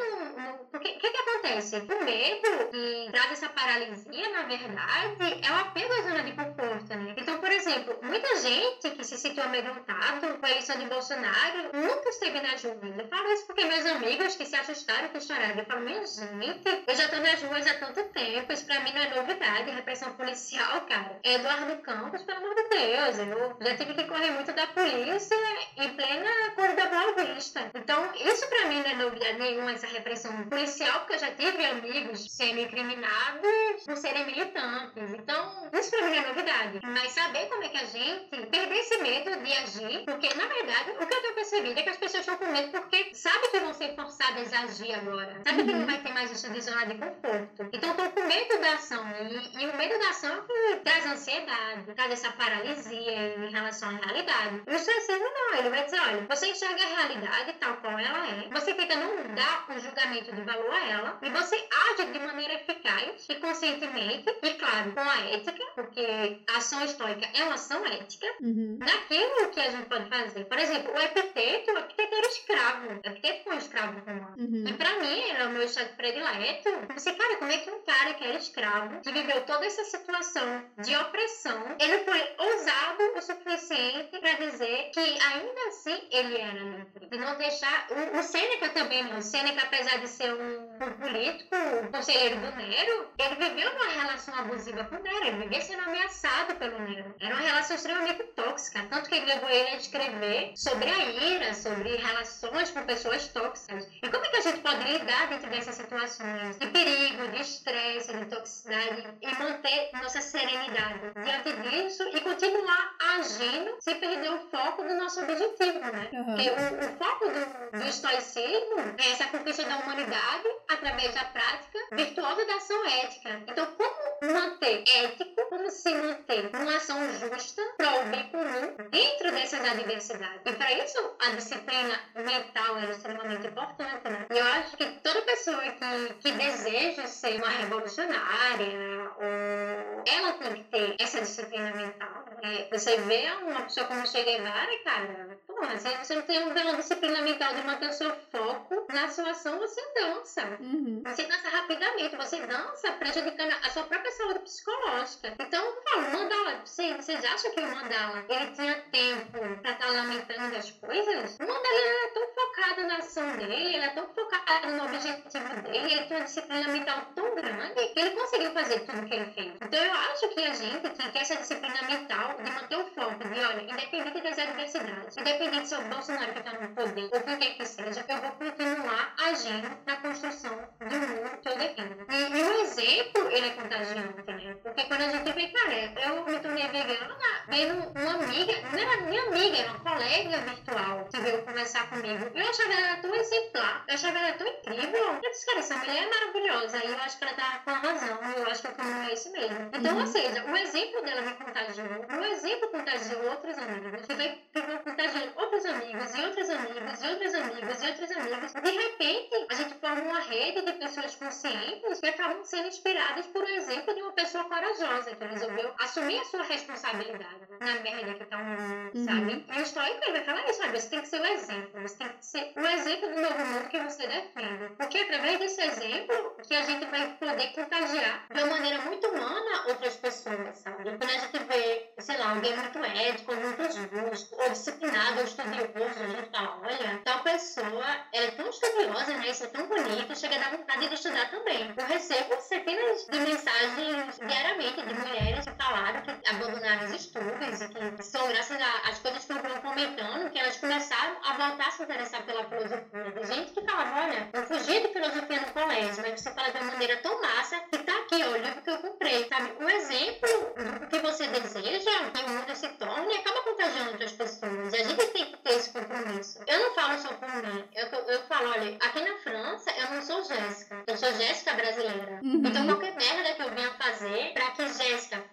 o 0.73 0.79
que, 0.79 0.95
que 0.95 1.07
acontece? 1.07 1.77
O 1.77 2.05
medo 2.05 2.71
que 2.71 3.09
traz 3.11 3.33
essa 3.33 3.49
paralisia, 3.49 4.29
na 4.31 4.43
verdade, 4.43 5.41
é 5.43 5.51
o 5.51 5.55
apego 5.55 5.93
à 5.93 6.03
zona 6.03 6.23
de 6.23 6.33
conforto, 6.33 6.95
né? 6.95 7.15
Então, 7.17 7.39
por 7.39 7.51
exemplo, 7.51 7.99
muita 8.03 8.37
gente 8.37 8.91
que 8.91 9.05
se 9.05 9.17
sentiu 9.19 9.43
amedrontado 9.45 10.39
com 10.39 10.47
a 10.47 10.51
eleição 10.51 10.77
de 10.77 10.87
Bolsonaro 10.87 11.71
nunca 11.73 12.09
esteve 12.09 12.41
nas 12.41 12.63
ruas. 12.63 12.99
Eu 12.99 13.09
falo 13.09 13.33
isso 13.33 13.47
porque 13.47 13.65
meus 13.65 13.87
amigos 13.87 14.37
que 14.37 14.45
se 14.45 14.57
assustaram 14.57 15.09
com 15.09 15.21
choraram. 15.21 15.59
Eu 15.59 15.65
falo, 15.65 15.81
minha 15.81 16.05
gente, 16.07 16.85
eu 16.87 16.95
já 16.95 17.09
tô 17.09 17.17
nas 17.17 17.43
ruas 17.43 17.67
há 17.67 17.75
tanto 17.75 18.05
tempo, 18.11 18.53
isso 18.53 18.67
pra 18.67 18.81
mim 18.81 18.93
não 18.93 19.03
é 19.03 19.15
novidade, 19.15 19.71
repressão 19.71 20.13
policial, 20.15 20.74
cara. 20.83 21.19
Eduardo 21.23 21.77
Campos, 21.83 22.23
pelo 22.23 22.39
amor 22.39 22.55
de 22.55 22.69
Deus, 22.69 23.19
eu 23.19 23.57
já 23.61 23.77
tive 23.77 23.95
que 23.95 24.05
correr 24.05 24.31
muito 24.31 24.53
da 24.53 24.67
polícia 24.69 25.37
em 25.77 25.89
plena 25.95 26.31
cor 26.55 26.75
da 26.75 26.87
Boa 26.87 27.35
Vista. 27.35 27.71
Então, 27.75 28.11
isso 28.15 28.47
pra 28.49 28.67
mim 28.69 28.81
não 28.81 28.91
é 28.91 28.95
novidade 28.95 29.39
nenhuma, 29.39 29.73
essa 29.73 29.87
repressão 29.87 30.33
policial, 30.49 31.01
porque 31.01 31.15
eu 31.15 31.19
já 31.19 31.31
tive 31.33 31.65
amigos 31.65 32.27
semi-incriminados 32.31 33.85
por 33.85 33.97
serem 33.97 34.27
militantes. 34.27 35.13
Então, 35.15 35.71
isso 35.73 35.91
pra 35.91 36.09
mim 36.09 36.17
é 36.17 36.27
novidade. 36.27 36.81
Mas 36.83 37.13
saber 37.13 37.47
como 37.47 37.65
é 37.65 37.69
que 37.69 37.79
a 37.79 37.87
gente 37.87 38.47
perder 38.47 38.77
esse 38.77 38.99
medo 38.99 39.31
de 39.43 39.53
agir, 39.53 40.05
porque 40.05 40.35
na 40.35 40.47
verdade 40.47 40.91
o 40.93 41.07
que 41.07 41.15
eu 41.15 41.23
tenho 41.23 41.35
percebido 41.35 41.79
é 41.79 41.83
que 41.83 41.89
as 41.91 41.97
pessoas 41.97 42.21
estão 42.21 42.37
com 42.37 42.47
medo 42.47 42.71
porque 42.71 43.15
sabem 43.15 43.51
que 43.51 43.61
vão 43.61 43.73
ser 43.73 43.95
forçadas 43.95 44.53
a 44.53 44.61
agir 44.61 44.95
agora. 44.95 45.41
Sabe 45.45 45.61
uhum. 45.61 45.67
que 45.67 45.73
não 45.73 45.81
uhum. 45.81 45.87
vai 45.87 46.03
ter 46.03 46.13
mais 46.13 46.31
isso 46.31 46.51
de 46.51 46.61
zona 46.61 46.87
de 46.87 46.95
conforto. 46.95 47.71
Então 47.73 47.91
estão 47.91 48.11
com 48.11 48.27
medo 48.27 48.61
da 48.61 48.75
ação. 48.75 49.05
E, 49.09 49.63
e, 49.63 49.67
o 49.67 49.77
medo 49.77 49.99
da 49.99 50.09
ação 50.11 50.37
é 50.37 50.41
que 50.41 50.53
traz 50.85 51.07
ansiedade, 51.07 51.95
traz 51.95 52.13
essa 52.13 52.31
paralisia 52.33 53.37
em 53.37 53.51
relação 53.51 53.89
à 53.89 53.93
realidade. 53.93 54.63
E 54.67 54.75
o 54.75 54.79
suicídio 54.79 55.31
não, 55.35 55.59
ele 55.59 55.71
vai 55.71 55.85
dizer, 55.85 56.01
olha, 56.01 56.27
você 56.29 56.47
enxerga 56.47 56.83
a 56.83 56.87
realidade 56.87 57.53
tal 57.61 57.77
qual 57.77 57.99
ela 57.99 58.27
é, 58.29 58.49
você 58.51 58.75
tenta 58.75 58.97
não 58.97 59.35
dar 59.35 59.67
um 59.69 59.79
julgamento 59.79 60.35
de 60.35 60.43
valor 60.43 60.73
a 60.73 60.89
ela, 60.89 61.19
e 61.23 61.31
você 61.31 61.57
age 61.91 62.13
de 62.13 62.19
maneira 62.19 62.55
eficaz 62.55 63.27
e 63.29 63.35
conscientemente, 63.37 64.35
e 64.43 64.55
claro, 64.55 64.93
com 64.93 65.01
a 65.01 65.21
ética, 65.31 65.65
porque 65.75 66.43
a 66.49 66.59
ação 66.59 66.85
estoica 66.85 67.29
é 67.35 67.45
uma 67.45 67.55
ação 67.55 67.85
ética, 67.87 68.27
uhum. 68.41 68.79
naquilo 68.79 69.51
que 69.51 69.61
a 69.61 69.71
gente 69.71 69.87
pode 69.87 70.09
fazer. 70.09 70.45
Por 70.45 70.59
exemplo, 70.59 70.93
o 70.93 71.01
epiteto, 71.01 71.73
o 71.73 71.79
epiteto 71.79 72.15
era 72.15 72.27
escravo. 72.27 72.89
O 72.89 73.09
epiteto 73.09 73.45
foi 73.45 73.55
um 73.55 73.59
escravo 73.59 74.01
romano. 74.01 74.35
Uhum. 74.39 74.65
E 74.67 74.73
pra 74.75 74.99
mim, 74.99 75.21
ele 75.21 75.43
é 75.43 75.47
o 75.47 75.51
meu 75.51 75.63
estado 75.63 75.97
predileto. 75.97 76.71
Você, 76.95 77.13
cara, 77.13 77.37
como 77.37 77.51
é 77.51 77.59
que 77.59 77.71
um 77.71 77.83
cara 77.83 78.15
que 78.15 78.25
era 78.25 78.39
escravo, 78.39 79.01
que 79.01 79.13
viveu 79.13 79.41
toda 79.43 79.67
essa 79.67 79.85
situação 79.85 80.54
de 80.79 80.97
opressão, 80.97 81.77
ele 81.79 82.05
foi 82.05 82.35
ousado 82.39 83.03
o 83.17 83.21
suficiente 83.21 84.19
pra 84.19 84.33
dizer 84.33 84.91
que 84.93 85.01
ainda 85.01 85.69
assim 85.69 86.09
ele 86.11 86.37
era 86.37 86.53
livre. 86.53 87.09
E 87.11 87.17
não 87.19 87.37
deixar. 87.37 87.87
O, 87.91 88.19
o 88.19 88.23
Sêneca 88.23 88.69
também 88.71 89.03
não. 89.05 89.19
O 89.19 89.23
Sêneca, 89.23 89.63
apesar 89.63 89.99
de 89.99 90.09
ser 90.09 90.33
um, 90.33 90.77
um 90.85 90.93
político, 90.93 91.55
um 91.83 91.91
conselheiro 91.93 92.37
do 92.41 92.57
Nero, 92.57 93.09
ele 93.19 93.35
viveu 93.37 93.73
numa 93.73 93.91
relação 93.91 94.35
abusiva 94.35 94.85
com 94.85 94.97
o 94.97 95.03
Nero. 95.03 95.27
Ele 95.27 95.43
vivia 95.43 95.61
sendo 95.61 95.83
ameaçado 95.83 96.55
pelo 96.57 96.79
Nero. 96.81 97.15
Era 97.21 97.35
uma 97.35 97.43
relação 97.43 97.77
extremamente 97.77 98.23
tóxica. 98.35 98.87
Tanto 98.91 99.09
que 99.09 99.15
ele 99.15 99.27
levou 99.27 99.49
ele 99.49 99.69
a 99.69 99.77
escrever 99.77 100.53
sobre 100.57 100.91
a 100.91 101.05
ira, 101.05 101.55
sobre 101.55 101.97
relações 101.97 102.71
com 102.71 102.85
pessoas 102.85 103.29
tóxicas. 103.29 103.89
E 104.03 104.09
como 104.09 104.25
é 104.25 104.29
que 104.29 104.37
a 104.37 104.41
gente 104.41 104.61
pode 104.61 104.93
lidar 104.93 105.29
dentro 105.29 105.51
dessas 105.51 105.75
situações 105.75 106.59
de 106.59 106.67
perigo, 106.67 107.29
de 107.29 107.41
estresse, 107.41 108.13
de 108.13 108.25
toxicidade 108.27 109.05
e 109.21 109.35
manter 109.39 109.91
nossa 109.95 110.21
serenidade 110.35 111.13
diante 111.23 111.53
disso 111.63 112.03
e 112.13 112.21
continuar 112.21 112.97
agindo 113.19 113.77
sem 113.79 114.01
perder 114.01 114.31
o 114.33 114.39
foco 114.51 114.83
do 114.83 114.95
nosso 114.95 115.23
objetivo, 115.23 115.79
né? 115.79 116.09
Uhum. 116.13 116.25
Porque 116.25 116.51
o, 116.51 116.55
o 116.55 116.97
foco 116.99 117.25
do, 117.29 117.79
do 117.79 117.87
estoicismo 117.87 118.81
é 118.99 119.13
essa 119.13 119.27
conquista 119.27 119.63
da 119.65 119.77
humanidade 119.77 120.49
através 120.69 121.15
da 121.15 121.25
prática 121.27 121.79
virtuosa 121.93 122.45
da 122.47 122.55
ação 122.57 122.85
ética. 122.87 123.43
Então, 123.47 123.67
como 123.77 124.33
manter 124.33 124.83
ético, 124.89 125.49
como 125.49 125.71
se 125.71 125.95
manter 125.95 126.51
uma 126.53 126.77
ação 126.77 126.99
justa 127.13 127.63
para 127.77 128.01
o 128.01 128.05
bem 128.07 128.29
comum 128.31 128.77
dentro 128.91 129.31
dessas 129.31 129.61
adversidades? 129.61 130.41
E 130.45 130.53
para 130.53 130.73
isso, 130.73 131.17
a 131.21 131.31
disciplina 131.31 132.01
mental 132.17 132.79
é 132.79 132.91
extremamente 132.91 133.47
importante, 133.47 134.09
né? 134.09 134.27
E 134.31 134.39
eu 134.39 134.47
acho 134.47 134.77
que 134.77 134.85
toda 135.01 135.23
pessoa 135.23 135.61
que, 135.61 136.15
que 136.15 136.33
deseja 136.33 137.07
ser 137.07 137.37
uma 137.37 137.49
revolucionária, 137.49 139.11
ou 139.17 140.03
ela 140.07 140.24
tem 140.33 140.55
que 140.55 140.65
ter 140.65 140.97
essa 140.99 141.21
disciplina 141.21 141.73
mental. 141.73 142.25
Né? 142.43 142.69
Você 142.71 142.97
vê 143.03 143.31
uma 143.43 143.63
pessoa 143.63 143.87
como 143.87 144.07
Che 144.07 144.23
Guevara, 144.23 144.79
cara, 144.85 145.39
porra, 145.47 145.79
se 145.79 145.97
você 145.97 146.15
não 146.15 146.23
tem 146.23 146.39
uma 146.41 146.77
disciplina 146.77 147.23
mental 147.23 147.55
de 147.55 147.63
manter 147.63 147.89
o 147.89 147.93
seu 147.93 148.15
foco 148.31 148.87
na 148.93 149.09
sua 149.09 149.31
ação, 149.31 149.59
você 149.59 149.81
dança. 149.95 150.43
Uhum. 150.61 151.03
Você 151.07 151.25
dança 151.25 151.49
rapidamente, 151.49 152.17
você 152.17 152.47
dança 152.47 152.93
prejudicando 152.93 153.55
a 153.63 153.71
sua 153.71 153.85
própria 153.85 154.11
saúde 154.11 154.41
psicológica. 154.41 155.35
Então, 155.39 155.65
eu 155.65 155.83
falo, 155.83 156.11
Mandala, 156.13 156.61
vocês, 156.65 156.97
vocês 156.97 157.25
acham 157.25 157.51
que 157.53 157.61
o 157.61 157.75
Mandala 157.75 158.25
ele 158.29 158.51
tinha 158.53 158.75
tempo 158.93 159.39
pra 159.63 159.73
estar 159.73 159.87
tá 159.87 159.91
lamentando 159.91 160.57
as 160.57 160.71
coisas? 160.73 161.37
O 161.39 161.43
Mandala 161.43 161.79
era 161.79 162.15
tão 162.15 162.27
focado 162.35 162.83
na 162.87 162.97
ação 162.97 163.37
dele, 163.37 163.55
ele 163.55 163.77
era 163.77 163.95
tão 163.95 164.07
focado 164.09 164.69
no 164.69 164.85
objetivo 164.85 165.63
dele, 165.63 165.93
ele 165.93 166.05
tinha 166.07 166.19
uma 166.19 166.25
disciplina 166.25 166.69
mental 166.69 167.07
tão 167.15 167.35
grande 167.35 167.87
que 167.89 168.01
ele 168.01 168.11
conseguiu 168.11 168.53
fazer 168.53 168.81
tudo 168.81 169.07
que 169.07 169.15
ele 169.15 169.31
fez. 169.33 169.55
Então, 169.61 169.85
eu 169.85 169.93
acho 169.93 170.14
que 170.21 170.41
a 170.41 170.55
gente 170.55 170.81
tem 170.81 170.93
que 170.93 171.13
ter 171.13 171.19
essa 171.19 171.37
disciplina 171.37 171.83
mental 171.83 172.37
de 172.37 172.51
manter 172.51 172.77
o 172.77 172.87
foco, 172.95 173.29
de 173.29 173.41
olha, 173.41 173.63
independente 173.63 174.21
das 174.21 174.39
adversidades, 174.39 175.17
independente 175.17 175.69
se 175.69 175.75
é 175.75 175.79
o 175.79 175.83
Bolsonaro 175.83 176.33
que 176.33 176.39
está 176.39 176.53
no 176.53 176.69
poder 176.75 177.11
ou 177.13 177.21
quem 177.21 177.37
quer 177.37 177.55
que 177.55 177.67
seja, 177.67 178.05
eu 178.09 178.17
vou 178.19 178.31
continuar 178.33 179.15
agindo 179.27 179.77
na 179.87 179.97
construção 179.97 180.57
do 180.79 180.95
mundo 180.95 181.39
que 181.43 181.49
eu 181.49 181.59
defendo. 181.59 182.07
E, 182.11 182.39
e 182.39 182.43
o 182.43 182.61
exemplo, 182.61 183.29
ele 183.31 183.47
é 183.47 183.51
contagiante, 183.51 184.23
né? 184.27 184.57
Porque 184.63 184.85
quando 184.85 185.01
a 185.01 185.09
gente 185.09 185.33
vê, 185.33 185.49
cara, 185.49 185.75
eu 186.07 186.25
me 186.25 186.39
tornei 186.39 186.69
vegana 186.69 187.17
vendo 187.49 187.75
uma 187.99 188.15
amiga, 188.15 188.53
não 188.73 188.79
era 188.79 189.03
minha 189.03 189.23
amiga, 189.25 189.59
era 189.59 189.71
uma 189.71 189.81
colega 189.81 190.39
virtual 190.39 191.09
que 191.13 191.21
veio 191.21 191.43
conversar 191.45 191.89
comigo. 191.91 192.31
Eu 192.35 192.49
achava 192.49 192.73
ela 192.73 192.97
tão 192.99 193.15
exemplar, 193.15 193.85
eu 193.89 193.95
achava 193.95 194.19
ela 194.19 194.33
tão 194.33 194.47
incrível. 194.47 195.21
Eu 195.23 195.31
disse, 195.31 195.47
cara, 195.47 195.59
essa 195.59 195.77
mulher 195.77 196.03
é 196.03 196.09
maravilhosa. 196.09 196.85
E 196.85 196.91
eu 196.91 196.99
acho 196.99 197.19
que 197.19 197.25
ela 197.25 197.35
tá 197.35 197.63
com 197.65 197.71
razão, 197.73 198.19
eu 198.37 198.51
acho 198.51 198.63
que 198.63 198.69
o 198.69 198.75
caminho 198.75 199.09
é 199.09 199.13
esse 199.13 199.31
mesmo. 199.31 199.71
Então. 199.73 200.04
Ou 200.05 200.07
seja, 200.07 200.45
o 200.45 200.57
exemplo 200.57 201.03
dela 201.03 201.23
me 201.23 201.33
contagiou, 201.33 201.87
o 201.87 202.25
exemplo 202.25 202.69
contagiou 202.69 203.25
outros 203.31 203.57
amigos, 203.57 204.07
que 204.07 204.15
vai 204.15 204.79
contagiar 204.85 205.33
outros 205.37 205.65
amigos, 205.65 206.15
e 206.15 206.25
outros 206.25 206.51
amigos, 206.51 207.03
e 207.03 207.07
outros 207.09 207.35
amigos, 207.35 207.83
e 207.83 207.87
outros 207.87 208.11
amigos. 208.11 208.53
De 208.53 208.71
repente, 208.71 209.47
a 209.49 209.55
gente 209.55 209.75
forma 209.75 210.03
uma 210.03 210.21
rede 210.21 210.61
de 210.61 210.73
pessoas 210.75 211.15
conscientes 211.15 212.01
que 212.01 212.07
acabam 212.07 212.45
sendo 212.45 212.69
inspiradas 212.69 213.27
por 213.29 213.43
um 213.43 213.49
exemplo 213.49 213.95
de 213.95 214.03
uma 214.03 214.13
pessoa 214.13 214.45
corajosa 214.45 215.17
que 215.17 215.25
resolveu 215.25 215.75
assumir 215.81 216.21
a 216.21 216.25
sua 216.25 216.43
responsabilidade 216.43 217.49
na 217.61 217.75
merda 217.81 218.15
que 218.15 218.25
tá 218.27 218.37
um 218.37 218.45
mundo, 218.45 218.91
uhum. 218.95 219.05
sabe? 219.05 219.47
E 219.55 219.59
o 219.59 219.63
estoico 219.63 220.01
ele 220.03 220.13
vai 220.13 220.25
falar 220.25 220.51
isso, 220.51 220.61
sabe? 220.61 220.81
Você 220.81 220.91
tem 220.91 221.01
que 221.01 221.09
ser 221.09 221.21
o 221.21 221.27
exemplo, 221.27 221.81
você 221.81 221.97
tem 221.97 222.09
que 222.09 222.27
ser 222.27 222.53
o 222.55 222.67
exemplo 222.67 223.09
do 223.09 223.21
novo 223.23 223.45
mundo 223.47 223.69
que 223.69 223.79
você 223.81 224.07
defende. 224.07 224.75
Porque 224.77 224.99
é 224.99 225.03
através 225.05 225.39
desse 225.39 225.63
exemplo 225.63 226.37
que 226.47 226.55
a 226.55 226.63
gente 226.63 226.85
vai 226.87 227.09
poder 227.15 227.53
contagiar 227.55 228.27
de 228.29 228.43
uma 228.43 228.51
maneira 228.51 228.83
muito 228.83 229.07
humana 229.09 229.65
outras 229.69 229.94
pessoas, 229.97 230.59
sabe? 230.59 230.85
Quando 230.85 231.05
a 231.05 231.19
gente 231.19 231.39
vê, 231.45 231.93
sei 231.99 232.17
lá, 232.19 232.31
alguém 232.31 232.57
muito 232.57 232.79
ético, 232.85 233.35
muito 233.35 233.63
justo, 233.63 234.37
ou 234.37 234.51
disciplinado, 234.51 235.19
ou 235.19 235.25
estudioso, 235.25 236.03
a 236.03 236.07
gente 236.07 236.31
fala, 236.31 236.61
olha, 236.63 237.01
tal 237.05 237.23
pessoa, 237.23 237.85
ela 238.13 238.27
é 238.27 238.31
tão 238.33 238.49
estudiosa, 238.49 239.15
né? 239.15 239.29
Isso 239.29 239.45
é 239.45 239.47
tão 239.49 239.67
bonito, 239.67 240.19
chega 240.19 240.37
a 240.37 240.39
dar 240.39 240.51
vontade 240.57 240.89
de 240.89 240.95
estudar 240.95 241.31
também. 241.31 241.75
Eu 241.77 241.87
recebo 241.87 242.41
centenas 242.41 243.07
de 243.07 243.19
mensagens 243.19 244.19
diariamente 244.19 244.83
de 244.83 244.95
mulheres 244.95 245.45
que 245.45 245.63
falaram 245.63 246.03
que 246.03 246.29
abandonaram 246.29 246.87
os 246.87 246.93
estudos 246.93 247.61
e 247.61 247.97
que 247.97 248.03
são 248.03 248.29
graças 248.29 248.59
às 248.85 248.99
coisas 248.99 249.25
que 249.25 249.33
eu 249.33 249.43
vou 249.43 249.61
comentando 249.61 250.31
que 250.31 250.39
elas 250.39 250.57
começaram 250.57 251.17
a 251.25 251.33
voltar 251.37 251.69
a 251.69 251.71
se 251.71 251.83
interessar 251.83 252.23
pela 252.25 252.45
filosofia. 252.45 253.13
Tem 253.13 253.25
gente 253.27 253.53
que 253.53 253.63
falava, 253.63 254.01
olha, 254.03 254.29
eu 254.33 254.43
fugi 254.47 254.81
de 254.81 254.89
filosofia 254.89 255.41
no 255.41 255.53
colégio, 255.53 256.03
mas 256.03 256.21
você 256.21 256.35
fala 256.35 256.51
de 256.51 256.59
uma 256.59 256.73
maneira 256.73 256.97
tão 256.99 257.21
massa 257.21 257.61
que 257.61 257.79
tá 257.79 257.93
aqui, 257.99 258.23
ó, 258.23 258.31
o 258.31 258.37
livro 258.37 258.63
que 258.63 258.71
eu 258.71 258.79
comprei, 258.79 259.29
sabe? 259.29 259.53
Um 259.61 259.69
exemplo 260.05 260.81
do 260.81 260.87
que 260.87 260.99
você 260.99 261.27
deseja 261.29 262.11
que 262.11 262.23
o 262.23 262.29
mundo 262.29 262.55
se 262.55 262.69
torne 262.71 263.15
acaba 263.15 263.43
contagiando 263.43 263.91
outras 263.91 264.13
pessoas. 264.13 264.73
E 264.73 264.77
a 264.77 264.85
gente 264.85 265.07
tem 265.07 265.25
que 265.27 265.37
ter 265.39 265.55
esse 265.55 265.71
compromisso. 265.71 266.41
Eu 266.47 266.59
não 266.61 266.75
falo 266.75 266.99
só 266.99 267.09
por 267.15 267.29
mim, 267.29 267.65
eu, 267.75 267.87
eu 267.87 268.23
falo, 268.27 268.51
olha, 268.51 268.77
aqui 268.81 269.01
na 269.01 269.17
França 269.19 269.71
eu 269.71 269.91
não 269.91 270.03
sou 270.03 270.25
Jéssica, 270.25 270.83
eu 270.87 270.97
sou 270.97 271.13
Jéssica 271.15 271.55
brasileira. 271.55 272.21
Uhum. 272.23 272.43
Então 272.45 272.67
qualquer 272.67 272.95
merda 272.95 273.35
que 273.35 273.43
eu 273.43 273.51
venha 273.51 273.71
fazer 273.73 274.33
pra 274.35 274.51
que 274.51 274.69
Jéssica 274.69 275.25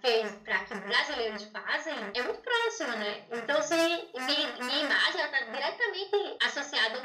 pra 0.51 0.59
que 0.65 0.75
brasileiros 0.75 1.43
fazem, 1.45 1.95
é 2.13 2.21
muito 2.23 2.41
próximo, 2.41 2.97
né? 2.97 3.23
Então 3.31 3.61
se 3.61 3.73
minha, 3.73 4.53
minha 4.59 4.83
imagem 4.83 5.21
ela 5.21 5.29
tá 5.29 5.39
diretamente 5.39 6.37
associada 6.45 6.99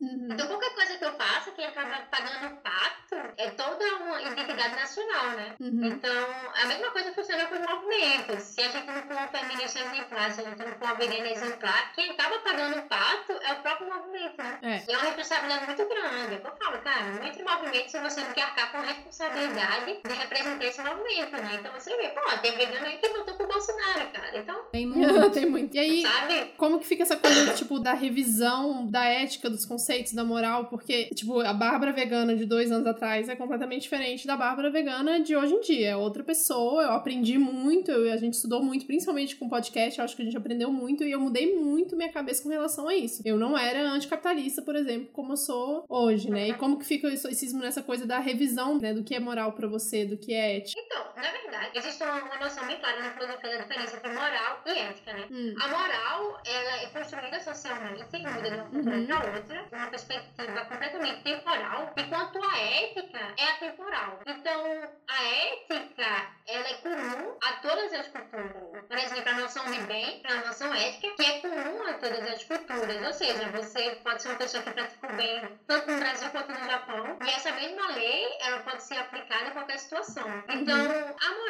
Uhum. 0.00 0.28
Então, 0.30 0.46
qualquer 0.48 0.74
coisa 0.74 0.98
que 0.98 1.04
eu 1.04 1.12
faça, 1.16 1.50
quem 1.52 1.66
acaba 1.66 2.06
pagando 2.10 2.56
pato 2.56 3.16
é 3.36 3.50
toda 3.50 3.84
uma 3.96 4.20
identidade 4.22 4.74
nacional, 4.74 5.30
né? 5.30 5.56
Uhum. 5.60 5.84
Então, 5.84 6.26
a 6.54 6.66
mesma 6.66 6.90
coisa 6.90 7.12
funciona 7.12 7.46
com 7.46 7.54
os 7.54 7.60
movimentos. 7.60 8.42
Se 8.42 8.60
a 8.60 8.68
gente 8.68 8.86
não 8.86 9.02
for 9.02 9.16
um 9.16 9.28
feminista 9.28 9.80
exemplar, 9.80 10.30
se 10.30 10.40
a 10.40 10.44
gente 10.44 10.58
não 10.58 10.72
for 10.72 10.84
uma 10.84 10.94
vegana 10.94 11.28
exemplar, 11.28 11.92
quem 11.94 12.10
acaba 12.10 12.38
pagando 12.40 12.82
pato 12.82 13.32
é 13.32 13.52
o 13.52 13.62
próprio 13.62 13.94
movimento, 13.94 14.38
né? 14.38 14.58
É. 14.62 14.90
E 14.90 14.92
é 14.92 14.96
uma 14.96 15.06
responsabilidade 15.06 15.66
muito 15.66 15.88
grande. 15.88 16.34
Eu 16.34 16.56
falo, 16.56 16.78
cara, 16.82 17.26
entre 17.26 17.42
movimentos, 17.42 17.90
se 17.90 18.00
você 18.00 18.20
não 18.20 18.32
quer 18.32 18.42
arcar 18.42 18.72
com 18.72 18.78
a 18.78 18.82
responsabilidade 18.82 20.00
de 20.02 20.12
representar 20.12 20.64
esse 20.64 20.82
movimento, 20.82 21.32
né? 21.32 21.50
Então, 21.54 21.72
você 21.72 21.96
vê, 21.96 22.08
pô, 22.10 22.20
tem 22.38 22.56
aí 22.84 22.98
que 22.98 23.08
votou 23.08 23.34
pro 23.34 23.46
Bolsonaro, 23.46 24.10
cara. 24.12 24.38
Então... 24.38 24.56
Tem 24.72 24.86
muito. 24.86 25.30
tem 25.30 25.46
muito. 25.46 25.74
E 25.74 25.78
aí, 25.78 26.02
Sabe? 26.02 26.52
como 26.56 26.78
que 26.78 26.86
fica 26.86 27.02
essa 27.02 27.16
coisa, 27.16 27.54
tipo, 27.54 27.78
da 27.78 27.92
revisão 27.92 28.86
da 28.86 29.04
ética, 29.04 29.48
dos 29.48 29.64
conceitos, 29.64 30.12
da 30.12 30.24
moral? 30.24 30.66
Porque, 30.66 31.06
tipo, 31.14 31.40
a 31.40 31.52
Bárbara 31.52 31.92
vegana 31.92 32.36
de 32.36 32.44
dois 32.44 32.70
anos 32.70 32.86
atrás 32.86 33.28
é 33.28 33.36
completamente 33.36 33.82
diferente 33.82 34.26
da 34.26 34.36
Bárbara 34.36 34.70
vegana 34.70 35.20
de 35.20 35.36
hoje 35.36 35.54
em 35.54 35.60
dia. 35.60 35.90
É 35.90 35.96
outra 35.96 36.22
pessoa, 36.22 36.82
eu 36.82 36.92
aprendi 36.92 37.38
muito, 37.38 37.90
eu, 37.90 38.12
a 38.12 38.16
gente 38.16 38.34
estudou 38.34 38.62
muito, 38.62 38.86
principalmente 38.86 39.36
com 39.36 39.48
podcast, 39.48 39.98
eu 39.98 40.04
acho 40.04 40.16
que 40.16 40.22
a 40.22 40.24
gente 40.24 40.36
aprendeu 40.36 40.70
muito 40.70 41.04
e 41.04 41.10
eu 41.10 41.20
mudei 41.20 41.56
muito 41.56 41.96
minha 41.96 42.12
cabeça 42.12 42.42
com 42.42 42.48
relação 42.48 42.88
a 42.88 42.94
isso. 42.94 43.22
Eu 43.24 43.38
não 43.38 43.56
era 43.56 43.88
anticapitalista, 43.90 44.62
por 44.62 44.76
exemplo, 44.76 45.08
como 45.12 45.32
eu 45.32 45.36
sou 45.36 45.84
hoje, 45.88 46.30
né? 46.30 46.48
E 46.48 46.54
como 46.54 46.78
que 46.78 46.84
fica 46.84 47.06
o 47.06 47.10
estoicismo 47.10 47.60
nessa 47.60 47.82
coisa 47.82 48.06
da 48.06 48.18
revisão, 48.18 48.78
né? 48.78 48.92
Do 48.92 49.02
que 49.02 49.14
é 49.14 49.20
moral 49.20 49.52
para 49.52 49.68
você, 49.68 50.04
do 50.04 50.16
que 50.16 50.32
é 50.32 50.58
ética? 50.58 50.80
Então, 50.80 51.04
na 51.16 51.30
verdade, 51.30 51.78
existe 51.78 52.02
uma, 52.02 52.22
uma 52.24 52.38
noção 52.38 52.65
clara 52.74 53.00
na 53.00 53.12
filosofia 53.12 53.50
da 53.50 53.64
diferença 53.64 53.96
entre 53.96 54.10
moral 54.10 54.62
e 54.66 54.78
ética, 54.78 55.12
né? 55.12 55.26
Hum. 55.30 55.54
A 55.60 55.68
moral, 55.68 56.40
ela 56.44 56.82
é 56.82 56.86
construída 56.88 57.40
socialmente, 57.40 58.16
muda 58.18 58.50
de 58.50 58.56
uma 58.56 58.68
cultura 58.68 58.96
uhum. 58.96 59.06
para 59.06 59.32
outra, 59.32 59.68
uma 59.72 59.86
perspectiva 59.86 60.64
completamente 60.64 61.22
temporal, 61.22 61.92
enquanto 61.96 62.40
a 62.44 62.58
ética 62.58 63.34
é 63.38 63.44
atemporal. 63.44 64.20
Então, 64.26 64.90
a 65.08 65.24
ética, 65.24 66.28
ela 66.46 66.68
é 66.68 66.74
comum 66.74 67.38
a 67.42 67.52
todas 67.54 67.92
as 67.92 68.08
culturas. 68.08 68.84
Por 68.88 68.98
exemplo, 68.98 69.30
a 69.30 69.34
noção 69.34 69.64
de 69.70 69.80
bem, 69.80 70.22
a 70.24 70.46
noção 70.46 70.74
ética, 70.74 71.14
que 71.16 71.24
é 71.24 71.40
comum 71.40 71.82
a 71.86 71.94
todas 71.94 72.26
as 72.26 72.44
culturas. 72.44 73.06
Ou 73.06 73.12
seja, 73.12 73.48
você 73.50 73.98
pode 74.02 74.22
ser 74.22 74.28
uma 74.28 74.38
pessoa 74.38 74.62
que 74.62 74.70
pratica 74.70 75.12
o 75.12 75.16
bem 75.16 75.58
tanto 75.66 75.90
no 75.90 75.98
Brasil 75.98 76.30
quanto 76.30 76.52
no 76.52 76.64
Japão, 76.64 77.18
e 77.24 77.30
essa 77.30 77.52
mesma 77.52 77.88
lei, 77.92 78.36
ela 78.40 78.60
pode 78.60 78.82
ser 78.82 78.98
aplicada 78.98 79.48
em 79.48 79.50
qualquer 79.50 79.78
situação. 79.78 80.26
Então, 80.48 80.76
a 80.76 81.30
moral 81.30 81.45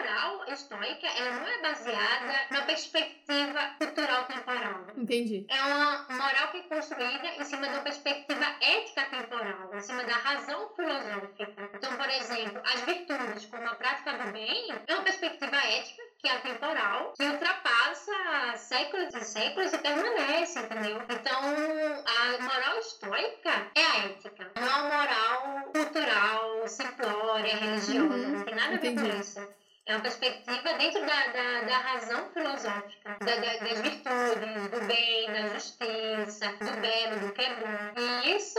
estoica, 0.52 1.06
ela 1.06 1.30
não 1.32 1.46
é 1.46 1.62
baseada 1.62 2.46
na 2.50 2.62
perspectiva 2.62 3.74
cultural 3.78 4.24
temporal. 4.24 4.86
Entendi. 4.96 5.46
É 5.48 5.62
uma 5.62 6.06
moral 6.10 6.48
que 6.50 6.58
é 6.58 6.62
construída 6.62 7.26
em 7.38 7.44
cima 7.44 7.68
de 7.68 7.74
uma 7.74 7.82
perspectiva 7.82 8.44
ética 8.60 9.04
temporal, 9.06 9.74
em 9.74 9.80
cima 9.80 10.04
da 10.04 10.14
razão 10.14 10.68
filosófica. 10.74 11.52
Então, 11.74 11.96
por 11.96 12.08
exemplo, 12.08 12.60
as 12.64 12.80
virtudes 12.82 13.46
como 13.46 13.68
a 13.68 13.74
prática 13.74 14.12
do 14.18 14.32
bem 14.32 14.72
é 14.86 14.94
uma 14.94 15.02
perspectiva 15.02 15.56
ética 15.56 16.02
que 16.18 16.28
é 16.28 16.32
atemporal, 16.32 17.12
que 17.16 17.24
ultrapassa 17.24 18.56
séculos 18.56 19.14
e 19.14 19.20
séculos 19.24 19.72
e 19.72 19.78
permanece, 19.78 20.58
entendeu? 20.58 21.02
Então, 21.08 21.40
a 21.40 22.42
moral 22.42 22.78
estoica 22.78 23.70
é 23.74 23.84
a 23.84 23.96
ética, 24.06 24.50
não 24.56 24.74
a 24.74 24.82
moral 24.82 25.72
cultural, 25.72 26.68
simplória, 26.68 27.56
religiosa, 27.56 28.14
uhum. 28.14 28.28
não 28.28 28.44
tem 28.44 28.54
nada 28.54 28.74
a 28.74 28.78
ver 28.78 28.92
Entendi. 28.92 29.10
com 29.10 29.20
isso. 29.20 29.48
É 29.88 29.94
uma 29.94 30.02
perspectiva 30.02 30.72
dentro 30.78 31.00
da, 31.00 31.26
da, 31.28 31.60
da 31.64 31.78
razão 31.78 32.28
filosófica, 32.34 33.16
da, 33.20 33.36
da, 33.36 33.56
das 33.58 33.80
virtudes, 33.80 34.70
do 34.72 34.84
bem, 34.84 35.26
da 35.28 35.54
justiça, 35.54 36.46
do 36.58 36.80
belo, 36.80 37.20
do 37.20 37.32
que 37.32 37.40
é 37.40 37.54
bom. 37.54 38.00
E 38.00 38.36
isso 38.36 38.58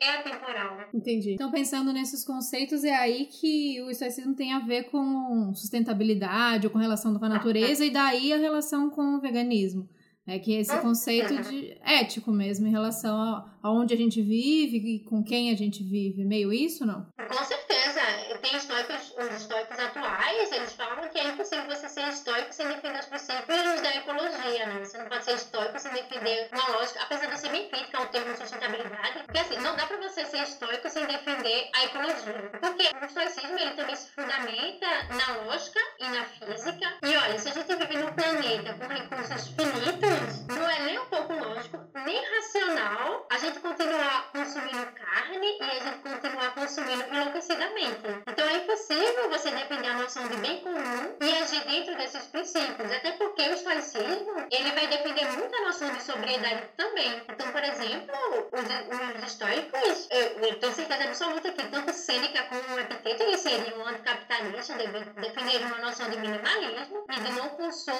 é 0.00 0.10
atemporal. 0.10 0.78
Entendi. 0.94 1.32
Então, 1.34 1.50
pensando 1.50 1.92
nesses 1.92 2.24
conceitos, 2.24 2.84
é 2.84 2.94
aí 2.94 3.26
que 3.26 3.82
o 3.82 3.90
estoicismo 3.90 4.36
tem 4.36 4.52
a 4.52 4.60
ver 4.60 4.84
com 4.84 5.52
sustentabilidade 5.54 6.68
ou 6.68 6.72
com 6.72 6.78
relação 6.78 7.18
com 7.18 7.24
a 7.24 7.28
natureza, 7.28 7.84
e 7.84 7.90
daí 7.90 8.32
a 8.32 8.36
relação 8.36 8.90
com 8.90 9.16
o 9.16 9.20
veganismo. 9.20 9.88
É 10.26 10.38
que 10.38 10.54
esse 10.54 10.74
conceito 10.80 11.34
de 11.42 11.76
ético 11.82 12.30
mesmo, 12.30 12.66
em 12.66 12.70
relação 12.70 13.14
a, 13.14 13.58
a 13.62 13.70
onde 13.70 13.92
a 13.92 13.96
gente 13.96 14.22
vive 14.22 14.78
e 14.78 15.00
com 15.00 15.22
quem 15.22 15.50
a 15.50 15.54
gente 15.54 15.82
vive. 15.82 16.24
Meio 16.24 16.50
isso, 16.50 16.86
não? 16.86 17.06
Com 17.18 17.44
certeza. 17.44 18.00
Tem 18.40 18.56
estoicos, 18.56 19.14
os 19.18 19.36
estoicos 19.40 19.78
atuais, 19.78 20.03
eles 20.36 20.72
falam 20.72 21.08
que 21.08 21.18
é 21.18 21.24
impossível 21.24 21.66
você 21.66 21.88
ser 21.88 22.08
estoico 22.08 22.52
sem 22.52 22.66
defender 22.68 23.00
os 23.00 23.06
princípios 23.06 23.80
da 23.80 23.96
ecologia, 23.96 24.66
né? 24.66 24.84
Você 24.84 24.98
não 24.98 25.06
pode 25.06 25.24
ser 25.24 25.34
estoico 25.34 25.78
sem 25.78 25.92
defender 25.92 26.48
uma 26.52 26.68
lógica, 26.68 27.02
apesar 27.02 27.26
de 27.26 27.40
ser 27.40 27.50
bem 27.50 27.68
crítica 27.68 27.98
ao 27.98 28.06
termo 28.06 28.36
sustentabilidade, 28.36 29.22
porque 29.24 29.38
assim, 29.38 29.58
não 29.58 29.76
dá 29.76 29.86
pra 29.86 29.96
você 29.96 30.24
ser 30.26 30.42
estoico 30.42 30.88
sem 30.88 31.06
defender 31.06 31.70
a 31.74 31.84
ecologia. 31.84 32.50
Porque 32.60 32.90
o 33.00 33.04
estoicismo, 33.04 33.58
ele 33.58 33.70
também 33.72 33.96
se 33.96 34.10
fundamenta 34.10 34.86
na 35.10 35.42
lógica 35.42 35.80
e 35.98 36.08
na 36.08 36.24
física. 36.24 36.98
E 37.02 37.16
olha, 37.16 37.38
se 37.38 37.48
a 37.48 37.52
gente 37.52 37.74
vive 37.76 37.98
num 37.98 38.12
planeta 38.12 38.74
com 38.74 38.86
recursos 38.86 39.48
finitos, 39.48 40.46
não 40.48 40.68
é 40.68 40.78
nem 40.80 40.98
um 40.98 41.06
pouco 41.06 41.32
lógico, 41.32 41.78
nem 41.94 42.24
racional 42.36 43.26
a 43.30 43.38
gente 43.38 43.58
continuar 43.60 44.30
consumindo 44.32 44.86
carne 44.92 45.58
e 45.60 45.62
a 45.62 45.78
gente 45.80 45.98
continuar 45.98 46.54
consumindo 46.54 47.04
enlouquecidamente. 47.14 48.24
Então 48.26 48.48
é 48.48 48.56
impossível 48.56 49.30
você 49.30 49.50
defender 49.50 49.88
a 49.88 49.94
noção 49.94 50.23
de 50.28 50.36
bem 50.36 50.60
comum 50.60 51.16
e 51.20 51.34
agir 51.42 51.64
dentro 51.64 51.96
desses 51.96 52.22
princípios, 52.26 52.92
até 52.92 53.12
porque 53.12 53.42
o 53.42 53.54
estoicismo 53.54 54.46
ele 54.50 54.72
vai 54.72 54.86
defender 54.86 55.30
muito 55.32 55.54
a 55.54 55.60
noção 55.62 55.92
de 55.92 56.02
sobriedade 56.02 56.62
também. 56.76 57.22
Então, 57.28 57.52
por 57.52 57.62
exemplo, 57.62 58.14
os, 58.52 59.18
os 59.18 59.24
estoicos, 59.24 60.08
eu, 60.10 60.22
eu 60.40 60.58
tenho 60.58 60.72
certeza 60.74 61.04
absoluta 61.04 61.52
que 61.52 61.68
tanto 61.68 61.92
Sêneca 61.92 62.42
como 62.44 62.78
Epiteto 62.78 63.22
eles 63.22 63.40
seriam 63.40 63.86
anticapitalistas, 63.86 64.76
defenderiam 65.16 65.68
uma 65.68 65.78
noção 65.78 66.10
de 66.10 66.18
minimalismo 66.18 67.04
e 67.10 67.20
de 67.20 67.32
não 67.32 67.48
consumo 67.50 67.98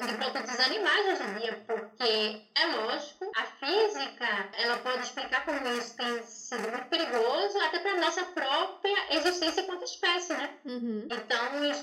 de 0.00 0.12
produtos 0.14 0.60
animais 0.60 1.06
hoje 1.06 1.22
em 1.22 1.34
dia, 1.40 1.64
porque 1.66 2.42
é 2.54 2.66
lógico, 2.66 3.30
a 3.36 3.44
física 3.44 4.48
ela 4.58 4.76
pode 4.78 5.02
explicar 5.02 5.44
como 5.44 5.68
isso 5.78 5.96
tem 5.96 6.22
sido 6.22 6.70
muito 6.70 6.86
perigoso 6.86 7.58
até 7.60 7.78
para 7.78 7.96
nossa 7.96 8.24
própria 8.26 9.16
existência 9.16 9.62
quanto 9.64 9.84
espécie, 9.84 10.32
né? 10.34 10.50
Uhum. 10.64 11.06
Então 11.24 11.38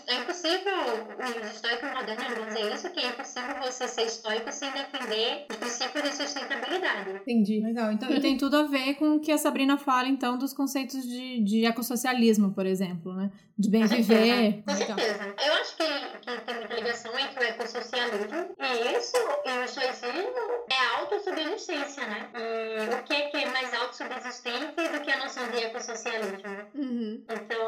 é 0.07 0.15
impossível 0.15 0.73
os 1.19 1.53
estoicos 1.53 1.91
modernos 1.91 2.37
vão 2.37 2.45
dizer 2.47 2.73
isso, 2.73 2.89
que 2.91 2.99
é 2.99 3.07
impossível 3.09 3.55
você 3.61 3.87
ser 3.87 4.03
estoico 4.03 4.51
sem 4.51 4.71
defender 4.71 5.45
os 5.49 5.55
princípios 5.57 6.03
de 6.03 6.15
sustentabilidade. 6.15 7.11
Entendi. 7.11 7.61
Legal. 7.61 7.91
Então 7.91 8.19
tem 8.19 8.37
tudo 8.37 8.57
a 8.57 8.63
ver 8.63 8.95
com 8.95 9.15
o 9.15 9.19
que 9.19 9.31
a 9.31 9.37
Sabrina 9.37 9.77
fala, 9.77 10.07
então, 10.07 10.37
dos 10.37 10.53
conceitos 10.53 11.03
de, 11.03 11.43
de 11.43 11.65
ecossocialismo, 11.65 12.53
por 12.53 12.65
exemplo, 12.65 13.13
né? 13.13 13.31
De 13.57 13.69
bem 13.69 13.85
viver. 13.85 14.63
Com 14.65 14.75
certeza. 14.75 15.35
Eu 15.45 15.53
acho 15.53 15.75
que, 15.75 15.83
que 16.21 16.41
tem 16.45 16.55
muita 16.55 16.73
ligação 16.73 17.11
entre 17.19 17.43
o 17.43 17.47
ecossocialismo 17.47 18.55
e 18.57 18.97
isso, 18.97 19.17
e 19.45 19.51
o 19.51 19.63
estoicismo 19.63 20.21
é 20.69 20.75
a 20.75 20.99
autossubsistência, 20.99 22.05
né? 22.07 22.29
E 22.33 22.93
o 22.93 23.03
que 23.03 23.13
é, 23.13 23.21
que 23.29 23.37
é 23.37 23.49
mais 23.49 23.73
autossubsistente 23.73 24.75
do 24.75 25.01
que 25.01 25.11
a 25.11 25.17
noção 25.17 25.49
de 25.49 25.57
ecossocialismo? 25.57 26.49
Uhum. 26.73 27.23
Então, 27.29 27.59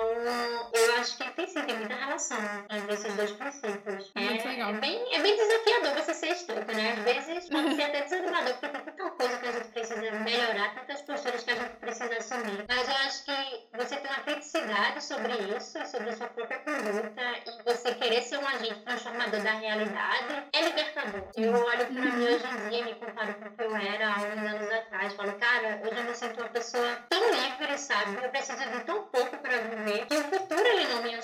eu 0.73 0.95
acho 0.99 1.17
que 1.17 1.29
tem 1.31 1.47
sim, 1.47 1.60
tem 1.65 1.77
muita 1.77 1.95
relação 1.95 2.37
entre 2.69 2.93
esses 2.93 3.13
dois 3.13 3.31
princípios. 3.31 4.11
É, 4.15 4.59
é, 4.59 4.73
bem, 4.73 5.15
é 5.15 5.21
bem 5.21 5.35
desafiador 5.35 5.93
você 5.95 6.13
ser 6.13 6.31
estoico, 6.31 6.71
né? 6.71 6.91
Às 6.91 7.03
vezes 7.03 7.49
pode 7.49 7.75
ser 7.75 7.83
até 7.83 8.01
desanimador, 8.01 8.53
porque 8.53 8.67
tem 8.69 8.81
tanta 8.81 9.09
coisa 9.11 9.37
que 9.37 9.47
a 9.47 9.51
gente 9.51 9.67
precisa 9.69 10.11
melhorar, 10.11 10.75
tantas 10.75 11.01
posturas 11.01 11.43
que 11.43 11.51
a 11.51 11.55
gente 11.55 11.75
precisa 11.77 12.17
assumir. 12.17 12.65
Mas 12.67 12.87
eu 12.87 12.95
acho 12.95 13.25
que 13.25 13.77
você 13.77 13.95
tem 13.97 14.11
uma 14.11 14.19
criticidade 14.21 15.03
sobre 15.03 15.33
isso, 15.57 15.85
sobre 15.85 16.09
a 16.09 16.15
sua 16.15 16.27
própria 16.27 16.59
conduta, 16.59 17.21
e 17.45 17.63
você 17.63 17.95
querer 17.95 18.21
ser 18.21 18.37
um 18.37 18.47
agente 18.47 18.81
transformador 18.81 19.41
da 19.41 19.51
realidade 19.51 20.43
é 20.53 20.61
libertador. 20.61 21.23
Eu 21.35 21.53
olho 21.53 21.85
pra 21.85 22.01
mim 22.01 22.23
hoje 22.23 22.45
em 22.45 22.69
dia 22.69 22.79
e 22.79 22.83
me 22.85 22.95
comparo 22.95 23.33
com 23.35 23.45
o 23.45 23.51
que 23.51 23.63
eu 23.63 23.75
era 23.75 24.07
há 24.07 24.17
uns 24.17 24.53
anos 24.53 24.71
atrás. 24.71 25.13
Falo, 25.13 25.33
cara, 25.33 25.81
hoje 25.83 25.99
eu 25.99 26.03
me 26.03 26.15
sinto 26.15 26.39
uma 26.39 26.49
pessoa 26.49 26.97
tão 27.09 27.31
livre, 27.31 27.77
sabe? 27.77 28.23
Eu 28.23 28.29
preciso 28.29 28.57
de 28.57 28.83
tão 28.83 29.03
pouco 29.03 29.37
pra 29.37 29.57
viver 29.57 30.05
que 30.05 30.15
o 30.15 30.23
futuro 30.23 30.67
ele 30.67 30.87
não 30.87 31.01
me 31.03 31.15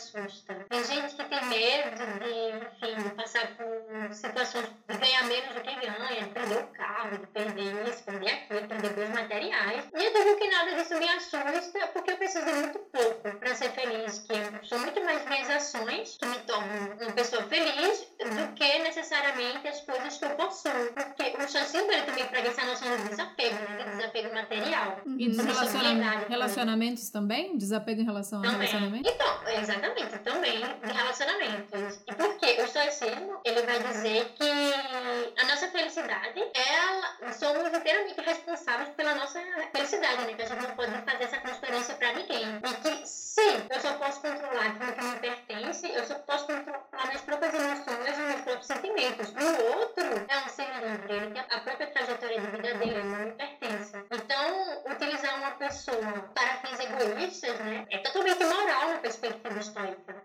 Tem 0.69 0.83
gente 0.83 1.15
que 1.15 1.23
tem 1.23 1.45
medo 1.45 2.19
de, 2.19 2.85
enfim, 2.85 3.01
de 3.01 3.09
passar 3.15 3.47
por 3.55 4.13
situações 4.13 4.65
de 4.87 4.97
ganhar 4.97 5.23
menos 5.23 5.55
do 5.55 5.61
que 5.61 5.75
ganha, 5.75 6.21
de 6.21 6.29
perder 6.29 6.57
o 6.57 6.67
carro, 6.67 7.17
de 7.17 7.27
perder 7.27 7.87
isso, 7.87 8.03
perder 8.03 8.29
aquilo, 8.29 8.67
perder 8.67 8.93
bens 8.93 9.09
materiais. 9.09 9.83
E 9.95 10.03
eu 10.03 10.13
digo 10.13 10.37
que 10.37 10.49
nada 10.49 10.75
disso 10.75 10.97
me 10.97 11.09
assusta 11.09 11.87
porque 11.93 12.11
eu 12.11 12.17
preciso 12.17 12.45
de 12.45 12.53
muito 12.53 12.79
pouco 12.79 13.37
pra 13.39 13.55
ser 13.55 13.71
feliz, 13.71 14.19
que 14.19 14.33
eu 14.33 14.63
sou 14.63 14.79
muito 14.79 15.03
mais 15.03 15.25
minhas 15.25 15.49
ações 15.49 16.17
que 16.17 16.25
me 16.25 16.37
tornam 16.39 16.95
uma 16.99 17.11
pessoa 17.13 17.43
feliz 17.43 18.07
do 18.19 18.53
que 18.55 18.79
necessariamente 18.79 19.67
as 19.67 19.81
coisas 19.81 20.17
que 20.17 20.25
eu 20.25 20.29
possuo. 20.31 20.71
Porque 20.93 21.43
o 21.43 21.47
Chancinho 21.47 21.91
ele 21.91 22.03
também 22.03 22.25
prega 22.27 22.49
essa 22.49 22.65
noção 22.65 22.97
de 22.97 23.09
desapego, 23.09 23.55
né? 23.55 23.83
De 23.83 23.97
desapego 23.97 24.33
material. 24.33 25.01
E 25.05 25.29
relacionamentos, 25.29 26.27
relacionamentos 26.27 27.09
também? 27.09 27.57
Desapego 27.57 28.01
em 28.01 28.05
relação 28.05 28.41
também. 28.41 28.55
a 28.55 28.59
relacionamentos? 28.59 29.11
Então, 29.11 29.47
exatamente, 29.47 30.16
também 30.19 30.59
de 30.59 30.91
relacionamentos. 30.91 31.99
E 32.07 32.15
por 32.15 32.37
quê? 32.37 32.57
O 32.59 32.65
estoicismo, 32.65 33.41
ele 33.43 33.61
vai 33.61 33.79
dizer 33.79 34.25
que 34.35 35.41
a 35.41 35.45
nossa 35.45 35.67
felicidade 35.69 36.39
ela, 36.53 37.33
somos 37.33 37.67
inteiramente 37.67 38.21
responsáveis 38.21 38.89
pela 38.89 39.15
nossa 39.15 39.41
felicidade, 39.71 40.25
né? 40.25 40.33
Que 40.33 40.41
a 40.41 40.45
gente 40.45 40.61
não 40.61 40.75
pode 40.75 40.91
fazer 40.91 41.23
essa 41.23 41.37
transferência 41.37 41.95
para 41.95 42.13
ninguém. 42.13 42.61
E 42.63 42.73
que, 42.81 43.07
sim, 43.07 43.67
eu 43.69 43.79
só 43.79 43.93
posso 43.93 44.21
controlar 44.21 44.67
aquilo 44.67 44.93
que 44.93 45.03
me 45.03 45.19
pertence, 45.19 45.91
eu 45.91 46.05
só 46.05 46.15
posso 46.15 46.47
controlar 46.47 47.05
minhas 47.05 47.21
próprias 47.21 47.53
emoções 47.53 48.17
e 48.17 48.21
meus 48.21 48.41
próprios 48.41 48.67
sentimentos. 48.67 49.29
O 49.29 49.79
outro 49.79 50.05
é 50.27 50.37
um 50.37 50.49
ser 50.49 50.67
livre, 50.81 51.13
ele 51.13 51.39
a 51.39 51.59
própria 51.59 51.87
trajetória 51.87 52.41
de 52.41 52.47
vida 52.47 52.73
dele, 52.75 53.03
não 53.03 53.17
me 53.19 53.31
pertence. 53.31 53.93
Então, 54.11 54.83
utilizar 54.91 55.37
uma 55.37 55.51
pessoa 55.51 56.31
para 56.33 56.57
fins 56.57 56.79
egoístas, 56.79 57.59
né? 57.59 57.85
É 57.91 57.97
totalmente 57.99 58.41
imoral 58.41 58.89
na 58.89 58.97
perspectiva 58.97 59.36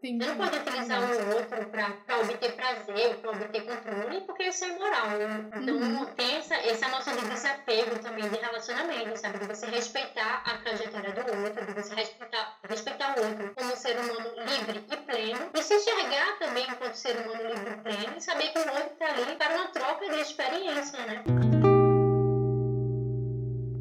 Sim. 0.00 0.18
Você 0.18 0.28
não 0.28 0.36
pode 0.36 0.58
utilizar 0.58 1.00
o 1.00 1.36
outro 1.36 1.68
para 1.70 2.18
obter 2.18 2.52
prazer, 2.52 3.16
para 3.16 3.30
obter 3.30 3.64
controle, 3.64 4.20
porque 4.22 4.44
isso 4.44 4.64
é 4.64 4.68
imoral. 4.68 5.08
Né? 5.10 5.50
Então, 5.56 5.76
uhum. 5.76 6.06
tem 6.06 6.36
essa, 6.36 6.54
essa 6.54 6.88
noção 6.88 7.16
de 7.16 7.26
desapego 7.26 7.98
também 8.00 8.28
de 8.28 8.36
relacionamento, 8.36 9.16
sabe? 9.18 9.38
De 9.38 9.46
você 9.46 9.66
respeitar 9.66 10.42
a 10.44 10.58
trajetória 10.58 11.12
do 11.12 11.44
outro, 11.44 11.66
de 11.66 11.72
você 11.72 11.94
respeitar, 11.94 12.58
respeitar 12.68 13.18
o 13.18 13.24
outro 13.24 13.54
como 13.54 13.76
ser 13.76 13.98
humano 13.98 14.32
livre 14.36 14.84
e 14.90 14.96
pleno, 14.96 15.50
e 15.54 15.62
se 15.62 15.74
enxergar 15.74 16.38
também 16.38 16.66
enquanto 16.68 16.94
ser 16.94 17.16
humano 17.16 17.48
livre 17.48 17.70
e 17.70 17.76
pleno, 17.82 18.16
e 18.16 18.20
saber 18.20 18.48
que 18.48 18.58
o 18.58 18.68
outro 18.72 18.92
está 18.92 19.06
ali 19.06 19.36
para 19.36 19.54
uma 19.54 19.68
troca 19.68 20.08
de 20.08 20.20
experiência, 20.20 20.98
né? 21.06 21.71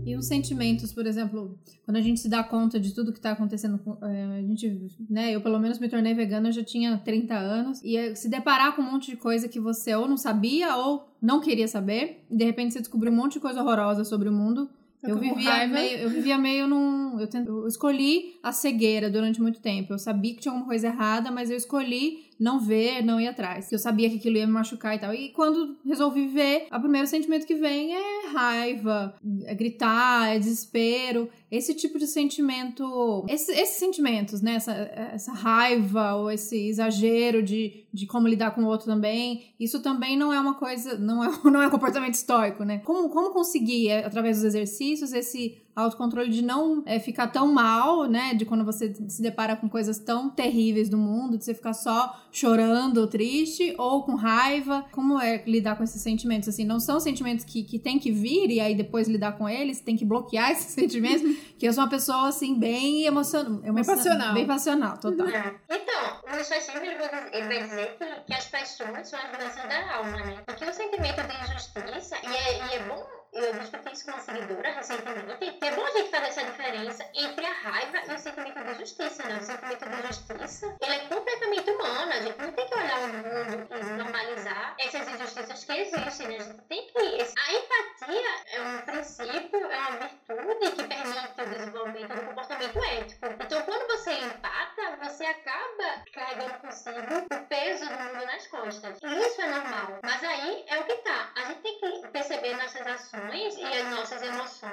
E 0.05 0.15
os 0.15 0.27
sentimentos, 0.27 0.91
por 0.91 1.05
exemplo, 1.05 1.57
quando 1.85 1.97
a 1.97 2.01
gente 2.01 2.19
se 2.19 2.29
dá 2.29 2.43
conta 2.43 2.79
de 2.79 2.93
tudo 2.93 3.11
que 3.11 3.19
está 3.19 3.31
acontecendo, 3.31 3.79
é, 4.03 4.23
a 4.39 4.41
gente, 4.41 4.89
né, 5.09 5.31
eu 5.31 5.41
pelo 5.41 5.59
menos 5.59 5.79
me 5.79 5.89
tornei 5.89 6.13
vegana, 6.13 6.49
eu 6.49 6.53
já 6.53 6.63
tinha 6.63 6.97
30 6.97 7.35
anos, 7.35 7.83
e 7.83 7.97
é, 7.97 8.15
se 8.15 8.29
deparar 8.29 8.75
com 8.75 8.81
um 8.81 8.91
monte 8.91 9.11
de 9.11 9.17
coisa 9.17 9.47
que 9.47 9.59
você 9.59 9.93
ou 9.95 10.07
não 10.07 10.17
sabia 10.17 10.75
ou 10.75 11.07
não 11.21 11.39
queria 11.39 11.67
saber, 11.67 12.25
e 12.29 12.35
de 12.35 12.45
repente 12.45 12.73
você 12.73 12.79
descobriu 12.79 13.11
um 13.11 13.15
monte 13.15 13.33
de 13.33 13.39
coisa 13.39 13.61
horrorosa 13.61 14.03
sobre 14.03 14.29
o 14.29 14.33
mundo, 14.33 14.69
eu 15.03 15.17
vivia, 15.17 15.67
meio, 15.67 15.97
eu 15.97 16.09
vivia 16.09 16.37
meio 16.37 16.67
num. 16.67 17.19
Eu, 17.19 17.27
tent, 17.27 17.47
eu 17.47 17.67
escolhi 17.67 18.35
a 18.43 18.51
cegueira 18.51 19.09
durante 19.09 19.41
muito 19.41 19.59
tempo. 19.59 19.93
Eu 19.93 19.97
sabia 19.97 20.33
que 20.35 20.41
tinha 20.41 20.51
alguma 20.51 20.67
coisa 20.67 20.87
errada, 20.87 21.31
mas 21.31 21.49
eu 21.49 21.57
escolhi 21.57 22.25
não 22.41 22.59
ver, 22.59 23.05
não 23.05 23.21
ir 23.21 23.27
atrás. 23.27 23.71
Eu 23.71 23.77
sabia 23.77 24.09
que 24.09 24.15
aquilo 24.15 24.35
ia 24.35 24.47
me 24.47 24.51
machucar 24.51 24.95
e 24.95 24.99
tal. 24.99 25.13
E 25.13 25.29
quando 25.29 25.77
resolvi 25.85 26.27
ver, 26.27 26.65
o 26.73 26.79
primeiro 26.79 27.05
sentimento 27.05 27.45
que 27.45 27.53
vem 27.53 27.93
é 27.95 28.27
raiva, 28.33 29.13
é 29.45 29.53
gritar, 29.53 30.35
é 30.35 30.39
desespero. 30.39 31.29
Esse 31.51 31.75
tipo 31.75 31.99
de 31.99 32.07
sentimento. 32.07 33.25
Esse, 33.29 33.51
esses 33.51 33.75
sentimentos, 33.77 34.41
né? 34.41 34.55
Essa, 34.55 34.71
essa 35.13 35.31
raiva 35.33 36.15
ou 36.15 36.31
esse 36.31 36.67
exagero 36.67 37.43
de, 37.43 37.85
de 37.93 38.07
como 38.07 38.27
lidar 38.27 38.55
com 38.55 38.63
o 38.63 38.67
outro 38.67 38.87
também. 38.87 39.53
Isso 39.59 39.79
também 39.79 40.17
não 40.17 40.33
é 40.33 40.39
uma 40.39 40.55
coisa. 40.55 40.97
Não 40.97 41.23
é, 41.23 41.29
não 41.45 41.61
é 41.61 41.67
um 41.67 41.71
comportamento 41.71 42.15
estoico, 42.15 42.63
né? 42.63 42.79
Como, 42.79 43.09
como 43.09 43.31
conseguir, 43.31 43.89
é, 43.89 44.03
através 44.03 44.37
dos 44.37 44.45
exercícios, 44.45 45.13
esse 45.13 45.61
autocontrole 45.76 46.30
de 46.30 46.41
não 46.41 46.84
é, 46.86 46.99
ficar 46.99 47.28
tão 47.28 47.51
mal, 47.51 48.05
né? 48.05 48.34
De 48.34 48.45
quando 48.45 48.65
você 48.65 48.93
se 49.07 49.22
depara 49.22 49.55
com 49.55 49.69
coisas 49.69 49.99
tão 49.99 50.30
terríveis 50.30 50.89
do 50.89 50.97
mundo, 50.97 51.38
de 51.38 51.45
você 51.45 51.53
ficar 51.53 51.74
só 51.74 52.19
chorando, 52.32 53.07
triste, 53.07 53.74
ou 53.78 54.03
com 54.03 54.15
raiva. 54.15 54.86
Como 54.91 55.19
é 55.19 55.43
lidar 55.45 55.76
com 55.76 55.84
esses 55.84 56.01
sentimentos? 56.01 56.49
Assim, 56.49 56.65
não 56.65 56.80
são 56.80 56.99
sentimentos 56.99 57.45
que, 57.45 57.63
que 57.63 57.80
tem 57.80 57.99
que 57.99 58.11
vir 58.11 58.49
e 58.49 58.59
aí 58.59 58.76
depois 58.76 59.07
lidar 59.07 59.34
com 59.34 59.47
eles, 59.47 59.80
tem 59.80 59.95
que 59.95 60.05
bloquear 60.05 60.51
esses 60.51 60.74
sentimentos. 60.74 61.22
que 61.57 61.67
eu 61.67 61.74
sou 61.74 61.84
uma 61.84 61.89
pessoa, 61.89 62.28
assim, 62.28 62.57
bem 62.57 63.05
emocional. 63.05 63.61
Bem 63.61 63.84
passional. 63.84 64.34
Bem 64.34 64.47
passional, 64.47 64.97
total. 64.97 65.28
É. 65.28 65.55
Então, 65.69 66.22
o 66.24 66.43
Xoxinho, 66.43 66.84
ele 66.84 67.47
vai 67.47 67.63
dizer 67.63 67.97
que, 67.97 68.05
que 68.26 68.34
as 68.34 68.47
paixões 68.47 69.07
são 69.07 69.19
as 69.19 69.38
doenças 69.38 69.63
da 69.63 69.95
alma, 69.95 70.17
né? 70.17 70.43
Porque 70.45 70.65
o 70.65 70.74
sentimento 70.74 71.22
de 71.28 71.43
injustiça, 71.43 72.17
e 72.24 72.28
é, 72.28 72.67
e 72.67 72.76
é 72.76 72.88
bom 72.88 73.20
eu 73.34 73.53
discuti 73.53 73.93
isso 73.93 74.05
com 74.05 74.11
uma 74.11 74.19
seguidora 74.19 74.71
recentemente, 74.71 75.51
que 75.51 75.65
é 75.65 75.71
bom 75.71 75.86
a 75.86 75.91
gente 75.91 76.09
fazer 76.09 76.27
essa 76.27 76.43
diferença 76.43 77.09
entre 77.13 77.45
a 77.45 77.53
raiva 77.53 77.97
e 78.07 78.13
o 78.13 78.17
sentimento 78.17 78.63
de 78.63 78.79
justiça, 78.79 79.23
né? 79.23 79.39
O 79.39 79.43
sentimento 79.43 79.86
de 79.86 80.07
justiça, 80.07 80.77
ele 80.82 80.93
é 80.93 80.99
completamente 81.07 81.71
humano, 81.71 82.11
a 82.11 82.21
gente 82.21 82.38
não 82.38 82.51
tem 82.51 82.67
que 82.67 82.75
olhar 82.75 82.99
o 82.99 83.07
mundo 83.07 83.67
e 83.71 83.84
normalizar 83.97 84.75
essas 84.79 85.07
injustiças 85.07 85.63
que 85.63 85.71
existem, 85.71 86.27
né? 86.27 86.38
A 86.38 86.43
gente 86.43 86.61
tem 86.63 86.88
que... 86.88 86.99
A 86.99 87.53
empatia 87.53 88.29
é 88.53 88.61
um 88.61 88.82
princípio, 88.82 89.71
é 89.71 89.77
uma 89.77 89.91
virtude 89.91 90.71
que 90.71 90.84
permite 90.84 91.41
o 91.41 91.45
desenvolvimento 91.45 92.15
do 92.15 92.21
comportamento 92.27 92.84
ético. 92.84 93.25
Então, 93.25 93.61
quando 93.63 93.88
você 93.88 94.11
empata, 94.13 94.97
você 95.01 95.25
acaba 95.25 96.03
carregando 96.13 96.59
consigo 96.59 96.99
o 96.99 97.45
peso 97.47 97.86
do 97.86 97.91
mundo 97.91 98.25
nas 98.25 98.47
costas. 98.47 98.99
E 99.01 99.27
isso 99.27 99.41
é 99.41 99.47
normal. 99.47 99.99
Mas 100.03 100.23
aí 100.23 100.65
é 100.67 100.79
o 100.79 100.84
que 100.84 100.95
tá. 100.97 101.30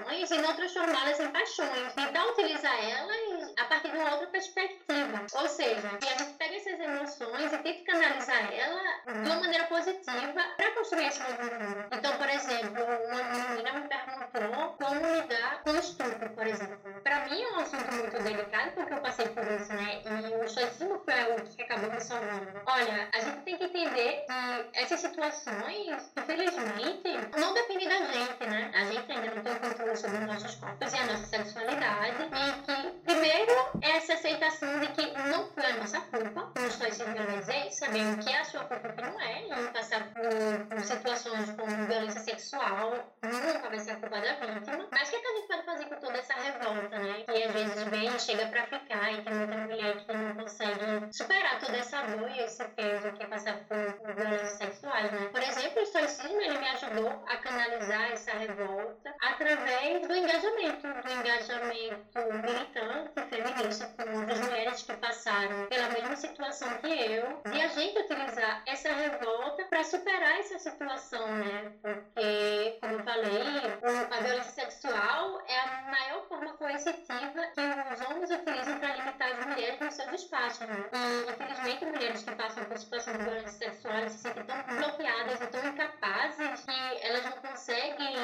Emoções 0.09 0.31
e 0.31 0.39
não 0.39 0.55
transformá-las 0.55 1.21
em 1.21 1.29
paixões. 1.31 1.93
Então, 1.97 2.31
utilizar 2.31 2.85
elas 2.85 3.38
a 3.61 3.65
partir 3.65 3.91
de 3.91 3.99
uma 3.99 4.13
outra 4.13 4.27
perspectiva. 4.29 5.27
Ou 5.35 5.49
seja, 5.49 5.89
a 5.89 6.19
gente 6.19 6.33
pega 6.35 6.57
essas 6.57 6.81
emoções 6.81 7.53
e 7.53 7.59
tenta 7.59 7.85
canalizar 7.85 8.53
elas 8.53 9.05
de 9.05 9.31
uma 9.31 9.41
maneira 9.41 9.65
positiva 9.65 10.43
para 10.57 10.71
construir 10.73 11.07
esse 11.07 11.21
novo 11.21 11.43
mundo. 11.43 11.87
Então, 11.93 12.17
por 12.17 12.29
exemplo, 12.29 12.85
uma 13.09 13.23
menina 13.25 13.73
me 13.73 13.89
perguntou 13.89 14.77
como 14.79 15.15
lidar 15.15 15.63
com 15.63 15.77
estupro, 15.77 16.31
por 16.31 16.47
exemplo. 16.47 17.01
Para 17.03 17.29
mim 17.29 17.43
é 17.43 17.53
um 17.53 17.57
assunto 17.57 17.95
muito 17.95 18.23
delicado 18.23 18.73
porque 18.73 18.95
eu 18.95 19.01
passei 19.01 19.29
por 19.29 19.45
isso, 19.45 19.73
né? 19.73 20.03
E 20.05 20.35
o 20.35 20.45
estoicismo 20.45 21.03
foi 21.05 21.37
o 21.37 21.43
que 21.43 21.63
acabou 21.63 21.91
me 21.91 22.01
salvando. 22.01 22.61
Olha, 22.67 23.09
a 23.15 23.21
gente 23.21 23.41
tem 23.43 23.57
que 23.57 23.65
entender 23.65 24.25
que 24.27 24.79
essas 24.79 25.01
situações, 25.01 26.13
infelizmente, 26.17 27.39
não 27.39 27.55
dependem 27.55 27.89
da 27.89 27.97
gente 27.97 28.29
né? 28.47 28.71
A 28.75 28.85
gente 28.85 29.13
ainda 29.13 29.35
não 29.35 29.43
tem 29.43 29.55
controle 29.57 29.97
sobre 29.97 30.19
os 30.19 30.27
nossos 30.27 30.55
corpos 30.57 30.93
e 30.93 30.97
a 30.97 31.07
nossa 31.07 31.27
sexualidade. 31.27 32.23
E 32.23 32.63
que, 32.63 32.91
primeiro, 33.05 33.48
essa 33.83 34.15
aceitação 34.15 34.81
de 34.81 34.89
que 34.89 35.11
não 35.13 35.47
foi 35.49 35.65
a 35.65 35.77
nossa 35.77 36.01
culpa, 36.01 36.53
estou 36.57 37.07
vai 37.07 37.39
dizer, 37.39 37.71
sabendo 37.71 38.23
que 38.23 38.31
é 38.31 38.41
a 38.41 38.45
sua 38.45 38.65
culpa 38.65 38.95
não 39.03 39.21
é, 39.21 39.47
e 39.47 39.73
passar 39.73 40.05
por, 40.13 40.67
por, 40.67 40.81
situações 40.81 41.51
como 41.51 41.87
violência 41.87 42.21
sexual, 42.21 42.93
nunca 43.23 43.69
vai 43.69 43.79
ser 43.79 43.93
a 43.93 43.97
culpa 43.97 44.21
da 44.21 44.35
vítima. 44.35 44.89
Mas 44.91 45.09
o 45.09 45.11
que, 45.11 45.17
é 45.17 45.21
que 45.21 45.27
a 45.27 45.37
gente 45.37 45.49
pode 45.49 45.65
fazer 45.65 45.85
com 45.87 45.95
toda 45.97 46.19
essa 46.19 46.35
revolta, 46.35 46.99
né? 46.99 47.25
Que 47.25 47.43
às 47.43 47.53
vezes 47.53 47.83
vem 47.85 48.19
chega 48.19 48.47
pra 48.47 48.67
ficar, 48.67 49.13
e 49.13 49.23
tem 49.23 49.35
muita 49.35 49.57
mulher 49.57 49.97
que 49.97 50.13
não 50.13 50.35
consegue 50.35 51.13
superar 51.13 51.59
toda 51.61 51.79
essa 51.79 52.03
dor 52.03 52.31
e 52.31 52.41
esse 52.41 52.65
peso 52.65 53.13
que 53.13 53.23
é 53.23 53.27
passar 53.27 53.59
por, 53.65 54.15
violências 54.15 54.53
sexuais, 54.53 55.11
né? 55.13 55.29
Por 55.33 55.43
exemplo, 55.43 55.79
o 55.79 55.83
estoicismo, 55.83 56.41
ele 56.41 56.59
me 56.59 56.69
ajudou 56.69 57.25
a 57.27 57.37
canalizar 57.37 58.13
essa 58.13 58.33
revolta 58.33 59.15
através 59.23 60.07
do 60.07 60.15
engajamento, 60.15 60.87
do 60.87 61.13
engajamento 61.13 62.19
militante, 62.43 63.38
feminista, 63.43 63.87
com 63.97 64.19
outras 64.19 64.41
mulheres 64.41 64.83
que 64.83 64.93
passaram 64.95 65.67
pela 65.67 65.89
mesma 65.89 66.17
situação 66.17 66.69
que 66.79 66.89
eu, 66.89 67.43
e 67.53 67.63
a 67.63 67.69
gente 67.69 67.99
utilizar 67.99 68.63
essa 68.67 68.93
revolta 68.93 69.65
para 69.65 69.85
superar 69.85 70.39
essa 70.41 70.59
situação, 70.59 71.27
né? 71.27 71.73
Porque, 71.83 72.79
como 72.81 72.95
eu 72.95 73.05
falei, 73.05 74.11
a 74.11 74.21
violência 74.21 74.53
sexual 74.53 75.41
é 75.47 75.59
a 75.59 75.83
maior 75.91 76.23
forma 76.29 76.53
coercitiva 76.55 77.47
que 77.55 77.61
os 77.95 78.01
homens 78.09 78.31
utilizam 78.31 78.79
para 78.79 78.97
limitar 78.97 79.33
as 79.33 79.47
mulheres 79.47 79.81
nos 79.81 79.95
seus 79.95 80.13
espaços, 80.13 80.67
né? 80.67 80.85
E, 80.93 81.31
infelizmente, 81.31 81.85
mulheres 81.85 82.23
que 82.23 82.35
passam 82.35 82.65
por 82.65 82.79
situação 82.79 83.15
de 83.15 83.23
violência 83.25 83.51
sexual 83.51 84.09
se 84.09 84.19
sentem 84.19 84.45
tão 84.45 84.77
bloqueadas 84.77 85.41
e 85.41 85.47
tão 85.47 85.69
incapazes 85.69 86.65
que 86.65 87.07
elas 87.07 87.25
não 87.25 87.33
conseguem 87.33 88.15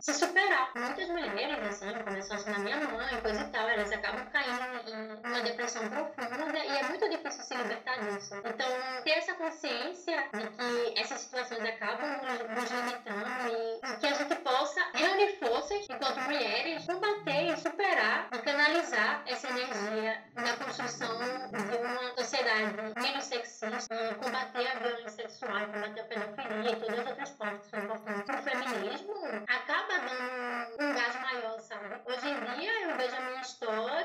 se 0.00 0.14
superar. 0.14 0.72
Muitas 0.74 1.08
mulheres, 1.08 1.58
assim, 1.66 1.92
começou 2.04 2.36
assim 2.36 2.50
na 2.50 2.58
minha 2.58 2.76
mãe, 2.76 3.20
coisa 3.20 3.40
e 3.40 3.50
tal, 3.50 3.68
elas 3.68 3.92
acabam 3.92 4.26
caindo 4.30 4.59
em 4.60 5.26
uma 5.26 5.40
depressão 5.40 5.88
profunda 5.88 6.58
e 6.58 6.68
é 6.68 6.82
muito 6.88 7.08
difícil 7.08 7.42
se 7.42 7.54
libertar 7.54 7.98
disso. 8.00 8.34
Então, 8.36 9.02
ter 9.04 9.10
essa 9.10 9.34
consciência 9.34 10.28
de 10.34 10.48
que 10.48 11.00
essas 11.00 11.20
situações 11.20 11.64
acabam 11.64 12.08
nos 12.54 12.70
limitando 12.70 13.30
e 13.48 13.96
que 13.98 14.06
a 14.06 14.12
gente 14.12 14.34
possa 14.36 14.80
reunir 14.94 15.38
forças 15.38 15.86
enquanto 15.88 16.20
mulheres, 16.20 16.84
combater 16.84 17.52
e 17.52 17.56
superar 17.56 18.28
e 18.32 18.38
canalizar 18.38 19.22
essa 19.26 19.48
energia 19.48 20.22
na 20.34 20.56
construção 20.56 21.18
de 21.18 21.76
uma 21.76 22.14
sociedade 22.16 22.74
menos 23.00 23.24
sexista 23.24 24.14
combater 24.22 24.66
a 24.66 24.78
violência 24.78 25.10
sexual, 25.10 25.66
combater 25.66 26.00
a 26.00 26.04
pedofilia 26.04 26.72
e 26.72 26.76
todas 26.76 26.98
as 26.98 27.06
outras 27.06 27.30
partes 27.30 27.70
são 27.70 27.80
importantes. 27.80 28.28
O 28.28 28.42
feminismo 28.42 29.14
acaba 29.48 29.98
dando 29.98 30.82
um 30.82 30.94
gás 30.94 31.20
maior, 31.20 31.60
sabe? 31.60 32.00
Hoje 32.04 32.28
em 32.28 32.58
dia 32.58 32.82
eu 32.82 32.96
vejo 32.96 33.16
a 33.16 33.20
minha 33.20 33.40
história 33.40 33.99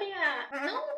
não. 0.56 0.96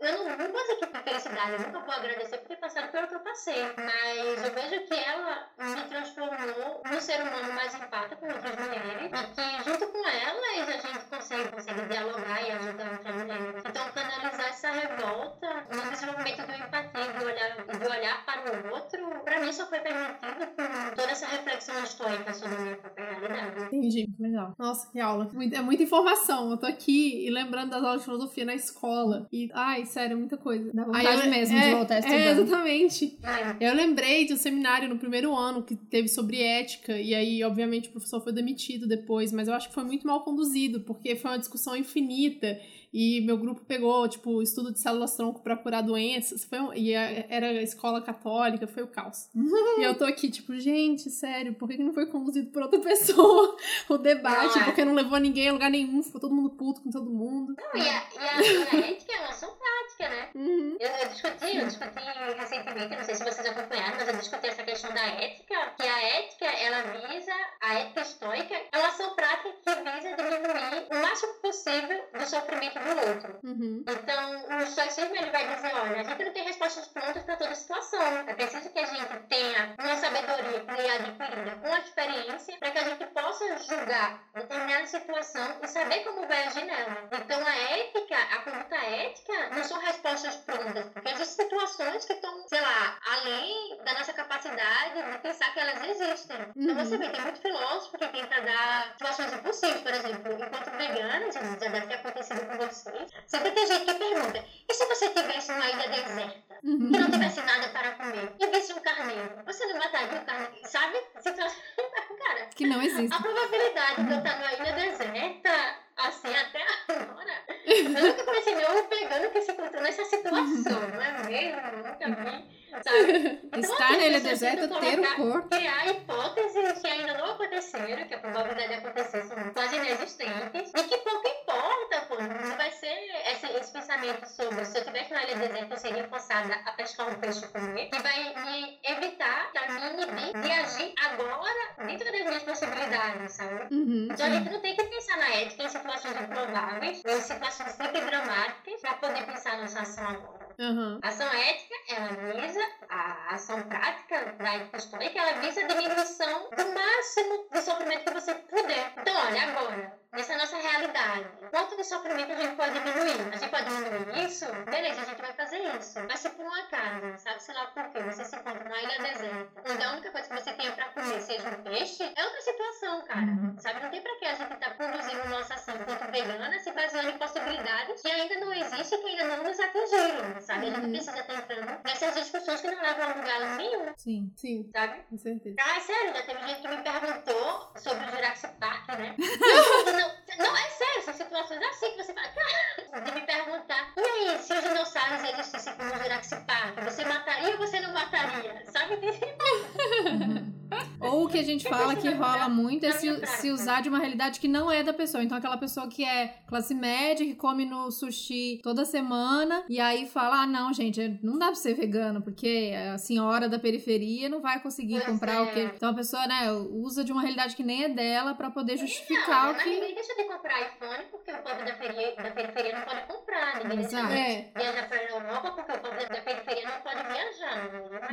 Eu 0.00 0.24
não, 0.24 0.52
vou 0.52 0.78
com 0.78 0.85
felicidade, 1.26 1.52
eu 1.52 1.58
nunca 1.60 1.80
vou 1.80 1.94
agradecer 1.94 2.38
por 2.38 2.48
ter 2.48 2.56
passado 2.56 2.90
pelo 2.90 3.08
que 3.08 3.14
eu 3.14 3.20
passei, 3.20 3.62
mas 3.76 4.44
eu 4.44 4.54
vejo 4.54 4.86
que 4.86 4.94
ela 4.94 5.48
me 5.58 5.82
transformou 5.88 6.82
num 6.90 7.00
ser 7.00 7.22
humano 7.22 7.52
mais 7.52 7.74
empático 7.74 8.16
com 8.16 8.26
outras 8.26 8.56
mulheres 8.56 9.10
e 9.12 9.26
que 9.34 9.70
junto 9.70 9.86
com 9.88 10.08
elas 10.08 10.68
a 10.68 10.88
gente 10.88 11.04
consegue, 11.10 11.48
consegue 11.48 11.88
dialogar 11.88 12.42
e 12.42 12.52
ajudar 12.52 12.92
outras 12.92 13.16
mulheres. 13.16 13.62
Então, 13.66 13.88
canalizar 13.92 14.48
essa 14.48 14.70
revolta 14.70 15.66
no 15.70 15.90
desenvolvimento 15.90 16.46
do 16.46 16.52
empatia, 16.52 17.12
do 17.18 17.24
olhar, 17.24 17.56
do 17.56 17.90
olhar 17.90 18.24
para 18.24 18.68
o 18.68 18.74
outro, 18.74 19.20
para 19.24 19.40
mim 19.40 19.52
só 19.52 19.66
foi 19.66 19.80
permitido 19.80 20.46
com 20.56 20.94
toda 20.94 21.10
essa 21.10 21.26
reflexão 21.26 21.82
histórica 21.82 22.32
sobre 22.32 22.56
a 22.56 22.60
minha 22.60 22.76
própria 22.76 23.04
realidade. 23.04 23.64
Entendi, 23.64 24.08
legal. 24.18 24.54
Nossa, 24.58 24.90
que 24.90 25.00
aula. 25.00 25.28
É 25.52 25.60
muita 25.60 25.82
informação. 25.82 26.50
Eu 26.50 26.56
tô 26.56 26.66
aqui 26.66 27.26
e 27.26 27.30
lembrando 27.30 27.70
das 27.70 27.82
aulas 27.82 28.00
de 28.00 28.04
filosofia 28.04 28.44
na 28.44 28.54
escola. 28.54 29.26
E, 29.32 29.50
ai, 29.54 29.84
sério, 29.86 30.16
muita 30.16 30.36
coisa. 30.36 30.70
Dá 30.72 30.84
vontade 30.84 31.15
eu, 31.24 31.30
mesmo 31.30 31.56
é, 31.56 31.68
de 31.68 31.74
voltar 31.74 31.94
a 31.96 31.98
estudar. 31.98 32.16
É, 32.16 32.30
exatamente. 32.30 33.18
É. 33.22 33.68
Eu 33.70 33.74
lembrei 33.74 34.26
de 34.26 34.34
um 34.34 34.36
seminário 34.36 34.88
no 34.88 34.98
primeiro 34.98 35.34
ano 35.34 35.62
que 35.62 35.74
teve 35.74 36.08
sobre 36.08 36.42
ética. 36.42 36.98
E 36.98 37.14
aí, 37.14 37.42
obviamente, 37.42 37.88
o 37.88 37.92
professor 37.92 38.22
foi 38.22 38.32
demitido 38.32 38.86
depois. 38.86 39.32
Mas 39.32 39.48
eu 39.48 39.54
acho 39.54 39.68
que 39.68 39.74
foi 39.74 39.84
muito 39.84 40.06
mal 40.06 40.22
conduzido, 40.22 40.80
porque 40.80 41.16
foi 41.16 41.30
uma 41.30 41.38
discussão 41.38 41.76
infinita. 41.76 42.60
E 42.98 43.20
meu 43.20 43.36
grupo 43.36 43.60
pegou, 43.62 44.08
tipo, 44.08 44.40
estudo 44.40 44.72
de 44.72 44.80
células-tronco 44.80 45.42
para 45.42 45.54
curar 45.54 45.82
doenças. 45.82 46.46
Foi 46.46 46.58
um, 46.58 46.72
e 46.72 46.94
era 46.94 47.52
escola 47.62 48.00
católica, 48.00 48.66
foi 48.66 48.84
o 48.84 48.86
caos. 48.86 49.28
e 49.34 49.82
eu 49.82 49.94
tô 49.94 50.06
aqui, 50.06 50.30
tipo, 50.30 50.58
gente, 50.58 51.10
sério, 51.10 51.52
por 51.52 51.68
que 51.68 51.76
não 51.76 51.92
foi 51.92 52.06
conduzido 52.06 52.50
por 52.50 52.62
outra 52.62 52.80
pessoa 52.80 53.54
o 53.90 53.98
debate? 53.98 54.64
Porque 54.64 54.82
não 54.82 54.94
levou 54.94 55.18
ninguém 55.18 55.50
a 55.50 55.52
lugar 55.52 55.70
nenhum, 55.70 56.02
ficou 56.02 56.18
todo 56.18 56.34
mundo 56.34 56.48
puto 56.48 56.80
com 56.80 56.90
todo 56.90 57.10
mundo. 57.10 57.54
Não, 57.58 57.82
e 57.82 57.86
a, 57.86 58.06
e 58.14 58.76
a, 58.76 58.88
ética 58.88 59.12
é 59.12 59.20
uma 59.20 59.28
ação 59.28 59.50
prática, 59.50 60.08
né? 60.08 60.30
Uhum. 60.34 60.78
Eu, 60.80 60.88
eu, 60.88 61.08
discuti, 61.10 61.54
eu 61.54 61.66
discuti 61.66 62.00
recentemente, 62.38 62.96
não 62.96 63.04
sei 63.04 63.14
se 63.14 63.24
vocês 63.24 63.46
acompanharam, 63.46 63.96
mas 63.98 64.08
eu 64.08 64.16
discuti 64.16 64.46
essa 64.46 64.62
questão 64.62 64.94
da 64.94 65.04
ética, 65.04 65.74
que 65.76 65.86
a 65.86 66.02
ética, 66.02 66.46
ela 66.46 66.82
visa, 67.08 67.34
a 67.60 67.74
ética 67.74 68.00
estoica, 68.00 68.54
é 68.54 68.78
uma 68.78 68.88
ação 68.88 69.14
prática 69.14 69.52
que 69.52 69.70
visa 69.70 70.16
diminuir 70.16 70.86
o 70.90 71.02
máximo 71.02 71.34
possível 71.42 72.02
do 72.14 72.26
sofrimento 72.26 72.85
do 72.94 73.08
outro. 73.08 73.38
Uhum. 73.42 73.84
Então, 73.86 74.58
o 74.58 74.62
estoicismo 74.62 75.16
ele 75.16 75.30
vai 75.30 75.54
dizer, 75.54 75.74
olha, 75.74 76.00
a 76.00 76.04
gente 76.04 76.24
não 76.24 76.32
tem 76.32 76.44
respostas 76.44 76.88
prontas 76.88 77.22
para 77.22 77.36
toda 77.36 77.54
situação. 77.54 78.00
É 78.26 78.34
preciso 78.34 78.70
que 78.70 78.78
a 78.78 78.86
gente 78.86 79.26
tenha 79.28 79.74
uma 79.78 79.96
sabedoria 79.96 80.60
que 80.60 80.80
é 80.80 80.94
adquirida 80.96 81.56
com 81.56 81.72
a 81.72 81.78
experiência 81.78 82.56
para 82.58 82.70
que 82.70 82.78
a 82.78 82.84
gente 82.84 83.06
possa 83.06 83.58
julgar 83.58 84.22
determinada 84.34 84.86
situação 84.86 85.58
e 85.62 85.66
saber 85.68 86.04
como 86.04 86.26
vai 86.26 86.44
agir 86.44 86.64
nela. 86.64 87.08
Então, 87.12 87.46
a 87.46 87.56
ética, 87.56 88.16
a 88.16 88.38
conduta 88.42 88.76
ética, 88.76 89.50
não 89.50 89.64
são 89.64 89.78
respostas 89.80 90.36
prontas, 90.36 90.88
porque 90.90 91.08
existem 91.10 91.45
situações 91.56 92.04
que 92.04 92.12
estão, 92.12 92.46
sei 92.46 92.60
lá, 92.60 92.98
além 93.06 93.78
da 93.84 93.94
nossa 93.94 94.12
capacidade 94.12 95.12
de 95.12 95.18
pensar 95.18 95.52
que 95.52 95.60
elas 95.60 95.82
existem. 95.88 96.36
Então, 96.36 96.52
uhum. 96.56 96.62
Então, 96.62 96.84
você 96.84 96.98
vê, 96.98 97.08
tem 97.08 97.20
muito 97.22 97.40
filósofo 97.40 97.98
que 97.98 98.08
tenta 98.08 98.40
dar 98.42 98.92
situações 98.92 99.32
impossíveis, 99.32 99.80
por 99.80 99.92
exemplo, 99.92 100.32
enquanto 100.32 100.70
vegano, 100.76 101.32
já 101.32 101.68
deve 101.68 101.86
ter 101.86 101.94
acontecido 101.94 102.46
com 102.46 102.56
vocês, 102.58 103.10
sempre 103.26 103.50
tem 103.52 103.66
gente 103.66 103.84
que 103.86 103.94
pergunta, 103.94 104.44
e 104.68 104.74
se 104.74 104.86
você 104.86 105.08
tivesse 105.10 105.52
uma 105.52 105.66
ilha 105.66 105.88
deserta, 105.88 106.58
uhum. 106.64 106.92
que 106.92 106.98
não 106.98 107.10
tivesse 107.10 107.40
nada 107.42 107.68
para 107.68 107.92
comer, 107.92 108.32
e 108.38 108.46
visse 108.48 108.72
um 108.72 108.80
carneiro, 108.80 109.42
você 109.44 109.66
não 109.66 109.78
mataria 109.78 110.20
o 110.20 110.24
carneiro, 110.24 110.68
sabe? 110.68 110.98
Situação, 111.20 111.60
cara, 112.26 112.46
que 112.54 112.66
não 112.66 112.82
existe. 112.82 113.14
A 113.14 113.20
probabilidade 113.20 114.04
de 114.04 114.12
eu 114.12 114.18
estar 114.18 114.38
numa 114.38 114.52
ilha 114.52 114.72
deserta 114.72 115.86
assim 115.96 116.34
até 116.34 116.62
agora. 116.92 117.32
Eu 117.64 117.88
nunca 117.88 118.24
conheci 118.24 118.54
nenhum 118.54 118.88
vegano 118.88 119.30
que 119.30 119.42
se 119.42 119.52
encontrou 119.52 119.82
nessa 119.82 120.04
situação, 120.04 120.88
não 120.88 121.02
é 121.02 121.12
mesmo? 121.12 121.30
Vi. 121.52 122.56
Sabe? 122.82 123.40
Então, 123.44 123.60
Estar 123.60 123.84
assim, 123.86 123.96
na 123.96 124.06
ilha 124.06 124.20
deserta, 124.20 124.68
ter 124.68 125.00
o 125.00 125.16
corpo. 125.16 125.48
Criar 125.48 125.86
hipóteses 125.88 126.78
que 126.80 126.86
ainda 126.86 127.14
não 127.14 127.32
aconteceram, 127.32 128.06
que 128.06 128.14
a 128.14 128.18
probabilidade 128.18 128.68
de 128.68 128.74
acontecer 128.74 129.22
são 129.22 129.52
quase 129.54 129.76
inexistentes, 129.76 130.72
e 130.74 130.82
que 130.82 130.98
pouco 130.98 131.28
importa, 131.28 132.00
pô. 132.08 132.16
Não 132.16 132.56
vai 132.56 132.70
ser 132.72 132.94
esse, 133.30 133.46
esse 133.46 133.72
pensamento 133.72 134.26
sobre 134.26 134.64
se 134.64 134.78
eu 134.78 134.84
tivesse 134.84 135.12
na 135.12 135.24
ilha 135.24 135.36
deserta, 135.36 135.74
eu 135.74 135.78
seria 135.78 136.08
forçada 136.08 136.54
a 136.66 136.72
pescar 136.72 137.08
um 137.08 137.14
peixe 137.14 137.46
comer, 137.48 137.88
que 137.88 138.02
vai 138.02 138.34
me 138.44 138.78
evitar, 138.84 139.52
que 139.52 139.72
me 139.72 140.02
inibir 140.02 140.40
de 140.42 140.52
agir 140.52 140.94
agora 141.04 141.86
dentro 141.86 142.12
das 142.12 142.24
minhas 142.24 142.42
possibilidades, 142.42 143.32
sabe? 143.32 143.74
Uhum, 143.74 144.08
então 144.10 144.26
a 144.26 144.30
gente 144.30 144.50
não 144.50 144.60
tem 144.60 144.76
que 144.76 144.84
pensar 144.84 145.16
na 145.18 145.28
ética 145.28 145.62
em 145.62 145.68
situações 145.68 146.20
improváveis, 146.20 147.02
em 147.04 147.20
situações 147.20 147.72
sempre 147.72 148.00
dramáticas, 148.02 148.80
para 148.80 148.94
poder 148.94 149.24
pensar 149.24 149.56
nessa 149.58 149.80
ação 149.80 150.08
agora. 150.08 150.45
Uhum. 150.58 150.98
Ação 151.02 151.26
ética, 151.26 151.74
ela 151.90 152.32
visa, 152.32 152.60
a 152.88 153.34
ação 153.34 153.62
prática 153.62 154.32
da 154.38 154.54
ética 154.54 154.98
que 154.98 155.18
ela 155.18 155.40
visa 155.40 155.60
a 155.60 155.66
diminuição 155.66 156.50
do 156.50 156.74
máximo 156.74 157.48
do 157.52 157.60
sofrimento 157.60 158.04
que 158.04 158.14
você 158.14 158.34
puder. 158.34 158.92
Então, 158.96 159.14
olha, 159.14 159.42
agora, 159.42 160.00
nessa 160.12 160.36
nossa 160.36 160.56
realidade, 160.56 161.28
quanto 161.50 161.76
de 161.76 161.84
sofrimento 161.84 162.32
a 162.32 162.36
gente 162.36 162.56
pode 162.56 162.72
diminuir? 162.78 163.34
A 163.34 163.36
gente 163.36 163.50
pode 163.50 163.64
diminuir 163.64 164.26
isso? 164.26 164.46
Beleza, 164.64 165.00
a 165.00 165.04
gente 165.04 165.22
vai 165.22 165.32
fazer 165.32 165.58
isso. 165.78 166.00
Mas 166.08 166.20
se 166.20 166.30
por 166.30 166.44
um 166.44 166.54
acaso, 166.54 167.18
sabe, 167.18 167.42
sei 167.42 167.54
lá 167.54 167.66
por 167.66 167.90
quê, 167.90 168.02
você 168.02 168.24
se 168.24 168.36
encontra 168.36 168.64
numa 168.64 168.82
ilha 168.82 168.98
deserta, 168.98 169.62
onde 169.70 169.82
a 169.82 169.92
única 169.92 170.10
coisa 170.10 170.28
que 170.28 170.34
você 170.34 170.52
tem 170.52 170.72
pra 170.72 170.84
comer 170.86 171.20
seja 171.20 171.48
um 171.48 171.62
peixe, 171.62 172.02
é 172.02 172.24
outra 172.24 172.40
situação, 172.40 173.02
cara. 173.02 173.20
Uhum. 173.20 173.56
Sabe, 173.58 173.82
não 173.82 173.90
tem 173.90 174.02
pra 174.02 174.16
que 174.16 174.24
a 174.24 174.34
gente 174.34 174.56
tá 174.56 174.70
conduzindo 174.70 175.28
nossa 175.28 175.54
ação 175.54 175.74
enquanto 175.76 176.10
vegana 176.10 176.58
se 176.58 176.72
baseando 176.72 177.10
em 177.10 177.18
possibilidades 177.18 178.02
que 178.02 178.10
ainda 178.10 178.34
não 178.40 178.52
existem, 178.52 179.00
que 179.00 179.08
ainda 179.08 179.36
não 179.36 179.44
nos 179.44 179.60
atingiram 179.60 180.40
sabe? 180.40 180.66
A 180.66 180.70
gente 180.70 180.90
precisa 180.90 181.18
estar 181.18 181.34
entrando 181.34 181.80
nessas 181.84 182.14
discussões 182.14 182.60
que 182.60 182.70
não 182.70 182.82
levam 182.82 183.04
a 183.04 183.14
lugar 183.14 183.56
nenhum. 183.56 183.92
Sim, 183.96 184.32
sim. 184.36 184.70
Sabe? 184.72 185.02
Com 185.08 185.18
certeza. 185.18 185.56
Ah, 185.60 185.76
é 185.76 185.80
sério, 185.80 186.14
já 186.14 186.22
teve 186.22 186.46
gente 186.46 186.62
que 186.62 186.68
me 186.68 186.82
perguntou 186.82 187.72
sobre 187.76 188.04
o 188.04 188.10
Jurassic 188.10 188.54
Park, 188.58 188.88
né? 188.98 189.14
não, 189.96 190.10
não, 190.38 190.56
é 190.56 190.68
sério, 190.68 191.02
são 191.02 191.14
situações 191.14 191.62
assim 191.62 191.90
que 191.92 192.02
você 192.02 192.14
fala, 192.14 193.04
de 193.04 193.12
me 193.12 193.20
perguntar, 193.22 193.92
e 193.96 194.00
aí, 194.00 194.38
se 194.38 194.54
os 194.54 194.62
dinossauros 194.62 195.24
existissem 195.24 195.74
como 195.74 195.92
o 195.92 195.98
Jurassic 195.98 196.44
Park, 196.44 196.78
você 196.82 197.04
mataria 197.04 197.50
ou 197.50 197.58
você 197.58 197.80
não 197.80 197.92
mataria? 197.92 198.64
Sabe? 198.70 198.96
Ou 201.00 201.24
o 201.24 201.28
que 201.28 201.38
a 201.38 201.42
gente 201.42 201.68
fala 201.68 201.94
que 201.94 202.08
rola 202.10 202.48
muito 202.48 202.84
é 202.84 202.92
se, 202.92 203.26
se 203.26 203.50
usar 203.50 203.82
de 203.82 203.88
uma 203.88 203.98
realidade 203.98 204.40
que 204.40 204.48
não 204.48 204.70
é 204.70 204.82
da 204.82 204.92
pessoa. 204.92 205.22
Então, 205.22 205.36
aquela 205.36 205.56
pessoa 205.56 205.88
que 205.88 206.04
é 206.04 206.38
classe 206.46 206.74
média, 206.74 207.26
que 207.26 207.34
come 207.34 207.64
no 207.64 207.90
sushi 207.90 208.60
toda 208.62 208.84
semana, 208.84 209.64
e 209.68 209.80
aí 209.80 210.06
fala: 210.06 210.42
ah, 210.42 210.46
não, 210.46 210.72
gente, 210.72 211.18
não 211.22 211.38
dá 211.38 211.46
pra 211.46 211.54
ser 211.54 211.74
vegano, 211.74 212.22
porque 212.22 212.72
a 212.92 212.98
senhora 212.98 213.48
da 213.48 213.58
periferia 213.58 214.28
não 214.28 214.40
vai 214.40 214.60
conseguir 214.60 215.00
pois 215.00 215.06
comprar 215.06 215.36
é. 215.36 215.42
o 215.42 215.52
que. 215.52 215.60
Então, 215.60 215.90
a 215.90 215.94
pessoa, 215.94 216.26
né, 216.26 216.52
usa 216.52 217.04
de 217.04 217.12
uma 217.12 217.20
realidade 217.20 217.56
que 217.56 217.62
nem 217.62 217.84
é 217.84 217.88
dela 217.88 218.34
pra 218.34 218.50
poder 218.50 218.76
justificar 218.76 219.46
não, 219.46 219.52
o 219.52 219.56
que. 219.56 219.68
Ninguém 219.68 219.94
deixa 219.94 220.14
de 220.14 220.24
comprar 220.24 220.60
iPhone 220.62 221.04
porque 221.10 221.32
o 221.32 221.38
povo 221.42 221.64
da 221.64 221.72
periferia, 221.72 222.16
da 222.16 222.30
periferia 222.30 222.78
não 222.78 222.82
pode 222.82 223.02
comprar. 223.06 223.64
Ninguém 223.64 223.80
Exato. 223.80 224.08
deixa 224.08 224.24
de 224.24 224.30
é. 224.30 224.50
viajar 224.56 224.88
pra 224.88 225.02
Europa 225.04 225.50
porque 225.52 225.72
o 225.72 225.78
povo 225.78 225.96
da 225.96 226.20
periferia 226.20 226.68
não 226.68 226.80
pode 226.80 227.02
viajar. 227.08 227.56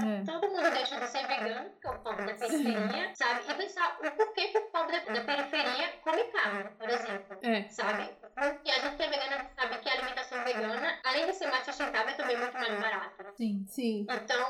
É. 0.03 0.23
Todo 0.25 0.47
mundo 0.49 0.71
deixa 0.73 0.99
de 0.99 1.07
ser 1.07 1.27
vegano 1.27 1.69
porque 1.69 1.87
o 1.87 1.99
povo 1.99 2.17
da 2.17 2.33
periferia 2.33 2.72
periferia, 2.73 3.15
sabe? 3.15 3.41
E 3.49 3.53
pensar 3.53 3.97
o 3.99 4.11
porquê 4.11 4.47
que 4.47 4.57
o 4.57 4.61
pobre 4.71 4.99
da, 4.99 5.13
da 5.13 5.21
periferia 5.21 5.89
come 6.03 6.23
carne, 6.25 6.69
por 6.77 6.89
exemplo. 6.89 7.37
É. 7.41 7.69
Sabe? 7.69 8.09
Porque 8.35 8.71
a 8.71 8.79
gente 8.79 8.95
que 8.95 9.03
é 9.03 9.09
vegana 9.09 9.49
sabe 9.55 9.77
que 9.77 9.89
a 9.89 9.93
alimentação 9.93 10.43
vegana, 10.43 10.99
além 11.03 11.25
de 11.27 11.33
ser 11.33 11.47
mais 11.47 11.65
sustentável, 11.65 12.09
é 12.09 12.13
também 12.13 12.37
muito 12.37 12.53
mais 12.53 12.79
barata. 12.79 13.33
Sim, 13.37 13.65
sim. 13.67 14.07
Então, 14.09 14.47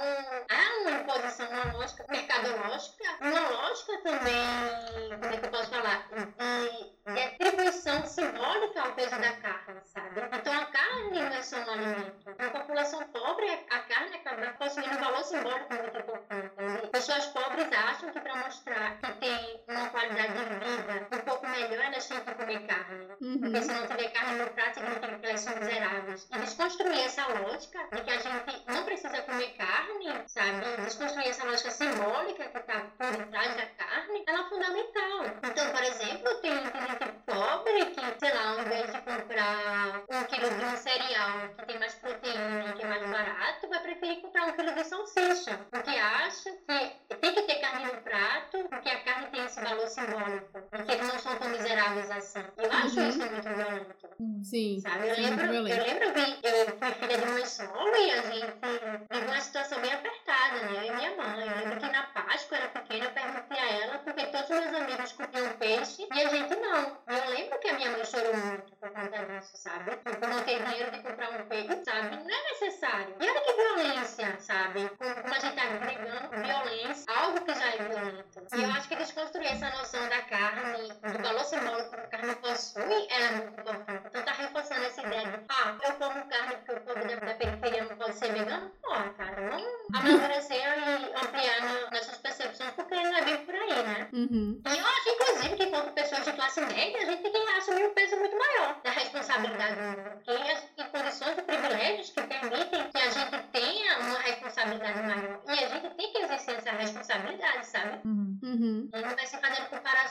há 0.50 0.82
uma 0.82 0.92
imposição, 0.92 1.50
uma 1.50 1.74
lógica 1.74 2.06
mercadológica, 2.10 3.04
uma 3.20 3.50
lógica 3.50 3.98
também, 4.04 5.20
como 5.20 5.26
é 5.26 5.38
que 5.38 5.46
eu 5.46 5.52
posso 5.52 5.70
falar? 5.70 6.08
De, 6.10 7.14
de 7.14 7.22
atribuição 7.22 8.06
simbólica 8.06 8.82
ao 8.82 8.94
peso 8.94 9.20
da 9.20 9.34
carne, 9.34 9.82
sabe? 9.84 10.22
Então, 10.32 10.54
a 10.54 10.66
carne 10.66 11.20
não 11.20 11.28
é 11.28 11.42
só 11.42 11.58
um 11.58 11.72
alimento. 11.72 12.36
Na 12.40 12.50
população 12.50 13.04
pobre, 13.10 13.50
a 13.70 13.80
carne 13.80 14.16
acaba 14.16 14.54
possuindo 14.54 14.96
um 14.96 15.00
valor 15.00 15.24
simbólico 15.24 15.74
muito 15.74 15.98
importante. 15.98 16.88
Pessoas 16.92 17.26
pobres 17.28 17.68
acham 17.72 18.13
para 18.20 18.36
mostrar 18.36 18.98
que 18.98 19.12
tem 19.14 19.64
uma 19.68 19.90
qualidade 19.90 20.34
de 20.34 20.44
vida 20.44 21.08
um 21.12 21.20
pouco 21.20 21.48
melhor, 21.48 21.86
elas 21.86 22.08
têm 22.08 22.20
que 22.20 22.36
comer 22.36 22.68
carne. 22.68 23.08
Uhum. 23.22 23.40
Porque 23.40 23.62
se 23.62 23.74
não 23.74 23.88
tiver 23.88 24.12
carne 24.12 24.40
no 24.40 24.48
prato, 24.48 24.74
significa 24.76 25.20
que 25.20 25.26
elas 25.26 25.42
são 25.42 25.56
miseráveis. 25.56 26.28
E 26.32 26.40
desconstruir 26.40 27.00
essa 27.00 27.28
lógica 27.28 27.80
de 27.92 28.02
que 28.02 28.10
a 28.10 28.18
gente 28.18 28.64
não 28.68 28.84
precisa 28.84 29.22
comer 29.22 29.54
carne, 29.58 30.24
sabe? 30.28 30.84
Desconstruir 30.84 31.28
essa 31.28 31.46
lógica 31.46 31.72
simbólica 31.72 32.46
que 32.46 32.58
está 32.58 32.80
por 32.98 33.26
trás 33.28 33.56
da 33.56 33.66
carne, 33.66 34.24
ela 34.28 34.40
é 34.40 34.50
fundamental. 34.50 35.26
Então, 35.44 35.72
por 35.72 35.84
exemplo, 35.84 36.36
tem, 36.42 36.54
gente 36.54 37.14
pobre 37.26 37.86
que, 37.86 38.20
sei 38.20 38.34
lá, 38.34 38.50
ao 38.52 38.60
invés 38.60 38.92
de 38.92 39.02
comprar 39.02 40.04
um 40.10 40.24
quilo 40.26 40.50
de 40.50 40.66
um 40.66 40.78
cereal 40.78 41.50
que 41.58 41.66
tem 41.66 41.80
mais 41.80 41.96
proteína 41.96 42.70
e 42.70 42.74
que 42.74 42.84
é 42.84 42.88
mais 42.88 43.10
barato, 43.10 43.70
vai 43.70 43.80
preferir 43.82 44.22
comprar 44.22 44.46
um 44.48 44.54
quilo 44.54 44.74
de 44.74 44.84
salsicha. 44.84 45.58
Porque 45.72 45.90
acha 45.90 46.52
que 46.52 47.16
tem 47.16 47.34
que 47.34 47.42
ter 47.44 47.56
carne 47.56 47.86
no 47.86 48.02
prato, 48.04 48.70
porque 48.70 48.90
a 48.90 49.04
carne 49.04 49.28
tem 49.28 49.46
esse 49.46 49.62
valor 49.62 49.88
simbólico, 49.88 50.62
porque 50.70 50.92
eles 50.92 51.08
não 51.08 51.20
são 51.20 51.36
tão 51.38 51.50
miseráveis 51.50 52.12
assim. 52.12 52.44
Eu 52.58 52.72
acho 52.72 53.00
uhum. 53.00 53.10
isso 53.10 53.20
muito 53.20 53.50
violento. 53.50 54.04
Sim. 54.44 54.80
Sabe? 54.80 55.10
Eu, 55.10 55.16
lembro, 55.16 55.46
eu 55.46 55.64
lembro 55.64 56.14
que 56.14 56.48
eu 56.48 56.78
fui 56.78 56.92
filha 56.92 57.18
de 57.18 57.26
mãe 57.26 57.46
solo 57.46 57.96
e 57.96 58.12
a 58.12 58.22
gente 58.22 58.54
viveu 59.12 59.28
uma 59.28 59.42
situação 59.42 59.82
bem 59.82 59.94
apertada, 59.94 60.60
né? 60.60 60.78
Eu 60.78 60.84
e 60.84 60.96
minha 60.96 61.16
mãe. 61.16 61.48
Eu 61.48 61.58
lembro 61.58 61.80
que 61.80 61.92
na 61.92 62.04
Páscoa, 62.04 62.58
era 62.58 62.68
pequena, 62.68 63.06
eu 63.06 63.12
perguntei 63.12 63.60
a 63.60 63.72
ela 63.72 63.98
porque 64.00 64.26
todos 64.28 64.50
os 64.50 64.60
meus 64.60 64.76
amigos 64.76 65.12
comiam 65.14 65.54
peixe 65.58 66.08
e 66.14 66.22
a 66.22 66.30
gente 66.30 66.56
não. 66.56 66.98
E 67.10 67.18
eu 67.18 67.30
lembro 67.30 67.60
que 67.60 67.68
a 67.70 67.74
minha 67.74 67.92
mãe 67.92 68.06
chorou 68.06 68.36
muito 68.36 68.76
por 68.76 68.90
conta 68.92 69.26
disso, 69.26 69.52
sabe? 69.56 69.96
Porque 69.98 70.26
eu 70.26 70.30
não 70.30 70.44
tenho 70.44 70.66
dinheiro 70.66 70.92
de 70.92 71.02
comprar 71.02 71.30
um 71.32 71.46
peixe, 71.46 71.84
sabe? 71.84 72.16
Não 72.16 72.30
é 72.30 72.44
necessário. 72.52 73.16
E 73.20 73.30
olha 73.30 73.42
que 73.42 73.54
violência, 73.54 74.40
sabe? 74.40 74.90
Como 74.98 75.34
a 75.34 75.40
gente 75.40 75.56
tá 75.56 75.64
brigando, 75.86 76.30
violência 76.30 77.14
construir 79.14 79.48
essa 79.48 79.70
noção 79.70 80.10
da 80.10 80.22
carne, 80.24 80.88
do 80.88 81.24
valor 81.24 81.44
simbólico 81.46 81.90
que 81.92 81.96
a 81.96 82.08
carne 82.08 82.36
possui, 82.36 83.08
ela 83.10 83.26
é 83.26 83.32
muito 83.32 83.62
importante. 83.62 84.04
Então 84.08 84.24
tá 84.24 84.32
reforçando 84.34 84.86
essa 84.86 85.02
ideia 85.02 85.26
de, 85.26 85.46
ah, 85.50 85.78
eu 85.84 85.94
como 85.94 86.26
carne 86.28 86.56
porque 86.58 86.72
o 86.72 86.82
povo 86.82 87.08
da, 87.08 87.16
da 87.16 87.34
periferia 87.36 87.84
não 87.84 87.98
pode 87.98 88.16
ser 88.16 88.34
vegano? 88.34 88.72
Pô, 88.82 88.90
cara, 88.90 89.50
vamos 89.50 89.74
amadurecer 89.94 90.58
e 90.58 91.26
ampliar 91.26 91.62
no, 91.62 91.92
nossas 91.92 92.18
percepções, 92.18 92.72
porque 92.72 92.96
não 92.96 93.16
é 93.16 93.22
bem 93.22 93.38
por 93.46 93.56
aí, 93.56 93.84
né? 93.84 94.10
Uhum. 94.14 94.62
E 94.66 94.78
eu 94.78 94.86
acho, 94.86 95.10
inclusive, 95.10 95.56
que 95.56 95.64
enquanto 95.64 95.94
pessoas 95.94 96.26
de 96.26 96.34
classe 96.34 96.62
média, 96.62 97.02
a 97.02 97.06
gente 97.06 97.22
tem 97.24 97.32
que 97.32 97.52
assumir 97.58 97.86
um 97.86 97.94
peso 97.94 98.18
muito 98.18 98.38
maior 98.38 98.82
da 98.84 98.92
responsabilidade 98.92 99.76
do 99.76 99.82
mundo. 99.82 100.22
Porque 100.26 100.82
em 100.82 100.90
condições 100.90 101.36
de 101.36 101.42
privilégios 101.44 102.10
que 102.10 102.22
permitem 102.22 102.90
que 102.90 102.98
a 102.98 103.10
gente 103.10 103.44
tenha 103.52 104.00
uma 104.00 104.20
responsabilidade 104.20 105.02
maior. 105.02 105.42
E 105.48 105.52
a 105.52 105.68
gente 105.68 105.90
tem 105.96 106.12
que 106.12 106.18
exercer 106.20 106.56
essa 106.58 106.72
responsabilidade, 106.72 107.66
sabe? 107.66 108.02
Uhum. 108.06 108.40
Uhum. 108.44 108.90
E 108.94 109.02
não 109.02 109.16
vai 109.16 109.26
se 109.26 109.38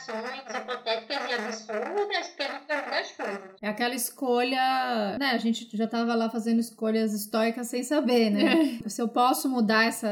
comparações 0.07 0.63
hipotéticas 0.63 1.31
e 1.31 1.35
absurdas 1.35 2.29
que 2.37 2.43
a 2.43 2.53
gente 2.53 2.67
quer 2.67 2.91
das 2.91 3.13
coisas. 3.13 3.41
É 3.61 3.69
aquela 3.69 3.95
escolha, 3.95 5.19
né? 5.19 5.31
A 5.33 5.39
gente 5.39 5.77
já 5.77 5.87
tava 5.87 6.15
lá 6.15 6.29
fazendo 6.29 6.61
escolhas 6.61 7.13
estoicas 7.13 7.69
sem 7.69 7.83
saber, 7.83 8.31
né? 8.31 8.81
É. 8.85 8.89
Se 8.89 9.01
eu 9.01 9.09
posso 9.09 9.49
mudar 9.49 9.87
essa 9.87 10.09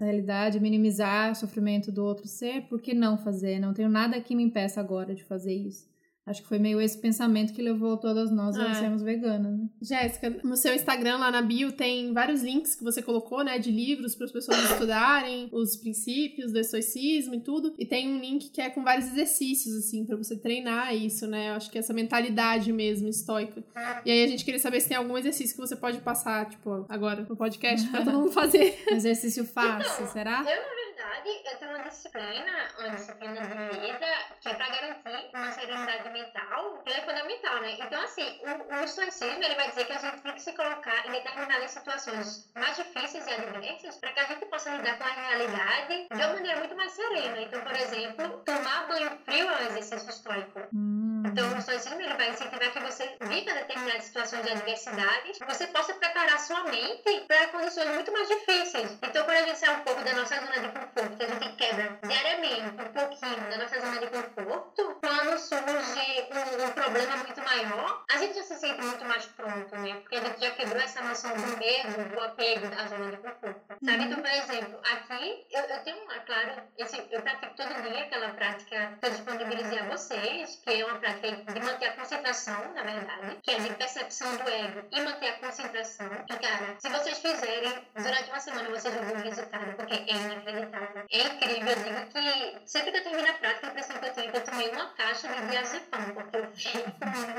realidade, 0.00 0.60
minimizar 0.60 1.32
o 1.32 1.34
sofrimento 1.34 1.92
do 1.92 2.04
outro 2.04 2.26
ser, 2.26 2.62
por 2.62 2.80
que 2.80 2.94
não 2.94 3.18
fazer? 3.18 3.58
Não 3.58 3.74
tenho 3.74 3.88
nada 3.88 4.20
que 4.20 4.34
me 4.34 4.42
impeça 4.42 4.80
agora 4.80 5.14
de 5.14 5.24
fazer 5.24 5.54
isso. 5.54 5.93
Acho 6.26 6.40
que 6.42 6.48
foi 6.48 6.58
meio 6.58 6.80
esse 6.80 6.98
pensamento 6.98 7.52
que 7.52 7.60
levou 7.60 7.98
todas 7.98 8.30
nós 8.30 8.56
a 8.56 8.70
é. 8.70 8.74
sermos 8.74 9.02
veganas, 9.02 9.58
né? 9.58 9.68
Jéssica, 9.82 10.30
no 10.42 10.56
seu 10.56 10.74
Instagram 10.74 11.18
lá 11.18 11.30
na 11.30 11.42
bio 11.42 11.72
tem 11.72 12.14
vários 12.14 12.42
links 12.42 12.74
que 12.74 12.82
você 12.82 13.02
colocou, 13.02 13.44
né, 13.44 13.58
de 13.58 13.70
livros 13.70 14.14
para 14.14 14.24
as 14.24 14.32
pessoas 14.32 14.58
estudarem 14.70 15.50
os 15.52 15.76
princípios 15.76 16.50
do 16.50 16.58
estoicismo 16.58 17.34
e 17.34 17.40
tudo. 17.40 17.74
E 17.78 17.84
tem 17.84 18.08
um 18.08 18.18
link 18.18 18.50
que 18.50 18.60
é 18.60 18.70
com 18.70 18.82
vários 18.82 19.08
exercícios 19.08 19.76
assim 19.76 20.06
para 20.06 20.16
você 20.16 20.34
treinar 20.34 20.94
isso, 20.94 21.26
né? 21.26 21.50
Eu 21.50 21.54
acho 21.54 21.70
que 21.70 21.76
é 21.76 21.80
essa 21.80 21.92
mentalidade 21.92 22.72
mesmo 22.72 23.06
estoica. 23.06 23.62
E 24.04 24.10
aí 24.10 24.24
a 24.24 24.26
gente 24.26 24.46
queria 24.46 24.60
saber 24.60 24.80
se 24.80 24.88
tem 24.88 24.96
algum 24.96 25.18
exercício 25.18 25.54
que 25.54 25.60
você 25.60 25.76
pode 25.76 26.00
passar, 26.00 26.48
tipo, 26.48 26.86
agora 26.88 27.26
no 27.28 27.36
podcast 27.36 27.86
para 27.90 28.02
todo 28.02 28.16
mundo 28.18 28.32
fazer. 28.32 28.82
Um 28.90 28.96
exercício 28.96 29.44
fácil, 29.44 30.06
será? 30.06 30.40
Eu, 30.40 30.83
verdade, 30.94 31.42
eu 31.44 31.58
tenho 31.58 31.70
uma 31.72 31.84
disciplina, 31.84 32.68
uma 32.78 32.90
disciplina 32.90 33.40
de 33.40 33.80
vida, 33.80 34.06
que 34.40 34.48
é 34.48 34.54
para 34.54 34.68
garantir 34.68 35.30
uma 35.34 35.52
serenidade 35.52 36.10
mental, 36.10 36.82
que 36.84 36.92
é 36.92 37.00
fundamental, 37.00 37.60
né? 37.60 37.76
Então, 37.80 38.02
assim, 38.02 38.40
o, 38.42 38.74
o 38.74 38.84
estoicismo, 38.84 39.42
ele 39.42 39.54
vai 39.54 39.68
dizer 39.68 39.86
que 39.86 39.92
a 39.92 39.98
gente 39.98 40.22
tem 40.22 40.32
que 40.32 40.42
se 40.42 40.52
colocar 40.52 41.06
em 41.06 41.12
determinadas 41.12 41.70
situações 41.70 42.50
mais 42.54 42.76
difíceis 42.76 43.26
e 43.26 43.30
adversas 43.30 43.96
para 43.96 44.12
que 44.12 44.20
a 44.20 44.24
gente 44.24 44.46
possa 44.46 44.70
lidar 44.70 44.98
com 44.98 45.04
a 45.04 45.08
realidade 45.08 46.08
de 46.08 46.22
uma 46.22 46.34
maneira 46.34 46.58
muito 46.58 46.76
mais 46.76 46.92
serena. 46.92 47.40
Então, 47.40 47.60
por 47.60 47.76
exemplo, 47.76 48.42
tomar 48.44 48.86
banho 48.86 49.18
frio 49.24 49.50
é 49.50 49.62
um 49.62 49.66
exercício 49.66 50.08
estoico. 50.08 50.60
Hum. 50.72 51.22
Então, 51.26 51.52
o 51.52 51.58
estoicismo, 51.58 52.00
ele 52.00 52.14
vai 52.14 52.30
incentivar 52.30 52.70
que 52.70 52.80
você 52.80 53.16
viva 53.22 53.52
determinadas 53.52 54.04
situações 54.04 54.44
de 54.44 54.52
adversidade, 54.52 55.32
que 55.32 55.44
você 55.44 55.66
possa 55.68 55.94
preparar 55.94 56.38
sua 56.38 56.62
mente 56.64 57.24
para 57.26 57.48
condições 57.48 57.88
muito 57.88 58.12
mais 58.12 58.28
difíceis. 58.28 58.98
Então, 59.02 59.24
quando 59.24 59.36
a 59.38 59.46
gente 59.46 59.58
sai 59.58 59.74
um 59.74 59.80
pouco 59.80 60.04
da 60.04 60.12
nossa 60.12 60.36
zona 60.36 60.60
de 60.60 60.68
conforto, 60.68 60.93
conforto, 60.94 61.16
que 61.16 61.24
a 61.24 61.28
gente 61.28 61.56
quebra 61.56 61.98
diariamente 62.06 62.62
um 62.62 62.92
pouquinho 62.92 63.50
da 63.50 63.58
nossa 63.58 63.80
zona 63.80 63.98
de 63.98 64.06
conforto, 64.06 64.98
quando 65.00 65.38
surge 65.38 66.28
um, 66.30 66.64
um, 66.64 66.70
problema 66.70 67.16
muito 67.16 67.42
maior, 67.42 68.04
a 68.10 68.18
gente 68.18 68.34
já 68.34 68.42
se 68.42 68.56
sente 68.56 68.80
muito 68.80 69.04
mais 69.04 69.26
pronto, 69.26 69.76
né? 69.76 69.94
Porque 69.94 70.16
a 70.16 70.20
gente 70.20 70.40
já 70.40 70.50
quebrou 70.52 70.80
essa 70.80 71.02
noção 71.02 71.32
do 71.32 71.56
medo, 71.58 72.14
do 72.14 72.20
apego 72.20 72.68
da 72.68 72.86
zona 72.86 73.10
de 73.10 73.16
conforto. 73.18 73.60
Sabe? 73.84 73.98
Uhum. 73.98 74.04
Então, 74.04 74.22
por 74.22 74.30
exemplo, 74.30 74.80
aqui 74.84 75.46
eu, 75.50 75.62
eu 75.62 75.78
tenho, 75.84 76.04
uma, 76.04 76.14
claro, 76.20 76.62
esse, 76.78 76.96
eu 77.10 77.22
pratico 77.22 77.54
todo 77.56 77.82
dia 77.82 78.04
aquela 78.04 78.28
prática 78.30 78.98
que 79.00 79.06
eu 79.06 79.10
disponibilizei 79.10 79.78
a 79.78 79.88
vocês, 79.88 80.60
que 80.64 80.80
é 80.80 80.86
uma 80.86 80.98
prática 80.98 81.52
de 81.52 81.60
manter 81.60 81.86
a 81.86 81.92
concentração, 81.92 82.72
na 82.74 82.82
verdade, 82.82 83.38
que 83.42 83.50
é 83.50 83.58
de 83.58 83.74
percepção 83.74 84.36
do 84.36 84.48
ego 84.48 84.86
e 84.90 85.00
manter 85.00 85.28
a 85.28 85.38
concentração. 85.38 86.10
E, 86.28 86.36
cara, 86.36 86.76
se 86.78 86.88
vocês 86.88 87.18
fizerem 87.18 87.72
durante 87.94 88.30
uma 88.30 88.40
semana, 88.40 88.70
vocês 88.70 88.94
vão 88.94 89.04
ver 89.04 89.16
o 89.16 89.22
resultado, 89.22 89.76
porque 89.76 89.94
é 89.94 90.14
inacreditável. 90.14 90.73
É 91.12 91.18
incrível, 91.18 91.70
eu 91.70 91.84
digo 91.84 92.06
que 92.12 92.68
sempre 92.68 92.90
que 92.92 92.98
eu 92.98 93.04
termino 93.04 93.30
a 93.30 93.34
prática, 93.34 93.66
a 93.66 93.70
impressão 93.70 93.98
que 93.98 94.06
eu 94.06 94.12
tenho 94.12 94.28
é 94.28 94.30
que 94.32 94.36
eu 94.36 94.44
tomei 94.44 94.68
uma 94.70 94.86
caixa 94.94 95.28
de 95.28 95.46
diazepam, 95.46 96.14
porque 96.14 96.36
eu 96.36 96.50
fico 96.52 96.88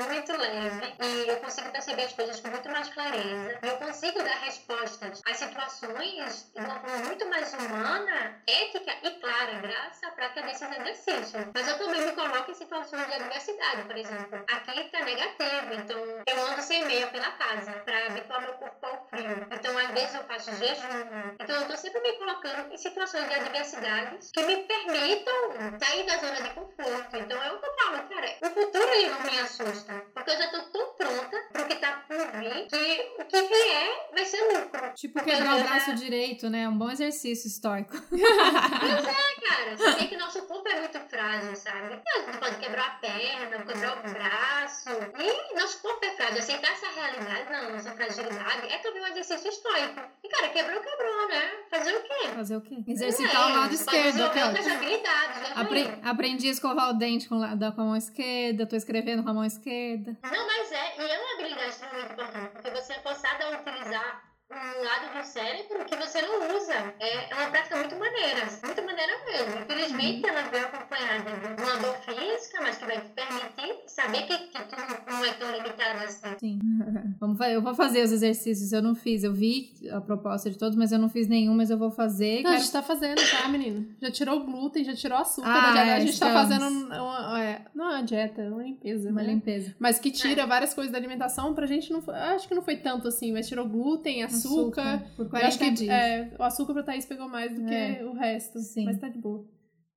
muito 0.10 0.38
leve 0.38 0.96
e 1.02 1.30
eu 1.30 1.38
consigo 1.38 1.72
perceber 1.72 2.04
as 2.04 2.14
coisas 2.14 2.40
com 2.40 2.50
muito 2.50 2.70
mais 2.70 2.90
clareza. 2.90 3.60
Eu 3.62 3.78
consigo 3.78 4.24
dar 4.24 4.38
respostas 4.40 5.22
às 5.26 5.38
situações 5.38 6.52
de 6.54 6.60
uma 6.62 6.80
forma 6.80 6.98
muito 7.06 7.26
mais 7.28 7.54
humana, 7.54 8.42
ética 8.48 8.94
e 9.04 9.12
clara, 9.20 9.54
graças 9.62 10.04
à 10.04 10.12
prática 10.12 10.42
desses 10.44 10.72
exercícios. 10.72 11.46
Mas 11.54 11.68
eu 11.68 11.78
também 11.78 12.06
me 12.06 12.12
coloco 12.14 12.52
em 12.52 12.56
situações 12.56 13.06
de 13.06 13.14
adversidade, 13.14 13.84
por 13.84 13.98
exemplo. 13.98 14.46
Aqui 14.52 14.80
está 14.80 15.00
negativo, 15.02 15.74
então 15.74 16.00
eu 16.26 16.46
ando 16.46 16.62
sem 16.62 16.86
meia 16.86 17.08
pela 17.08 17.32
casa 17.32 17.72
para 17.72 18.08
habituar 18.08 18.42
meu 18.42 18.54
corpo 18.54 18.86
ao 18.86 19.08
frio. 19.08 19.48
Então, 19.52 19.78
às 19.78 19.88
vezes, 19.90 20.16
eu 20.16 20.24
faço 20.24 20.56
jejum. 20.56 21.36
Então, 21.40 21.56
eu 21.56 21.62
estou 21.62 21.78
sempre 21.78 22.02
me 22.02 22.14
colocando 22.14 22.74
em 22.74 22.78
situações 22.78 23.25
de 23.28 23.34
adversidades 23.34 24.32
que 24.32 24.44
me 24.44 24.58
permitam 24.58 25.34
sair 25.80 26.06
da 26.06 26.18
zona 26.18 26.42
de 26.42 26.50
conforto. 26.50 27.18
Então 27.18 27.44
é 27.44 27.52
o 27.52 27.60
que 27.60 27.66
eu 27.66 27.74
falo, 27.76 28.10
cara, 28.10 28.36
o 28.42 28.46
futuro 28.46 28.94
ele 28.94 29.10
não 29.10 29.22
me 29.22 29.40
assusta, 29.40 29.94
porque 30.14 30.32
eu 30.32 30.38
já 30.38 30.48
tô 30.50 30.62
tão 30.70 30.94
pronta 30.94 31.38
pro 31.52 31.66
que 31.66 31.76
tá 31.76 32.04
por 32.08 32.18
vir 32.40 32.68
que 32.68 33.22
o 33.22 33.26
que 33.26 33.42
vier 33.42 34.10
vai 34.12 34.26
ser 34.26 34.42
lucro. 34.54 34.94
Tipo 34.96 35.24
quebrar 35.24 35.58
o 35.58 35.64
braço 35.64 35.92
já... 35.92 35.96
direito, 35.96 36.50
né? 36.50 36.68
Um 36.68 36.78
bom 36.78 36.90
exercício 36.90 37.48
estoico. 37.48 37.96
pois 38.10 39.06
é, 39.08 39.48
cara. 39.48 39.78
Você 39.78 39.92
vê 39.92 40.08
que 40.08 40.18
nosso 40.18 40.42
corpo 40.44 40.68
é 40.70 40.80
muito 40.80 41.00
frágil, 41.00 41.56
sabe? 41.56 42.02
Você 42.26 42.38
pode 42.38 42.58
quebrar 42.58 42.86
a 42.86 42.92
perna, 42.92 43.64
quebrar 43.66 43.98
o 43.98 44.10
braço. 44.10 44.90
E 45.18 45.60
nosso 45.60 45.82
corpo 45.82 46.06
é 46.06 46.12
frágil. 46.12 46.40
Aceitar 46.40 46.72
essa 46.72 46.88
realidade 46.88 47.50
na 47.50 47.70
nossa 47.70 47.92
fragilidade 47.92 48.68
é 48.68 48.78
também 48.80 49.02
um 49.02 49.08
exercício 49.08 49.50
estoico. 49.50 50.02
E, 50.24 50.30
cara, 50.30 50.50
quebrou, 50.50 50.82
quebrou, 50.82 51.28
né? 51.28 51.52
Fazer 51.70 51.96
o 51.96 52.04
quê? 52.04 52.28
Fazer 52.36 52.56
o 52.58 52.62
quê? 52.62 52.76
Exercitar 53.16 53.32
tá 53.32 53.50
ao 53.50 53.56
lado 53.56 53.74
esquerdo. 53.74 54.24
Aqui, 54.24 54.40
ó. 54.40 55.62
Apre 55.62 56.00
aprendi 56.04 56.48
a 56.48 56.52
escovar 56.52 56.90
o 56.90 56.94
dente 56.94 57.30
com, 57.30 57.42
a, 57.42 57.50
com 57.50 57.82
a 57.82 57.86
mão 57.86 57.96
esquerda, 57.96 58.66
tô 58.66 58.76
escrevendo 58.76 59.24
com 59.24 59.30
a 59.30 59.34
mão 59.34 59.46
esquerda. 59.46 60.18
Não, 60.24 60.48
mas 60.48 60.72
é, 60.72 61.02
e 61.02 61.12
é 61.12 61.20
uma 61.20 61.34
habilidade 61.34 61.70
extremamente 61.70 62.14
importante, 62.14 62.50
porque 62.52 62.72
você 62.72 62.94
é 62.94 63.00
forçado 63.00 63.44
a 63.44 63.60
utilizar 63.60 64.35
um 64.56 64.84
lado 64.84 65.18
do 65.18 65.26
cérebro 65.26 65.86
que 65.86 65.96
você 65.96 66.22
não 66.22 66.56
usa. 66.56 66.94
É, 67.00 67.32
é 67.32 67.36
uma 67.36 67.50
prática 67.50 67.76
muito 67.76 67.96
maneira, 67.96 68.48
muito 68.64 68.84
maneira 68.84 69.14
mesmo. 69.26 69.62
Infelizmente, 69.62 70.28
ela 70.28 70.42
veio 70.44 70.66
acompanhada 70.66 71.56
de 71.56 71.62
uma 71.62 71.78
dor 71.78 71.96
física, 71.98 72.62
mas 72.62 72.78
que 72.78 72.86
vai 72.86 73.02
te 73.02 73.10
permitir 73.10 73.84
saber 73.88 74.24
que, 74.24 74.38
que 74.38 74.64
tu 74.64 74.76
não 75.08 75.26
é 75.26 75.34
tão 75.34 75.52
limitado 75.52 76.04
assim. 76.04 76.40
Sim. 76.40 76.60
Vamos, 77.20 77.40
eu 77.42 77.62
vou 77.62 77.74
fazer 77.74 78.04
os 78.04 78.12
exercícios, 78.12 78.72
eu 78.72 78.82
não 78.82 78.96
fiz. 78.96 79.24
Eu 79.24 79.34
vi 79.34 79.74
a 79.92 80.02
proposta 80.02 80.50
de 80.50 80.58
todos, 80.58 80.76
mas 80.76 80.92
eu 80.92 81.00
não 81.00 81.10
fiz 81.10 81.28
nenhum, 81.28 81.56
mas 81.56 81.70
eu 81.70 81.78
vou 81.78 81.92
fazer. 81.92 82.42
Não, 82.42 82.52
a 82.52 82.58
gente 82.58 82.72
tá 82.72 82.84
fazendo, 82.84 83.22
tá, 83.30 83.48
menino? 83.48 83.88
Já 84.02 84.12
tirou 84.12 84.40
o 84.42 84.46
glúten, 84.46 84.84
já 84.84 84.94
tirou 84.94 85.18
açúcar 85.18 85.50
ah, 85.50 85.62
da 85.62 85.72
dieta. 85.74 85.90
É, 85.90 85.96
a 85.96 86.00
gente 86.00 86.20
tá 86.20 86.34
fazendo 86.34 86.68
uma, 86.68 87.42
é, 87.42 87.62
não 87.74 87.92
é 87.92 87.96
uma 87.96 88.04
dieta, 88.04 88.42
é 88.42 88.50
uma 88.50 88.64
limpeza. 88.64 89.10
Uma 89.10 89.22
né? 89.22 89.34
limpeza. 89.34 89.76
Mas 89.80 90.00
que 90.00 90.12
tira 90.12 90.42
é. 90.42 90.46
várias 90.46 90.74
coisas 90.74 90.92
da 90.92 90.98
alimentação 90.98 91.54
pra 91.54 91.66
gente 91.66 91.92
não 91.92 92.02
foi, 92.02 92.16
Acho 92.16 92.48
que 92.48 92.56
não 92.56 92.62
foi 92.62 92.78
tanto 92.78 93.08
assim, 93.08 93.32
mas 93.32 93.48
tirou 93.48 93.68
glúten, 93.68 94.24
açúcar. 94.24 94.45
Açúcar 94.48 95.06
por 95.16 95.30
40 95.30 95.48
acho 95.48 95.58
que, 95.58 95.72
dias. 95.72 95.90
É, 95.90 96.36
o 96.38 96.44
açúcar 96.44 96.74
pra 96.74 96.84
Thaís 96.84 97.06
pegou 97.06 97.28
mais 97.28 97.54
do 97.54 97.66
que 97.66 97.74
é. 97.74 98.04
o 98.04 98.14
resto. 98.14 98.60
Sim. 98.60 98.86
Mas 98.86 99.00
tá 99.00 99.10
de 99.10 99.20
boa. 99.20 99.46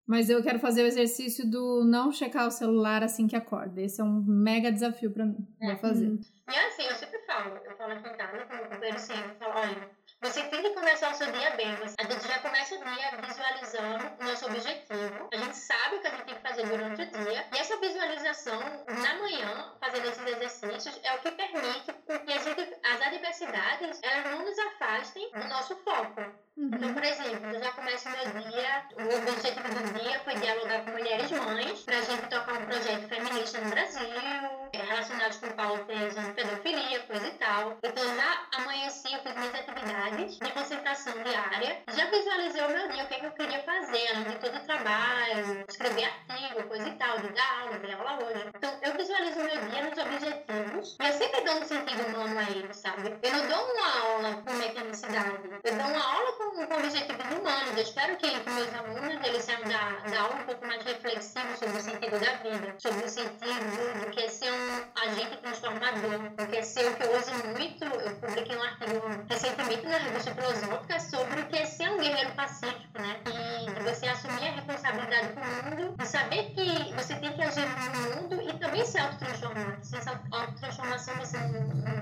Mas 0.07 0.31
eu 0.31 0.43
quero 0.43 0.59
fazer 0.59 0.83
o 0.83 0.87
exercício 0.87 1.49
do 1.49 1.85
não 1.85 2.11
checar 2.11 2.47
o 2.47 2.51
celular 2.51 3.05
assim 3.05 3.27
que 3.27 3.37
acorda. 3.37 3.83
Esse 3.83 4.01
é 4.01 4.05
um 4.05 4.25
mega 4.27 4.73
desafio 4.73 5.11
pra 5.11 5.27
mim. 5.27 5.47
É. 5.61 5.67
Vou 5.67 5.77
fazer. 5.77 6.09
Hum. 6.09 6.21
E 6.51 6.57
assim, 6.57 6.85
eu 6.85 6.95
sempre 6.95 7.19
falo, 7.27 7.57
eu 7.59 7.77
falo 7.77 7.93
aqui 7.93 8.09
em 8.09 8.17
casa 8.17 8.45
com 8.47 8.55
o 8.55 8.69
companheiro 8.71 8.99
sempre, 8.99 9.33
eu 9.33 9.39
falo, 9.39 9.53
olha, 9.55 9.91
você 10.21 10.43
tem 10.45 10.62
que 10.62 10.71
começar 10.71 11.12
o 11.12 11.14
seu 11.14 11.31
dia 11.31 11.51
bem. 11.51 11.69
A 11.99 12.03
gente 12.05 12.27
já 12.27 12.39
começa 12.41 12.75
o 12.75 12.79
dia 12.79 13.11
visualizando 13.23 14.16
o 14.21 14.25
nosso 14.25 14.47
objetivo. 14.47 15.29
A 15.33 15.37
gente 15.37 15.57
sabe 15.57 15.97
o 15.97 16.01
que 16.01 16.07
a 16.07 16.11
gente 16.11 16.25
tem 16.25 16.35
que 16.35 16.49
fazer 16.49 16.66
durante 16.66 17.03
o 17.03 17.25
dia. 17.25 17.47
E 17.53 17.59
essa 17.59 17.77
visualização, 17.77 18.61
na 18.89 19.14
manhã, 19.14 19.75
fazendo 19.81 20.09
esses 20.09 20.27
exercícios, 20.27 21.01
é 21.05 21.14
o 21.14 21.19
que 21.21 21.31
permite 21.31 21.93
que 22.05 22.39
gente, 22.41 22.77
as 22.85 23.01
adversidades 23.01 24.01
elas 24.03 24.25
não 24.33 24.45
nos 24.45 24.59
afastem 24.59 25.31
do 25.31 25.49
nosso 25.49 25.77
foco. 25.77 26.48
Então, 26.61 26.93
por 26.93 27.05
exemplo, 27.05 27.55
eu 27.55 27.63
já 27.63 27.71
começo 27.71 28.09
meu 28.09 28.43
dia, 28.43 28.83
o 28.97 29.31
objetivo 29.31 29.69
do 29.69 30.01
dia 30.01 30.19
foi 30.25 30.35
dialogar 30.35 30.85
com 30.85 30.91
mulheres 30.91 31.31
mães, 31.31 31.83
para 31.83 31.99
a 31.99 32.03
gente 32.03 32.23
tocar 32.23 32.53
um 32.53 32.67
projeto 32.67 33.09
feminista 33.09 33.61
no 33.61 33.71
Brasil, 33.71 34.09
relacionado 34.75 35.39
com 35.39 35.51
pautas 35.51 36.15
de 36.17 36.33
pedofilia, 36.33 37.01
coisa 37.01 37.29
e 37.29 37.31
tal. 37.39 37.79
Então, 37.81 38.17
já 38.17 38.47
amanheci, 38.57 39.15
eu 39.15 39.21
fiz 39.21 39.35
minhas 39.37 39.55
atividades 39.55 40.39
de 40.39 40.51
concentração 40.51 41.13
diária, 41.23 41.83
já 41.95 42.11
visualizei 42.11 42.63
o 42.65 42.71
meu 42.71 42.89
dia, 42.89 43.05
o 43.05 43.07
que, 43.07 43.15
é 43.15 43.21
que 43.21 43.27
eu 43.27 43.33
queria 43.33 43.63
fazer, 43.63 44.09
além 44.09 44.25
de 44.25 44.37
todo 44.39 44.57
o 44.57 44.67
trabalho, 44.67 45.65
escrever 45.69 46.05
artigo, 46.07 46.69
coisa 46.69 46.89
e 46.89 46.97
tal, 46.97 47.21
de 47.21 47.29
dar 47.35 47.61
aula, 47.61 47.79
de 47.79 47.93
aula 47.93 48.19
hoje. 48.25 48.51
Então, 48.57 48.79
eu 48.83 48.95
visualizo 48.95 49.39
o 49.39 49.45
meu 49.45 49.61
dia 49.69 49.83
nos 49.85 49.97
objetivos, 49.97 50.97
e 51.01 51.07
eu 51.07 51.13
sempre 51.13 51.41
dou 51.43 51.55
um 51.55 51.65
sentido 51.65 52.05
humano 52.09 52.37
a 52.37 52.51
ele, 52.51 52.75
sabe? 52.75 53.17
Eu 53.23 53.33
não 53.33 53.47
dou 53.47 53.75
uma 53.75 54.01
aula 54.01 54.43
com 54.43 54.53
mecanicidade, 54.55 55.39
eu 55.63 55.77
dou 55.77 55.87
uma 55.87 56.05
aula 56.05 56.33
com 56.33 56.48
com, 56.51 56.67
com 56.67 56.75
objetivos 56.75 57.25
humanos, 57.39 57.77
eu 57.77 57.83
espero 57.83 58.17
que, 58.17 58.27
meus 58.27 58.75
alunos 58.75 59.27
eles 59.27 59.45
saiam 59.45 59.63
da, 59.63 60.11
da 60.11 60.21
aula 60.21 60.35
um 60.37 60.45
pouco 60.45 60.67
mais 60.67 60.85
reflexivos 60.85 61.59
sobre 61.59 61.77
o 61.77 61.81
sentido 61.81 62.19
da 62.19 62.33
vida, 62.43 62.75
sobre 62.79 63.05
o 63.05 63.09
sentido 63.09 64.01
do 64.01 64.11
que 64.11 64.21
é 64.21 64.29
ser 64.29 64.53
um 64.53 65.03
agente 65.03 65.37
transformador, 65.39 66.19
do 66.37 66.47
que 66.47 66.57
é 66.57 66.63
ser 66.63 66.87
o 66.91 66.97
que 66.97 67.03
eu 67.03 67.17
uso 67.17 67.33
muito, 67.57 67.85
eu 67.85 68.17
publiquei 68.17 68.57
um 68.57 68.63
artigo 68.63 69.01
recentemente 69.29 69.87
na 69.87 69.99
revista 69.99 70.35
Filosófica 70.35 71.01
sobre 71.01 71.41
o 71.41 71.47
que 71.47 71.57
é 71.59 71.67
ser 71.67 71.91
um 71.91 71.99
guerreiro 71.99 72.33
pacífico, 72.33 73.01
né? 73.01 73.21
E 73.27 73.71
de 73.71 73.83
você 73.83 74.07
assumir 74.07 74.49
a 74.49 74.53
responsabilidade 74.53 75.29
com 75.35 75.41
o 75.41 75.77
mundo, 75.81 75.97
de 75.97 76.07
saber 76.07 76.51
que 76.55 76.95
você 76.95 77.15
tem 77.17 77.33
que 77.33 77.43
agir 77.43 77.67
no 77.67 78.23
mundo 78.23 78.43
e 78.43 78.59
também 78.59 78.85
se 78.85 78.99
autotransformar. 78.99 79.79
Sem 79.83 79.99
essa 79.99 80.21
autotransformação 80.31 81.15
você 81.17 81.37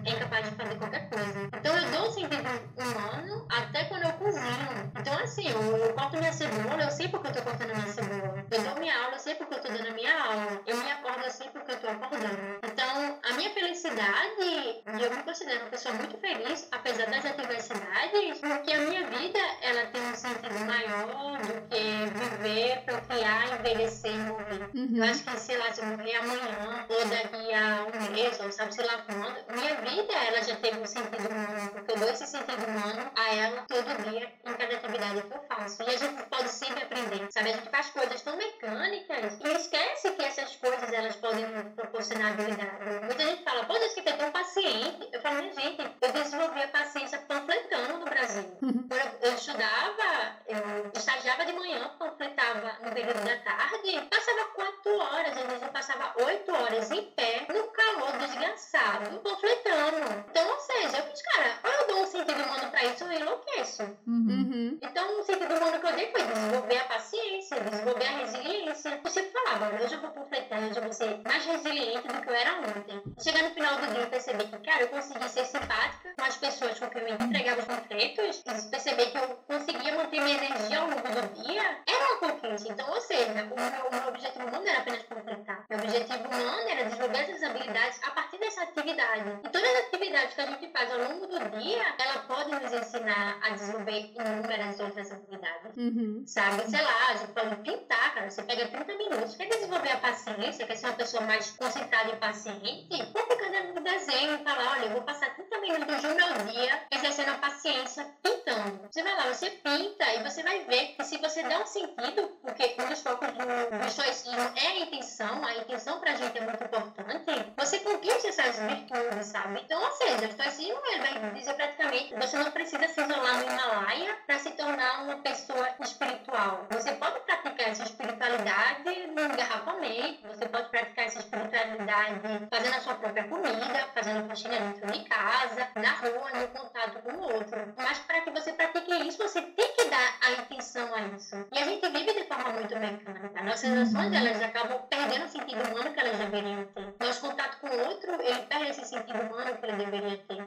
é 0.04 0.14
capaz 0.16 0.48
de 0.48 0.56
fazer 0.56 0.74
qualquer 0.76 1.08
coisa. 1.08 1.48
Então 1.54 1.76
eu 1.76 1.90
dou 1.90 2.08
um 2.08 2.12
sentido 2.12 2.36
humano 2.76 3.46
até 3.50 3.84
quando 3.84 4.02
eu 4.04 4.12
cozinho. 4.36 4.92
Então 4.98 5.18
assim, 5.18 5.48
eu, 5.48 5.76
eu 5.76 5.94
corto 5.94 6.16
minha 6.16 6.32
cebola, 6.32 6.82
eu 6.82 6.90
sei 6.90 7.08
porque 7.08 7.28
eu 7.28 7.32
tô 7.32 7.42
cortando 7.42 7.74
minha 7.74 7.92
cebola. 7.92 8.44
Eu 8.50 8.62
dou 8.62 8.80
minha 8.80 8.96
aula, 9.02 9.14
eu 9.14 9.20
sei 9.20 9.34
porque 9.34 9.54
eu 9.54 9.60
tô 9.60 9.68
dando 9.68 9.92
minha 9.94 10.22
aula. 10.22 10.62
Eu 10.66 10.76
me 10.76 10.90
acordo, 10.90 11.24
eu 11.24 11.30
sei 11.30 11.48
porque 11.48 11.72
eu 11.72 11.80
tô 11.80 11.88
acordando. 11.88 12.58
Então, 12.62 13.18
a 13.22 13.32
minha 13.34 13.50
felicidade, 13.50 14.82
eu 14.86 15.10
me 15.10 15.22
considero 15.22 15.60
uma 15.60 15.70
pessoa 15.70 15.94
muito 15.94 16.16
feliz, 16.18 16.68
apesar 16.70 17.06
das 17.06 17.24
adversidades, 17.24 18.38
porque 18.40 18.72
a 18.72 18.78
minha 18.78 19.06
vida, 19.06 19.38
ela 19.62 19.86
tem 19.86 20.02
um 20.02 20.14
sentido 20.14 20.58
maior 20.66 21.38
do 21.38 21.68
que 21.68 22.06
viver, 22.14 22.82
procriar, 22.84 23.58
envelhecer 23.58 24.14
e 24.14 24.18
morrer. 24.18 24.70
Uhum. 24.74 24.96
Eu 24.96 25.04
acho 25.04 25.24
que, 25.24 25.40
sei 25.40 25.58
lá, 25.58 25.72
se 25.72 25.80
eu 25.80 25.86
morrer 25.86 26.16
amanhã, 26.16 26.86
ou 26.88 27.04
daqui 27.06 27.54
a 27.54 27.86
um 27.86 28.12
mês, 28.12 28.40
ou 28.40 28.52
sabe, 28.52 28.74
sei 28.74 28.86
lá 28.86 29.02
quando, 29.02 29.56
minha 29.56 29.74
vida, 29.76 30.12
ela 30.12 30.42
já 30.42 30.56
teve 30.56 30.80
um 30.80 30.86
sentido 30.86 31.28
humano, 31.28 31.70
porque 31.72 31.92
eu 31.92 31.98
dou 31.98 32.10
esse 32.10 32.26
sentido 32.26 32.64
humano 32.64 33.10
a 33.16 33.34
ela 33.34 33.64
todo 33.68 34.10
dia, 34.10 34.25
em 34.44 34.54
cada 34.54 34.76
atividade 34.76 35.22
que 35.22 35.34
eu 35.34 35.42
faço. 35.48 35.82
E 35.82 35.86
a 35.86 35.98
gente 35.98 36.22
pode 36.24 36.48
sempre 36.48 36.82
aprender, 36.82 37.26
sabe? 37.30 37.50
A 37.50 37.56
gente 37.56 37.70
faz 37.70 37.90
coisas 37.90 38.22
tão 38.22 38.36
mecânicas 38.36 39.38
e 39.44 39.48
esquece 39.52 40.12
que 40.12 40.22
essas 40.22 40.56
coisas, 40.56 40.92
elas 40.92 41.16
podem 41.16 41.46
proporcionar 41.74 42.32
habilidade. 42.32 43.04
Muita 43.04 43.24
gente 43.24 43.42
fala, 43.42 43.64
pô, 43.64 43.74
você 43.74 44.02
que 44.02 44.08
é 44.08 44.12
tão 44.12 44.30
paciente. 44.30 45.08
Eu 45.12 45.20
falo, 45.20 45.36
minha 45.36 45.52
gente, 45.52 45.96
eu 46.00 46.12
desenvolvi 46.12 46.62
a 46.62 46.68
paciência 46.68 47.18
panfletando 47.20 47.98
no 47.98 48.04
Brasil. 48.04 48.56
Uhum. 48.62 48.88
Eu, 48.90 49.28
eu 49.28 49.34
estudava, 49.34 50.36
eu 50.46 50.90
estagiava 50.94 51.44
de 51.46 51.52
manhã, 51.52 51.88
panfletava 51.98 52.76
no 52.82 52.92
período 52.92 53.24
da 53.24 53.36
tarde, 53.38 54.00
passava 54.10 54.44
quatro 54.54 54.98
horas, 54.98 55.36
às 55.36 55.46
vezes 55.46 55.62
eu 55.62 55.68
passava 55.68 56.12
oito 56.24 56.52
horas 56.52 56.90
em 56.90 57.02
pé, 57.12 57.46
no 57.48 57.64
calor 57.68 58.18
desgraçado, 58.18 59.20
panfletando. 59.20 60.24
Então, 60.30 60.55
seja, 60.88 61.02
eu 61.02 61.10
fiz, 61.10 61.22
cara, 61.22 61.58
ou 61.64 61.70
eu 61.70 61.86
dou 61.86 62.02
um 62.02 62.06
sentido 62.06 62.42
humano 62.42 62.70
pra 62.70 62.84
isso 62.84 63.04
ou 63.04 63.12
eu 63.12 63.20
enlouqueço. 63.20 63.82
Uhum. 64.06 64.78
Então, 64.82 65.20
o 65.20 65.22
sentido 65.22 65.54
humano 65.54 65.80
que 65.80 65.86
eu 65.86 65.92
dei 65.92 66.10
foi 66.10 66.22
desenvolver 66.22 66.78
a 66.78 66.84
paciência, 66.84 67.60
desenvolver 67.60 68.06
a 68.06 68.18
resiliência. 68.18 69.00
Eu 69.04 69.10
sempre 69.10 69.30
falava, 69.30 69.82
hoje 69.82 69.94
eu 69.94 70.00
vou 70.00 70.10
panfletar, 70.10 70.64
hoje 70.64 70.76
eu 70.76 70.82
vou 70.82 70.92
ser 70.92 71.20
mais 71.24 71.44
resiliente 71.44 72.08
do 72.08 72.20
que 72.20 72.28
eu 72.28 72.34
era 72.34 72.52
ontem. 72.58 73.02
Chegar 73.22 73.42
no 73.42 73.50
final 73.50 73.76
do 73.76 73.86
dia 73.94 74.02
e 74.02 74.06
perceber 74.06 74.44
que, 74.44 74.58
cara, 74.58 74.82
eu 74.82 74.88
consegui 74.88 75.28
ser 75.28 75.44
simpática 75.44 76.14
com 76.16 76.24
as 76.24 76.36
pessoas 76.36 76.78
com 76.78 76.90
quem 76.90 77.02
eu 77.02 77.14
entregava 77.14 77.60
os 77.60 77.66
panfletos, 77.66 78.42
e 78.46 78.70
perceber 78.70 79.06
que 79.06 79.18
eu 79.18 79.28
conseguia 79.46 79.94
manter 79.94 80.20
minha 80.20 80.36
energia 80.36 80.78
ao 80.78 80.88
longo 80.88 81.02
do 81.02 81.42
dia, 81.42 81.78
era 81.86 82.06
uma 82.06 82.18
conquista. 82.18 82.72
Então, 82.72 82.90
ou 82.90 83.00
seja, 83.00 83.30
o 83.30 83.34
meu, 83.34 83.46
o 83.46 83.90
meu 83.90 84.08
objetivo 84.08 84.50
não 84.50 84.66
era 84.66 84.78
apenas 84.78 85.02
completar. 85.02 85.64
Meu 85.68 85.78
objetivo 85.78 86.28
humano 86.28 86.68
era 86.68 86.84
desenvolver 86.84 87.18
essas 87.18 87.42
habilidades 87.42 88.00
a 88.02 88.10
partir 88.10 88.38
dessa 88.38 88.62
atividade. 88.62 89.40
E 89.44 89.48
todas 89.48 89.70
as 89.70 89.86
atividades 89.86 90.34
que 90.34 90.40
a 90.40 90.46
gente 90.46 90.68
faz 90.76 90.92
ao 90.92 90.98
longo 90.98 91.26
do 91.26 91.38
dia, 91.58 91.94
ela 91.98 92.18
pode 92.28 92.50
nos 92.50 92.70
ensinar 92.70 93.38
a 93.42 93.50
desenvolver 93.50 94.12
inúmeras 94.14 94.78
outras 94.78 95.10
habilidades. 95.10 95.74
Uhum. 95.74 96.22
Sabe? 96.26 96.70
Sei 96.70 96.82
lá, 96.82 97.08
a 97.08 97.16
gente 97.16 97.32
pode 97.32 97.56
pintar, 97.56 98.14
cara. 98.14 98.30
Você 98.30 98.42
pega 98.42 98.68
30 98.68 98.94
minutos, 98.94 99.36
quer 99.36 99.48
desenvolver 99.48 99.92
a 99.92 99.96
paciência, 99.96 100.66
quer 100.66 100.76
ser 100.76 100.86
uma 100.86 100.96
pessoa 100.96 101.22
mais 101.22 101.50
concentrada 101.52 102.10
e 102.10 102.16
paciente, 102.16 103.12
vou 103.12 103.22
ficar 103.26 103.46
no 103.74 103.80
desenho 103.80 104.34
e 104.34 104.44
falar, 104.44 104.72
olha, 104.72 104.84
eu 104.86 104.90
vou 104.90 105.02
passar 105.02 105.34
30 105.34 105.60
minutos 105.60 106.02
do 106.02 106.08
meu 106.14 106.52
dia 106.52 106.82
exercendo 106.90 107.30
a 107.30 107.38
paciência 107.38 108.06
pintando. 108.22 108.88
Você 108.90 109.02
vai 109.02 109.16
lá, 109.16 109.32
você 109.32 109.50
pinta 109.50 110.04
e 110.12 110.22
você 110.22 110.42
vai 110.42 110.64
ver 110.64 110.94
que 110.94 111.04
se 111.04 111.16
você 111.16 111.42
dá 111.42 111.60
um 111.60 111.66
sentido, 111.66 112.28
porque 112.42 112.76
um 112.78 112.88
dos 112.88 113.02
focos 113.02 113.28
do, 113.28 113.78
do 113.78 113.86
estoicismo 113.86 114.52
é 114.56 114.66
a 114.66 114.80
intenção, 114.80 115.44
a 115.44 115.56
intenção 115.56 116.00
pra 116.00 116.14
gente 116.14 116.36
é 116.36 116.40
muito 116.42 116.62
importante, 116.62 117.54
você 117.56 117.78
conquista 117.80 118.28
essas 118.28 118.58
virtudes, 118.58 119.26
sabe? 119.26 119.60
Então, 119.64 119.82
ou 119.82 119.92
seja, 119.92 120.20
o 120.20 120.28
estoicismo 120.28 120.65
ele 120.72 120.98
vai 120.98 121.32
dizer 121.32 121.54
praticamente 121.54 122.14
você 122.14 122.38
não 122.38 122.50
precisa 122.50 122.88
se 122.88 123.00
isolar 123.00 123.38
no 123.38 123.44
Himalaia 123.44 124.16
para 124.26 124.38
se 124.38 124.50
tornar 124.52 125.02
uma 125.04 125.16
pessoa 125.18 125.68
espiritual. 125.80 126.66
Você 126.70 126.92
pode 126.92 127.20
praticar 127.20 127.68
essa 127.68 127.82
espiritualidade 127.84 129.06
no 129.14 129.22
engarrafamento, 129.22 130.28
você 130.28 130.46
pode 130.48 130.68
praticar 130.70 131.06
essa 131.06 131.18
espiritualidade 131.18 132.48
fazendo 132.50 132.74
a 132.74 132.80
sua 132.80 132.94
própria 132.94 133.24
comida, 133.24 133.88
fazendo 133.94 134.28
faxina 134.28 134.58
dentro 134.58 134.86
de 134.92 135.04
casa, 135.04 135.68
na 135.76 135.92
rua, 135.92 136.30
no 136.34 136.48
contato 136.48 137.02
com 137.02 137.12
o 137.12 137.32
outro. 137.34 137.74
Mas 137.76 137.98
para 138.00 138.20
que 138.22 138.30
você 138.30 138.52
pratique 138.52 139.08
isso, 139.08 139.18
você 139.18 139.42
tem 139.42 139.72
que 139.74 139.84
dar 139.84 140.18
a 140.22 140.32
intenção 140.32 140.94
a 140.94 141.00
isso. 141.16 141.46
E 141.52 141.58
a 141.58 141.64
gente 141.64 141.88
vive 141.88 142.12
de 142.12 142.24
forma 142.24 142.50
muito 142.52 142.76
mecânica. 142.76 143.42
Nossas 143.42 143.78
ações, 143.78 144.12
elas 144.12 144.42
acabam 144.42 144.80
perdendo 144.88 145.24
o 145.24 145.28
sentido 145.28 145.62
humano 145.68 145.92
que 145.92 146.00
elas 146.00 146.18
deveriam 146.18 146.64
ter. 146.66 146.94
Nosso 147.00 147.20
contato 147.20 147.58
com 147.60 147.68
o 147.68 147.88
outro, 147.88 148.20
ele 148.22 148.42
perde 148.46 148.70
esse 148.70 148.84
sentido 148.84 149.20
humano 149.20 149.56
que 149.58 149.66
ele 149.66 149.76
deveria 149.76 150.18
ter. 150.18 150.46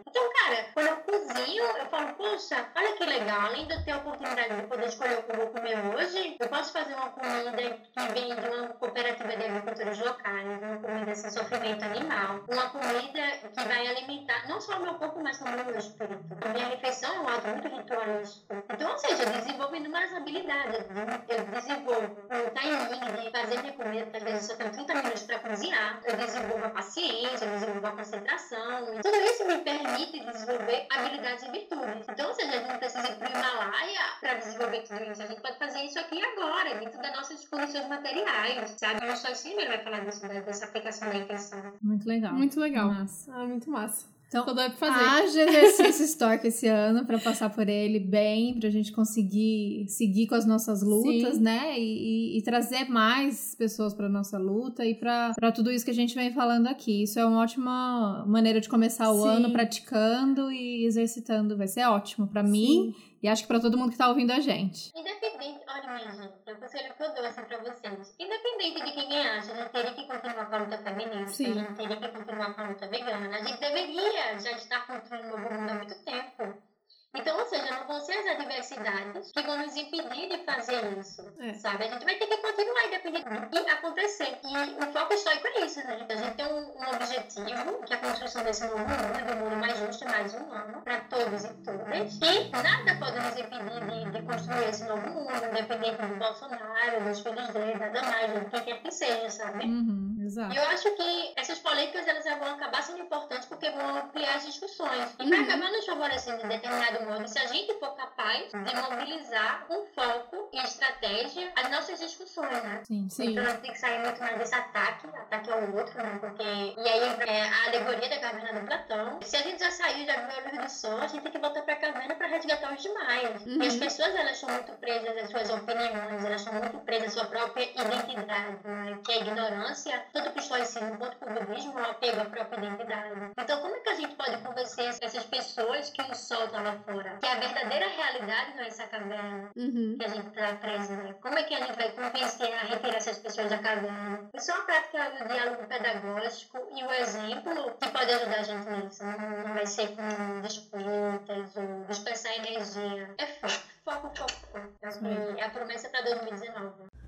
Quando 1.39 1.77
eu 1.77 1.85
falo, 1.85 2.13
poxa, 2.15 2.67
olha 2.75 2.93
que 2.97 3.05
legal, 3.05 3.41
além 3.47 3.65
de 3.65 3.73
eu 3.73 3.83
ter 3.85 3.91
a 3.91 3.97
oportunidade 3.97 4.55
de 4.55 4.67
poder 4.67 4.87
escolher 4.87 5.19
o 5.19 5.23
que 5.23 5.31
eu 5.31 5.37
vou 5.37 5.47
comer 5.47 5.77
hoje, 5.95 6.35
eu 6.37 6.49
posso 6.49 6.73
fazer 6.73 6.93
uma 6.95 7.09
comida 7.11 7.79
que 7.97 8.13
vem 8.13 8.35
de 8.35 8.49
uma 8.49 8.67
cooperativa 8.69 9.29
de 9.29 9.45
agricultores 9.45 9.99
locais, 9.99 10.61
uma 10.61 10.77
comida 10.77 11.15
sem 11.15 11.31
sofrimento 11.31 11.85
animal, 11.85 12.41
uma 12.49 12.69
comida 12.69 13.21
que 13.55 13.63
vai 13.63 13.87
alimentar 13.87 14.47
não 14.49 14.59
só 14.59 14.77
o 14.79 14.81
meu 14.81 14.95
corpo, 14.95 15.21
mas 15.23 15.37
também 15.37 15.61
o 15.61 15.65
meu 15.65 15.77
espírito. 15.77 16.25
A 16.41 16.49
minha 16.49 16.67
refeição 16.67 17.13
é 17.13 17.19
um 17.19 17.27
ato 17.29 17.47
muito 17.47 17.67
ritualístico. 17.69 18.63
Então, 18.73 18.91
ou 18.91 18.97
seja, 18.97 19.23
eu 19.23 19.29
desenvolvo 19.29 19.75
inúmeras 19.75 20.13
habilidades. 20.13 20.85
Eu 21.29 21.45
desenvolvo 21.45 22.17
o 22.25 22.51
timing 22.51 23.23
de 23.23 23.31
fazer 23.31 23.61
minha 23.61 23.73
comida, 23.73 24.05
porque 24.05 24.17
às 24.17 24.23
vezes 24.23 24.49
eu 24.49 24.55
só 24.55 24.63
tenho 24.63 24.71
30 24.73 24.93
minutos 24.95 25.23
para 25.23 25.39
cozinhar. 25.39 26.01
Eu 26.03 26.17
desenvolvo 26.17 26.65
a 26.65 26.69
paciência, 26.69 27.45
eu 27.45 27.51
desenvolvo 27.51 27.87
a 27.87 27.91
concentração. 27.91 28.85
Tudo 29.01 29.15
isso 29.15 29.45
me 29.45 29.57
permite 29.59 30.19
desenvolver 30.19 30.87
habilidades 30.89 31.28
e 31.43 31.51
virtudes. 31.51 32.07
Então, 32.09 32.27
ou 32.27 32.33
seja, 32.35 32.49
a 32.49 32.57
gente 32.57 32.67
não 32.67 32.77
precisa 32.77 33.07
ir 33.09 33.15
para 33.15 33.27
o 33.27 33.31
Himalaia 33.31 33.99
para 34.19 34.33
desenvolver 34.35 34.81
tudo 34.81 35.03
isso. 35.11 35.21
A 35.21 35.25
gente 35.27 35.41
pode 35.41 35.57
fazer 35.57 35.81
isso 35.83 35.99
aqui 35.99 36.21
agora, 36.23 36.75
dentro 36.79 37.01
das 37.01 37.15
nossas 37.15 37.47
condições 37.47 37.87
materiais, 37.87 38.71
sabe? 38.77 39.05
O 39.05 39.15
Soicínio 39.15 39.67
vai 39.67 39.83
falar 39.83 39.99
disso, 39.99 40.27
dessa 40.27 40.65
aplicação 40.65 41.09
da 41.09 41.15
intenção. 41.15 41.73
Muito 41.81 42.07
legal. 42.07 42.33
Muito 42.33 42.59
legal. 42.59 42.87
Massa. 42.89 43.33
Ah, 43.33 43.45
muito 43.45 43.69
massa. 43.69 44.07
Então, 44.29 44.45
Tô 44.45 44.53
fazer. 44.53 44.93
haja 44.93 45.41
exercício 45.41 46.05
estoque 46.05 46.47
esse 46.49 46.67
ano 46.67 47.03
para 47.03 47.17
passar 47.17 47.49
por 47.49 47.67
ele 47.67 47.99
bem, 47.99 48.59
pra 48.59 48.69
gente 48.69 48.91
conseguir 48.91 49.87
seguir 49.87 50.27
com 50.27 50.35
as 50.35 50.45
nossas 50.45 50.83
lutas, 50.83 51.37
Sim. 51.37 51.41
né? 51.41 51.79
E, 51.79 52.35
e, 52.35 52.37
e, 52.37 52.41
trazer 52.43 52.87
mais 52.87 53.55
pessoas 53.55 53.91
para 53.91 54.07
nossa 54.07 54.37
luta 54.37 54.85
e 54.85 54.93
para 54.93 55.51
tudo 55.51 55.71
isso 55.71 55.83
que 55.83 55.89
a 55.89 55.95
gente 55.95 56.13
vem 56.13 56.31
falando 56.31 56.67
aqui. 56.67 57.01
Isso 57.01 57.19
é 57.19 57.25
uma 57.25 57.41
ótima 57.41 58.23
maneira 58.27 58.61
de 58.61 58.69
começar 58.69 59.09
o 59.09 59.23
Sim. 59.23 59.29
ano 59.29 59.51
praticando 59.51 60.51
e 60.51 60.85
exercitando. 60.85 61.57
Vai 61.57 61.67
ser 61.67 61.85
ótimo 61.87 62.27
para 62.27 62.43
mim 62.43 62.93
e 63.23 63.27
acho 63.27 63.41
que 63.41 63.47
para 63.47 63.59
todo 63.59 63.79
mundo 63.79 63.89
que 63.89 63.97
tá 63.97 64.07
ouvindo 64.07 64.31
a 64.31 64.39
gente. 64.39 64.91
Independente, 64.95 65.58
é 65.91 66.53
o 66.53 66.57
conselho 66.57 66.93
que 66.93 67.03
eu 67.03 67.13
dou 67.13 67.25
assim 67.25 67.43
pra 67.45 67.57
vocês. 67.57 68.15
Independente 68.19 68.85
de 68.85 68.91
quem 68.91 69.27
acha, 69.27 69.51
a 69.51 69.55
gente 69.55 69.69
teria 69.69 69.93
que 69.93 70.07
continuar 70.07 70.45
com 70.45 70.55
a 70.55 70.57
luta 70.59 70.77
feminista, 70.77 71.27
Sim. 71.29 71.51
a 71.51 71.53
gente 71.53 71.73
teria 71.75 71.97
que 71.97 72.07
continuar 72.09 72.53
com 72.53 72.61
a 72.61 72.67
luta 72.67 72.87
vegana, 72.87 73.35
a 73.35 73.43
gente 73.43 73.59
deveria 73.59 74.39
já 74.39 74.51
estar 74.51 74.85
um 74.89 75.29
novo 75.29 75.49
mundo 75.49 75.69
há 75.69 75.73
muito 75.75 76.03
tempo. 76.03 76.68
Então, 77.15 77.39
ou 77.39 77.45
seja, 77.47 77.71
não 77.71 77.87
vão 77.87 77.99
ser 77.99 78.13
as 78.13 78.37
adversidades 78.37 79.31
que 79.31 79.41
vão 79.41 79.57
nos 79.57 79.75
impedir 79.75 80.29
de 80.29 80.45
fazer 80.45 80.97
isso, 80.99 81.25
é. 81.39 81.53
sabe? 81.55 81.85
A 81.85 81.87
gente 81.87 82.05
vai 82.05 82.15
ter 82.15 82.27
que 82.27 82.37
continuar 82.37 82.85
independente 82.85 83.49
do 83.49 83.63
que 83.63 83.71
acontecer. 83.71 84.39
E 84.43 84.83
o 84.83 84.93
foco 84.93 85.13
estoico 85.13 85.47
é 85.47 85.65
isso, 85.65 85.79
né? 85.79 86.05
A 86.07 86.15
gente 86.15 86.35
tem 86.35 86.45
um, 86.45 86.59
um 86.59 86.95
objetivo, 86.95 87.83
que 87.83 87.93
é 87.93 87.95
a 87.95 87.99
construção 87.99 88.43
desse 88.43 88.63
novo 88.67 88.77
mundo, 88.77 89.25
do 89.25 89.35
mundo 89.37 89.55
mais 89.55 89.77
justo 89.79 90.03
e 90.03 90.07
mais 90.07 90.33
humano, 90.35 90.81
para 90.83 90.99
todos 91.01 91.45
e 91.45 91.53
todas. 91.63 92.19
E 92.21 92.49
nada 92.51 92.95
pode 92.99 93.19
nos 93.19 93.37
impedir 93.37 93.85
de, 93.85 94.11
de 94.11 94.21
construir 94.27 94.69
esse 94.69 94.83
novo 94.83 95.09
mundo, 95.09 95.45
independente 95.49 96.05
do 96.05 96.15
Bolsonaro, 96.15 97.03
dos 97.03 97.19
filhos 97.21 97.47
dele, 97.49 97.75
nada 97.75 98.03
mais, 98.03 98.33
de 98.33 98.45
quem 98.51 98.63
quer 98.63 98.81
que 98.83 98.91
seja, 98.91 99.29
sabe? 99.31 99.65
Uhum, 99.65 100.15
Exato. 100.29 100.55
Eu 100.55 100.63
acho 100.63 100.91
que 100.95 101.33
essas 101.35 101.57
políticas 101.57 102.07
elas 102.07 102.23
vão 102.23 102.53
acabar 102.53 102.83
sendo 102.83 102.99
importantes 102.99 103.47
porque 103.47 103.69
vão 103.71 103.97
ampliar 103.97 104.35
as 104.35 104.45
discussões. 104.45 105.15
E 105.19 105.23
uhum. 105.23 105.29
vai 105.29 105.39
acabar 105.39 105.71
nos 105.71 105.85
favorecendo 105.85 106.43
de 106.43 106.47
determinado 106.47 107.05
modo 107.05 107.27
se 107.27 107.39
a 107.39 107.47
gente 107.47 107.73
for 107.79 107.95
capaz 107.95 108.51
de 108.51 108.75
mobilizar 108.75 109.65
com 109.67 109.87
foco 109.87 110.49
e 110.53 110.59
estratégia 110.59 111.51
as 111.55 111.71
nossas 111.71 111.99
discussões, 111.99 112.63
né? 112.63 112.81
Sim, 112.83 113.09
sim. 113.09 113.31
Então 113.31 113.57
tem 113.57 113.71
que 113.71 113.79
sair 113.79 113.99
muito 113.99 114.19
mais 114.19 114.37
desse 114.37 114.53
ataque, 114.53 115.07
ataque 115.07 115.51
ao 115.51 115.75
outro, 115.75 115.97
né? 115.97 116.19
Porque. 116.19 116.43
E 116.43 116.87
aí 116.87 117.19
é 117.27 117.41
a 117.41 117.65
alegoria 117.65 118.09
da 118.09 118.19
caverna 118.19 118.59
do 118.59 118.67
Platão. 118.67 119.19
Se 119.23 119.35
a 119.35 119.41
gente 119.41 119.59
já 119.59 119.71
saiu, 119.71 120.05
já 120.05 120.13
viu 120.13 120.37
a 120.37 120.49
luz 120.49 120.57
do 120.59 120.69
sol, 120.69 120.97
a 121.01 121.07
gente 121.07 121.23
tem 121.23 121.31
que 121.31 121.39
voltar 121.39 121.63
pra 121.63 121.75
caverna 121.75 122.13
pra 122.13 122.27
resgatar 122.27 122.71
os 122.71 122.83
demais. 122.83 123.45
Uhum. 123.47 123.63
E 123.63 123.67
as 123.67 123.75
pessoas 123.75 124.13
elas 124.13 124.37
são 124.37 124.49
muito 124.49 124.71
presas 124.73 125.17
às 125.17 125.31
suas 125.31 125.49
opiniões, 125.49 126.23
elas 126.23 126.41
são 126.41 126.53
muito 126.53 126.77
presas 126.79 127.09
à 127.09 127.11
sua 127.11 127.25
própria 127.25 127.63
identidade, 127.63 128.67
né? 128.67 128.99
que 129.03 129.11
é 129.11 129.15
a 129.15 129.19
ignorância, 129.19 130.05
tanto 130.19 130.31
para 130.31 130.39
o 130.39 130.43
estoicismo 130.43 130.97
quanto 130.97 131.17
para 131.17 131.31
o 131.31 131.45
budismo, 131.45 131.73
o 131.73 131.85
apego 131.85 132.21
à 132.21 132.25
própria 132.25 132.65
identidade. 132.65 133.31
Então, 133.37 133.61
como 133.61 133.75
é 133.75 133.79
que 133.79 133.89
a 133.89 133.95
gente 133.95 134.15
pode 134.15 134.37
convencer 134.41 134.89
essas 135.01 135.23
pessoas 135.25 135.89
que 135.89 136.01
o 136.01 136.15
sol 136.15 136.45
está 136.45 136.61
lá 136.61 136.77
fora? 136.85 137.17
Que 137.21 137.27
a 137.27 137.35
verdadeira 137.35 137.87
realidade 137.87 138.55
não 138.55 138.63
é 138.63 138.67
essa 138.67 138.87
caverna 138.87 139.51
uhum. 139.55 139.95
que 139.97 140.05
a 140.05 140.09
gente 140.09 140.27
está 140.27 140.55
preso, 140.55 140.93
né? 140.93 141.15
Como 141.21 141.37
é 141.37 141.43
que 141.43 141.55
a 141.55 141.59
gente 141.59 141.75
vai 141.75 141.91
convencer 141.91 142.53
a 142.53 142.61
retirar 142.63 142.97
essas 142.97 143.17
pessoas 143.19 143.49
da 143.49 143.57
caverna? 143.59 144.29
Isso 144.33 144.51
é 144.51 144.55
uma 144.55 144.65
prática 144.65 145.09
do 145.11 145.27
diálogo 145.27 145.67
pedagógico 145.67 146.67
e 146.75 146.83
o 146.83 146.91
exemplo 146.91 147.77
que 147.79 147.89
pode 147.89 148.11
ajudar 148.11 148.39
a 148.39 148.43
gente 148.43 148.69
nisso. 148.69 149.03
Não, 149.03 149.17
não 149.19 149.53
vai 149.53 149.65
ser 149.65 149.87
com 149.95 150.41
disputas 150.41 151.55
ou 151.55 151.85
dispersar 151.87 152.33
energia. 152.33 153.13
É 153.17 153.25
foco, 153.25 153.53
foco, 153.85 154.15
foco, 154.15 154.31
foco. 154.51 155.05
É 155.37 155.43
a 155.43 155.49
promessa 155.49 155.89
para 155.89 156.01
2019. 156.01 156.98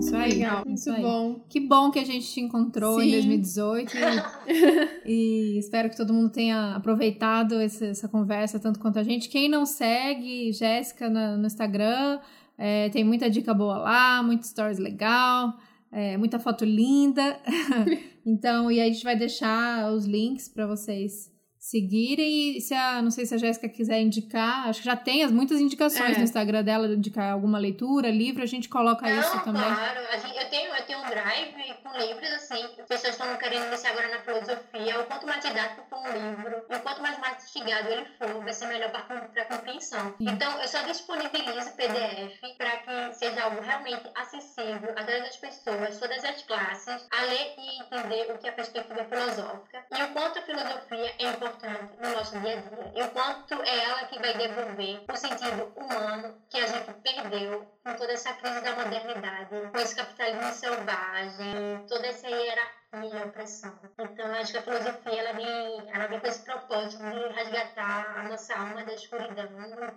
Isso 0.00 0.16
aí. 0.16 0.32
Legal, 0.34 0.64
muito 0.64 0.78
isso 0.78 0.90
aí. 0.90 1.02
bom. 1.02 1.40
Que 1.48 1.60
bom 1.60 1.90
que 1.90 1.98
a 1.98 2.04
gente 2.04 2.26
te 2.26 2.40
encontrou 2.40 3.00
Sim. 3.00 3.08
em 3.08 3.10
2018. 3.12 3.92
E, 3.96 5.06
e, 5.06 5.58
espero 5.58 5.90
que 5.90 5.96
todo 5.96 6.12
mundo 6.12 6.30
tenha 6.30 6.74
aproveitado 6.74 7.60
essa, 7.60 7.86
essa, 7.86 8.08
conversa 8.08 8.58
tanto 8.58 8.80
quanto 8.80 8.98
a 8.98 9.02
gente. 9.02 9.28
Quem 9.28 9.48
não 9.48 9.66
segue 9.66 10.52
Jéssica 10.52 11.08
no, 11.08 11.36
no, 11.36 11.46
Instagram, 11.46 12.18
é, 12.56 12.88
tem 12.88 13.04
muita 13.04 13.28
dica 13.28 13.52
boa 13.52 13.78
lá, 13.78 14.22
muitos 14.22 14.48
stories 14.48 14.78
legal, 14.78 15.56
é, 15.92 16.16
muita 16.16 16.38
foto 16.38 16.64
linda. 16.64 17.38
então, 18.24 18.70
e 18.70 18.80
aí 18.80 18.90
a 18.90 18.92
gente 18.92 19.04
vai 19.04 19.16
deixar 19.16 19.92
os 19.92 20.06
links 20.06 20.48
para 20.48 20.66
vocês 20.66 21.29
seguirem. 21.60 22.56
E 22.56 22.60
se 22.60 22.72
a, 22.72 23.02
não 23.02 23.10
sei 23.10 23.26
se 23.26 23.34
a 23.34 23.38
Jéssica 23.38 23.68
quiser 23.68 24.00
indicar, 24.00 24.68
acho 24.68 24.80
que 24.80 24.86
já 24.86 24.96
tem 24.96 25.22
as, 25.22 25.30
muitas 25.30 25.60
indicações 25.60 26.16
é. 26.16 26.18
no 26.18 26.24
Instagram 26.24 26.64
dela, 26.64 26.86
indicar 26.88 27.32
alguma 27.32 27.58
leitura, 27.58 28.10
livro, 28.10 28.42
a 28.42 28.46
gente 28.46 28.68
coloca 28.68 29.06
não, 29.06 29.20
isso 29.20 29.44
também. 29.44 29.62
Claro, 29.62 30.00
eu 30.00 30.48
tenho, 30.48 30.74
eu 30.74 30.86
tenho 30.86 30.98
um 31.00 31.06
drive 31.10 31.74
com 31.82 31.98
livros 31.98 32.30
assim, 32.32 32.66
pessoas 32.88 33.12
estão 33.12 33.36
querendo 33.36 33.66
iniciar 33.66 33.90
agora 33.90 34.08
na 34.08 34.20
filosofia, 34.20 35.00
o 35.00 35.04
quanto 35.04 35.26
mais 35.26 35.44
didático 35.44 35.86
for 35.90 35.98
um 35.98 36.12
livro, 36.12 36.64
e 36.70 36.74
o 36.74 36.80
quanto 36.80 37.02
mais 37.02 37.18
mastigado 37.18 37.88
ele 37.88 38.06
for, 38.18 38.42
vai 38.42 38.52
ser 38.52 38.66
melhor 38.66 38.90
para 38.90 39.44
compreensão. 39.44 40.14
Sim. 40.16 40.30
Então, 40.30 40.60
eu 40.60 40.66
só 40.66 40.82
disponibilizo 40.82 41.72
PDF 41.76 42.40
para 42.56 42.78
que 42.78 43.14
seja 43.14 43.44
algo 43.44 43.60
realmente 43.60 44.08
acessível 44.14 44.92
a 44.96 45.04
todas 45.04 45.22
as 45.22 45.36
pessoas, 45.36 45.98
todas 45.98 46.24
as 46.24 46.42
classes, 46.42 47.06
a 47.10 47.24
ler 47.24 47.54
e 47.58 47.82
entender 47.82 48.32
o 48.32 48.38
que 48.38 48.46
é 48.46 48.50
a 48.50 48.54
perspectiva 48.54 49.04
filosófica 49.04 49.84
e 49.96 50.02
o 50.02 50.08
quanto 50.08 50.38
a 50.38 50.42
filosofia 50.42 51.14
é 51.18 51.30
importante 51.30 51.49
importante 51.50 51.96
no 52.00 52.10
nosso 52.10 52.38
dia 52.40 52.52
a 52.52 52.60
dia? 52.60 52.92
E 52.94 53.02
o 53.02 53.10
quanto 53.10 53.54
é 53.62 53.84
ela 53.84 54.04
que 54.04 54.18
vai 54.18 54.34
devolver 54.34 55.04
o 55.08 55.16
sentido 55.16 55.72
humano 55.76 56.34
que 56.48 56.58
a 56.58 56.66
gente 56.66 56.92
perdeu 57.02 57.66
com 57.84 57.94
toda 57.94 58.12
essa 58.12 58.32
crise 58.34 58.60
da 58.60 58.76
modernidade, 58.76 59.70
com 59.72 59.78
esse 59.78 59.94
capitalismo 59.94 60.52
selvagem, 60.52 61.86
toda 61.88 62.06
essa 62.06 62.28
hierarquia 62.28 62.79
e 62.92 63.28
opressão. 63.28 63.72
Então, 64.00 64.26
acho 64.32 64.50
que 64.50 64.58
a 64.58 64.62
filosofia 64.62 65.20
ela 65.20 65.32
vem, 65.32 65.88
ela 65.94 66.08
vem 66.08 66.18
com 66.18 66.26
esse 66.26 66.44
propósito 66.44 66.98
de 66.98 67.34
resgatar 67.34 68.16
a 68.18 68.28
nossa 68.28 68.52
alma 68.54 68.84
da 68.84 68.92
escuridão, 68.92 69.46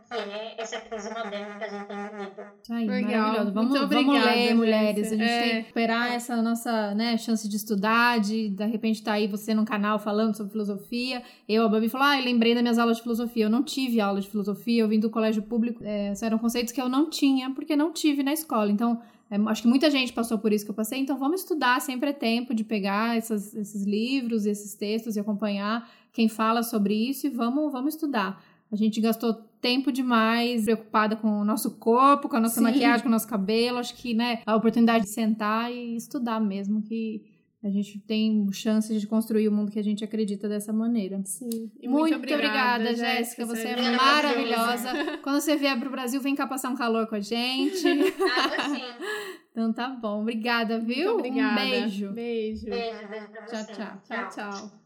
que 0.08 0.14
é 0.14 0.56
essa 0.62 0.80
crise 0.80 1.10
moderna 1.10 1.58
que 1.58 1.64
a 1.64 1.70
gente 1.70 1.88
tem 1.88 1.98
vivido. 1.98 2.42
Ai, 2.70 2.86
Legal. 2.86 3.12
maravilhoso. 3.12 3.54
Vamos, 3.54 3.70
Muito 3.72 3.88
vamos 3.88 4.06
obrigada, 4.06 4.36
ler, 4.36 4.56
mulheres. 4.56 5.12
A 5.12 5.16
gente 5.16 5.24
é. 5.24 5.40
tem 5.40 5.50
que 5.50 5.56
recuperar 5.56 6.14
essa 6.14 6.40
nossa 6.42 6.94
né, 6.94 7.18
chance 7.18 7.50
de 7.50 7.56
estudar, 7.56 8.20
de 8.20 8.50
de 8.50 8.66
repente 8.68 8.98
estar 8.98 9.12
tá 9.12 9.18
aí 9.18 9.26
você 9.26 9.56
no 9.56 9.66
canal 9.66 9.98
falando 9.98 10.38
sobre 10.38 10.52
filosofia. 10.52 11.24
Eu, 11.50 11.64
a 11.66 11.70
Babi 11.70 11.90
falou, 11.90 12.06
ah, 12.06 12.20
eu 12.20 12.24
lembrei 12.24 12.54
das 12.54 12.62
minhas 12.62 12.78
aulas 12.78 12.98
de 12.98 13.04
filosofia. 13.04 13.46
Eu 13.46 13.50
não 13.50 13.64
tive 13.64 14.00
aula 14.00 14.22
de 14.22 14.30
filosofia, 14.30 14.84
eu 14.84 14.88
vim 14.88 15.00
do 15.00 15.10
colégio 15.10 15.42
público. 15.42 15.84
É, 15.84 16.14
eram 16.22 16.38
conceitos 16.38 16.72
que 16.72 16.80
eu 16.80 16.88
não 16.88 17.10
tinha, 17.10 17.50
porque 17.56 17.76
não 17.76 17.92
tive 17.92 18.22
na 18.22 18.34
escola. 18.34 18.72
Então, 18.72 19.02
acho 19.48 19.62
que 19.62 19.68
muita 19.68 19.90
gente 19.90 20.14
passou 20.14 20.38
por 20.38 20.52
isso 20.52 20.66
que 20.66 20.72
eu 20.72 20.76
passei, 20.76 21.00
então 21.00 21.18
vamos 21.18 21.42
estudar, 21.42 21.82
sempre 21.82 22.10
é 22.10 22.14
tempo 22.14 22.54
de 22.54 22.64
pegar 22.64 23.18
essas, 23.18 23.54
esses 23.56 23.84
livros, 23.84 24.46
esses 24.46 24.76
textos 24.76 25.16
e 25.16 25.20
acompanhar 25.20 25.90
quem 26.12 26.30
fala 26.30 26.62
sobre 26.64 26.94
isso 26.94 27.28
e 27.28 27.30
vamos, 27.30 27.72
vamos 27.72 27.96
estudar. 27.96 28.44
A 28.72 28.76
gente 28.76 29.00
gastou 29.00 29.34
tempo 29.62 29.92
demais 29.92 30.66
preocupada 30.66 31.16
com 31.16 31.42
o 31.42 31.46
nosso 31.46 31.72
corpo, 31.78 32.28
com 32.28 32.36
a 32.36 32.40
nossa 32.40 32.56
Sim. 32.56 32.64
maquiagem, 32.64 33.02
com 33.02 33.08
o 33.08 33.12
nosso 33.12 33.28
cabelo. 33.28 33.78
Acho 33.78 33.96
que, 33.96 34.14
né, 34.14 34.42
a 34.46 34.56
oportunidade 34.56 35.06
de 35.06 35.12
sentar 35.12 35.72
e 35.72 35.96
estudar 35.96 36.40
mesmo, 36.40 36.82
que 36.82 37.24
a 37.64 37.70
gente 37.70 37.98
tem 38.00 38.46
chances 38.52 39.00
de 39.00 39.08
construir 39.08 39.48
o 39.48 39.52
mundo 39.52 39.72
que 39.72 39.80
a 39.80 39.84
gente 39.84 40.04
acredita 40.04 40.50
dessa 40.50 40.74
maneira. 40.74 41.22
Sim. 41.24 41.72
E 41.80 41.88
muito, 41.88 42.12
muito 42.12 42.16
obrigada, 42.16 42.90
obrigada 42.90 42.96
Jéssica. 42.96 43.46
Você 43.46 43.70
é 43.70 43.92
maravilhosa. 43.92 45.18
Quando 45.24 45.40
você 45.40 45.56
vier 45.56 45.80
para 45.80 45.88
o 45.88 45.92
Brasil, 45.92 46.20
vem 46.20 46.36
cá 46.36 46.46
passar 46.46 46.70
um 46.70 46.76
calor 46.76 47.08
com 47.08 47.16
a 47.16 47.22
gente. 47.22 47.84
Ah, 48.36 48.70
sim. 48.70 48.82
Então 49.52 49.72
tá 49.72 49.88
bom. 49.90 50.22
Obrigada, 50.22 50.80
viu? 50.80 51.14
Muito 51.14 51.28
obrigada. 51.28 51.62
Um 51.62 51.70
beijo. 51.70 52.12
Beijo. 52.12 52.66
Beijo, 52.66 53.08
beijo 53.08 53.28
pra 53.28 53.48
você. 53.48 53.66
Tchau, 53.66 53.76
tchau. 53.76 54.02
Tchau, 54.04 54.30
tchau. 54.30 54.83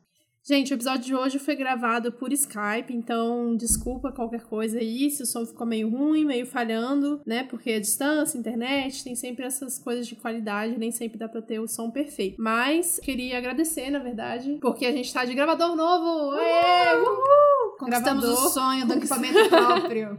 Gente, 0.49 0.71
o 0.71 0.75
episódio 0.75 1.01
de 1.03 1.13
hoje 1.13 1.39
foi 1.39 1.57
gravado 1.57 2.09
por 2.09 2.31
Skype, 2.31 2.93
então 2.93 3.53
desculpa 3.57 4.13
qualquer 4.13 4.43
coisa 4.45 4.79
aí 4.79 5.11
se 5.11 5.21
o 5.21 5.25
som 5.25 5.45
ficou 5.45 5.67
meio 5.67 5.89
ruim, 5.89 6.23
meio 6.23 6.45
falhando, 6.45 7.19
né? 7.25 7.43
Porque 7.43 7.73
a 7.73 7.81
distância, 7.81 8.37
internet, 8.37 9.03
tem 9.03 9.13
sempre 9.13 9.43
essas 9.43 9.77
coisas 9.77 10.07
de 10.07 10.15
qualidade, 10.15 10.77
nem 10.77 10.89
sempre 10.89 11.17
dá 11.17 11.27
pra 11.27 11.41
ter 11.41 11.59
o 11.59 11.67
som 11.67 11.91
perfeito. 11.91 12.41
Mas 12.41 12.97
queria 13.03 13.37
agradecer, 13.37 13.89
na 13.89 13.99
verdade, 13.99 14.57
porque 14.61 14.85
a 14.85 14.91
gente 14.93 15.13
tá 15.13 15.25
de 15.25 15.33
gravador 15.33 15.75
novo! 15.75 16.31
Aê! 16.37 16.95
Uhul! 16.95 17.57
Conquistamos 17.77 18.23
gravador. 18.23 18.47
o 18.47 18.49
sonho 18.49 18.87
do 18.87 18.93
equipamento 18.93 19.37
próprio. 19.49 20.17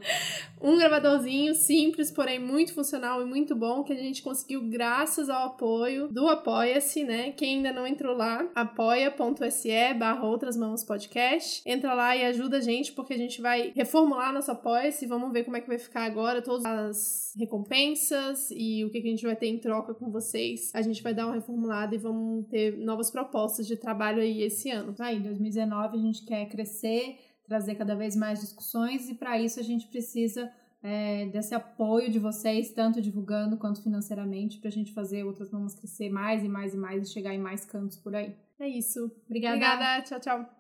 um 0.60 0.76
gravadorzinho 0.78 1.54
simples, 1.54 2.10
porém 2.10 2.38
muito 2.38 2.72
funcional 2.72 3.20
e 3.20 3.24
muito 3.24 3.56
bom, 3.56 3.82
que 3.82 3.92
a 3.92 3.96
gente 3.96 4.22
conseguiu 4.22 4.62
graças 4.68 5.28
ao 5.28 5.46
apoio 5.46 6.06
do 6.08 6.28
Apoia-se, 6.28 7.02
né? 7.02 7.32
Quem 7.32 7.56
ainda 7.56 7.72
não 7.72 7.86
entrou 7.86 8.16
lá, 8.16 8.46
apoia.se 8.54 9.94
barra 9.94 10.17
barra 10.18 10.26
Outras 10.26 10.56
Mãos 10.56 10.82
Podcast. 10.82 11.62
Entra 11.64 11.94
lá 11.94 12.16
e 12.16 12.24
ajuda 12.24 12.58
a 12.58 12.60
gente, 12.60 12.92
porque 12.92 13.14
a 13.14 13.16
gente 13.16 13.40
vai 13.40 13.72
reformular 13.74 14.32
nosso 14.32 14.50
apoia-se. 14.50 15.06
Vamos 15.06 15.32
ver 15.32 15.44
como 15.44 15.56
é 15.56 15.60
que 15.60 15.68
vai 15.68 15.78
ficar 15.78 16.02
agora 16.02 16.42
todas 16.42 16.64
as 16.64 17.32
recompensas 17.38 18.50
e 18.50 18.84
o 18.84 18.90
que 18.90 18.98
a 18.98 19.02
gente 19.02 19.24
vai 19.24 19.36
ter 19.36 19.46
em 19.46 19.58
troca 19.58 19.94
com 19.94 20.10
vocês. 20.10 20.72
A 20.74 20.82
gente 20.82 21.02
vai 21.02 21.14
dar 21.14 21.26
uma 21.26 21.36
reformulada 21.36 21.94
e 21.94 21.98
vamos 21.98 22.46
ter 22.48 22.76
novas 22.78 23.10
propostas 23.10 23.66
de 23.66 23.76
trabalho 23.76 24.20
aí 24.20 24.42
esse 24.42 24.70
ano. 24.70 24.94
Aí, 24.98 25.18
em 25.18 25.22
2019 25.22 25.96
a 25.96 26.00
gente 26.00 26.24
quer 26.24 26.46
crescer, 26.48 27.16
trazer 27.46 27.76
cada 27.76 27.94
vez 27.94 28.16
mais 28.16 28.40
discussões 28.40 29.08
e 29.08 29.14
para 29.14 29.40
isso 29.40 29.60
a 29.60 29.62
gente 29.62 29.86
precisa 29.86 30.50
é, 30.82 31.26
desse 31.26 31.54
apoio 31.54 32.10
de 32.10 32.18
vocês, 32.18 32.72
tanto 32.72 33.00
divulgando 33.00 33.56
quanto 33.56 33.82
financeiramente, 33.82 34.58
para 34.58 34.68
a 34.68 34.72
gente 34.72 34.92
fazer 34.92 35.24
outras 35.24 35.50
mãos 35.50 35.74
crescer 35.74 36.10
mais 36.10 36.42
e 36.42 36.48
mais 36.48 36.74
e 36.74 36.76
mais 36.76 37.08
e 37.08 37.12
chegar 37.12 37.34
em 37.34 37.38
mais 37.38 37.64
cantos 37.64 37.96
por 37.96 38.14
aí. 38.14 38.34
É 38.60 38.68
isso. 38.68 39.10
Obrigada. 39.26 39.56
Obrigada. 39.56 40.02
Tchau, 40.02 40.20
tchau. 40.20 40.54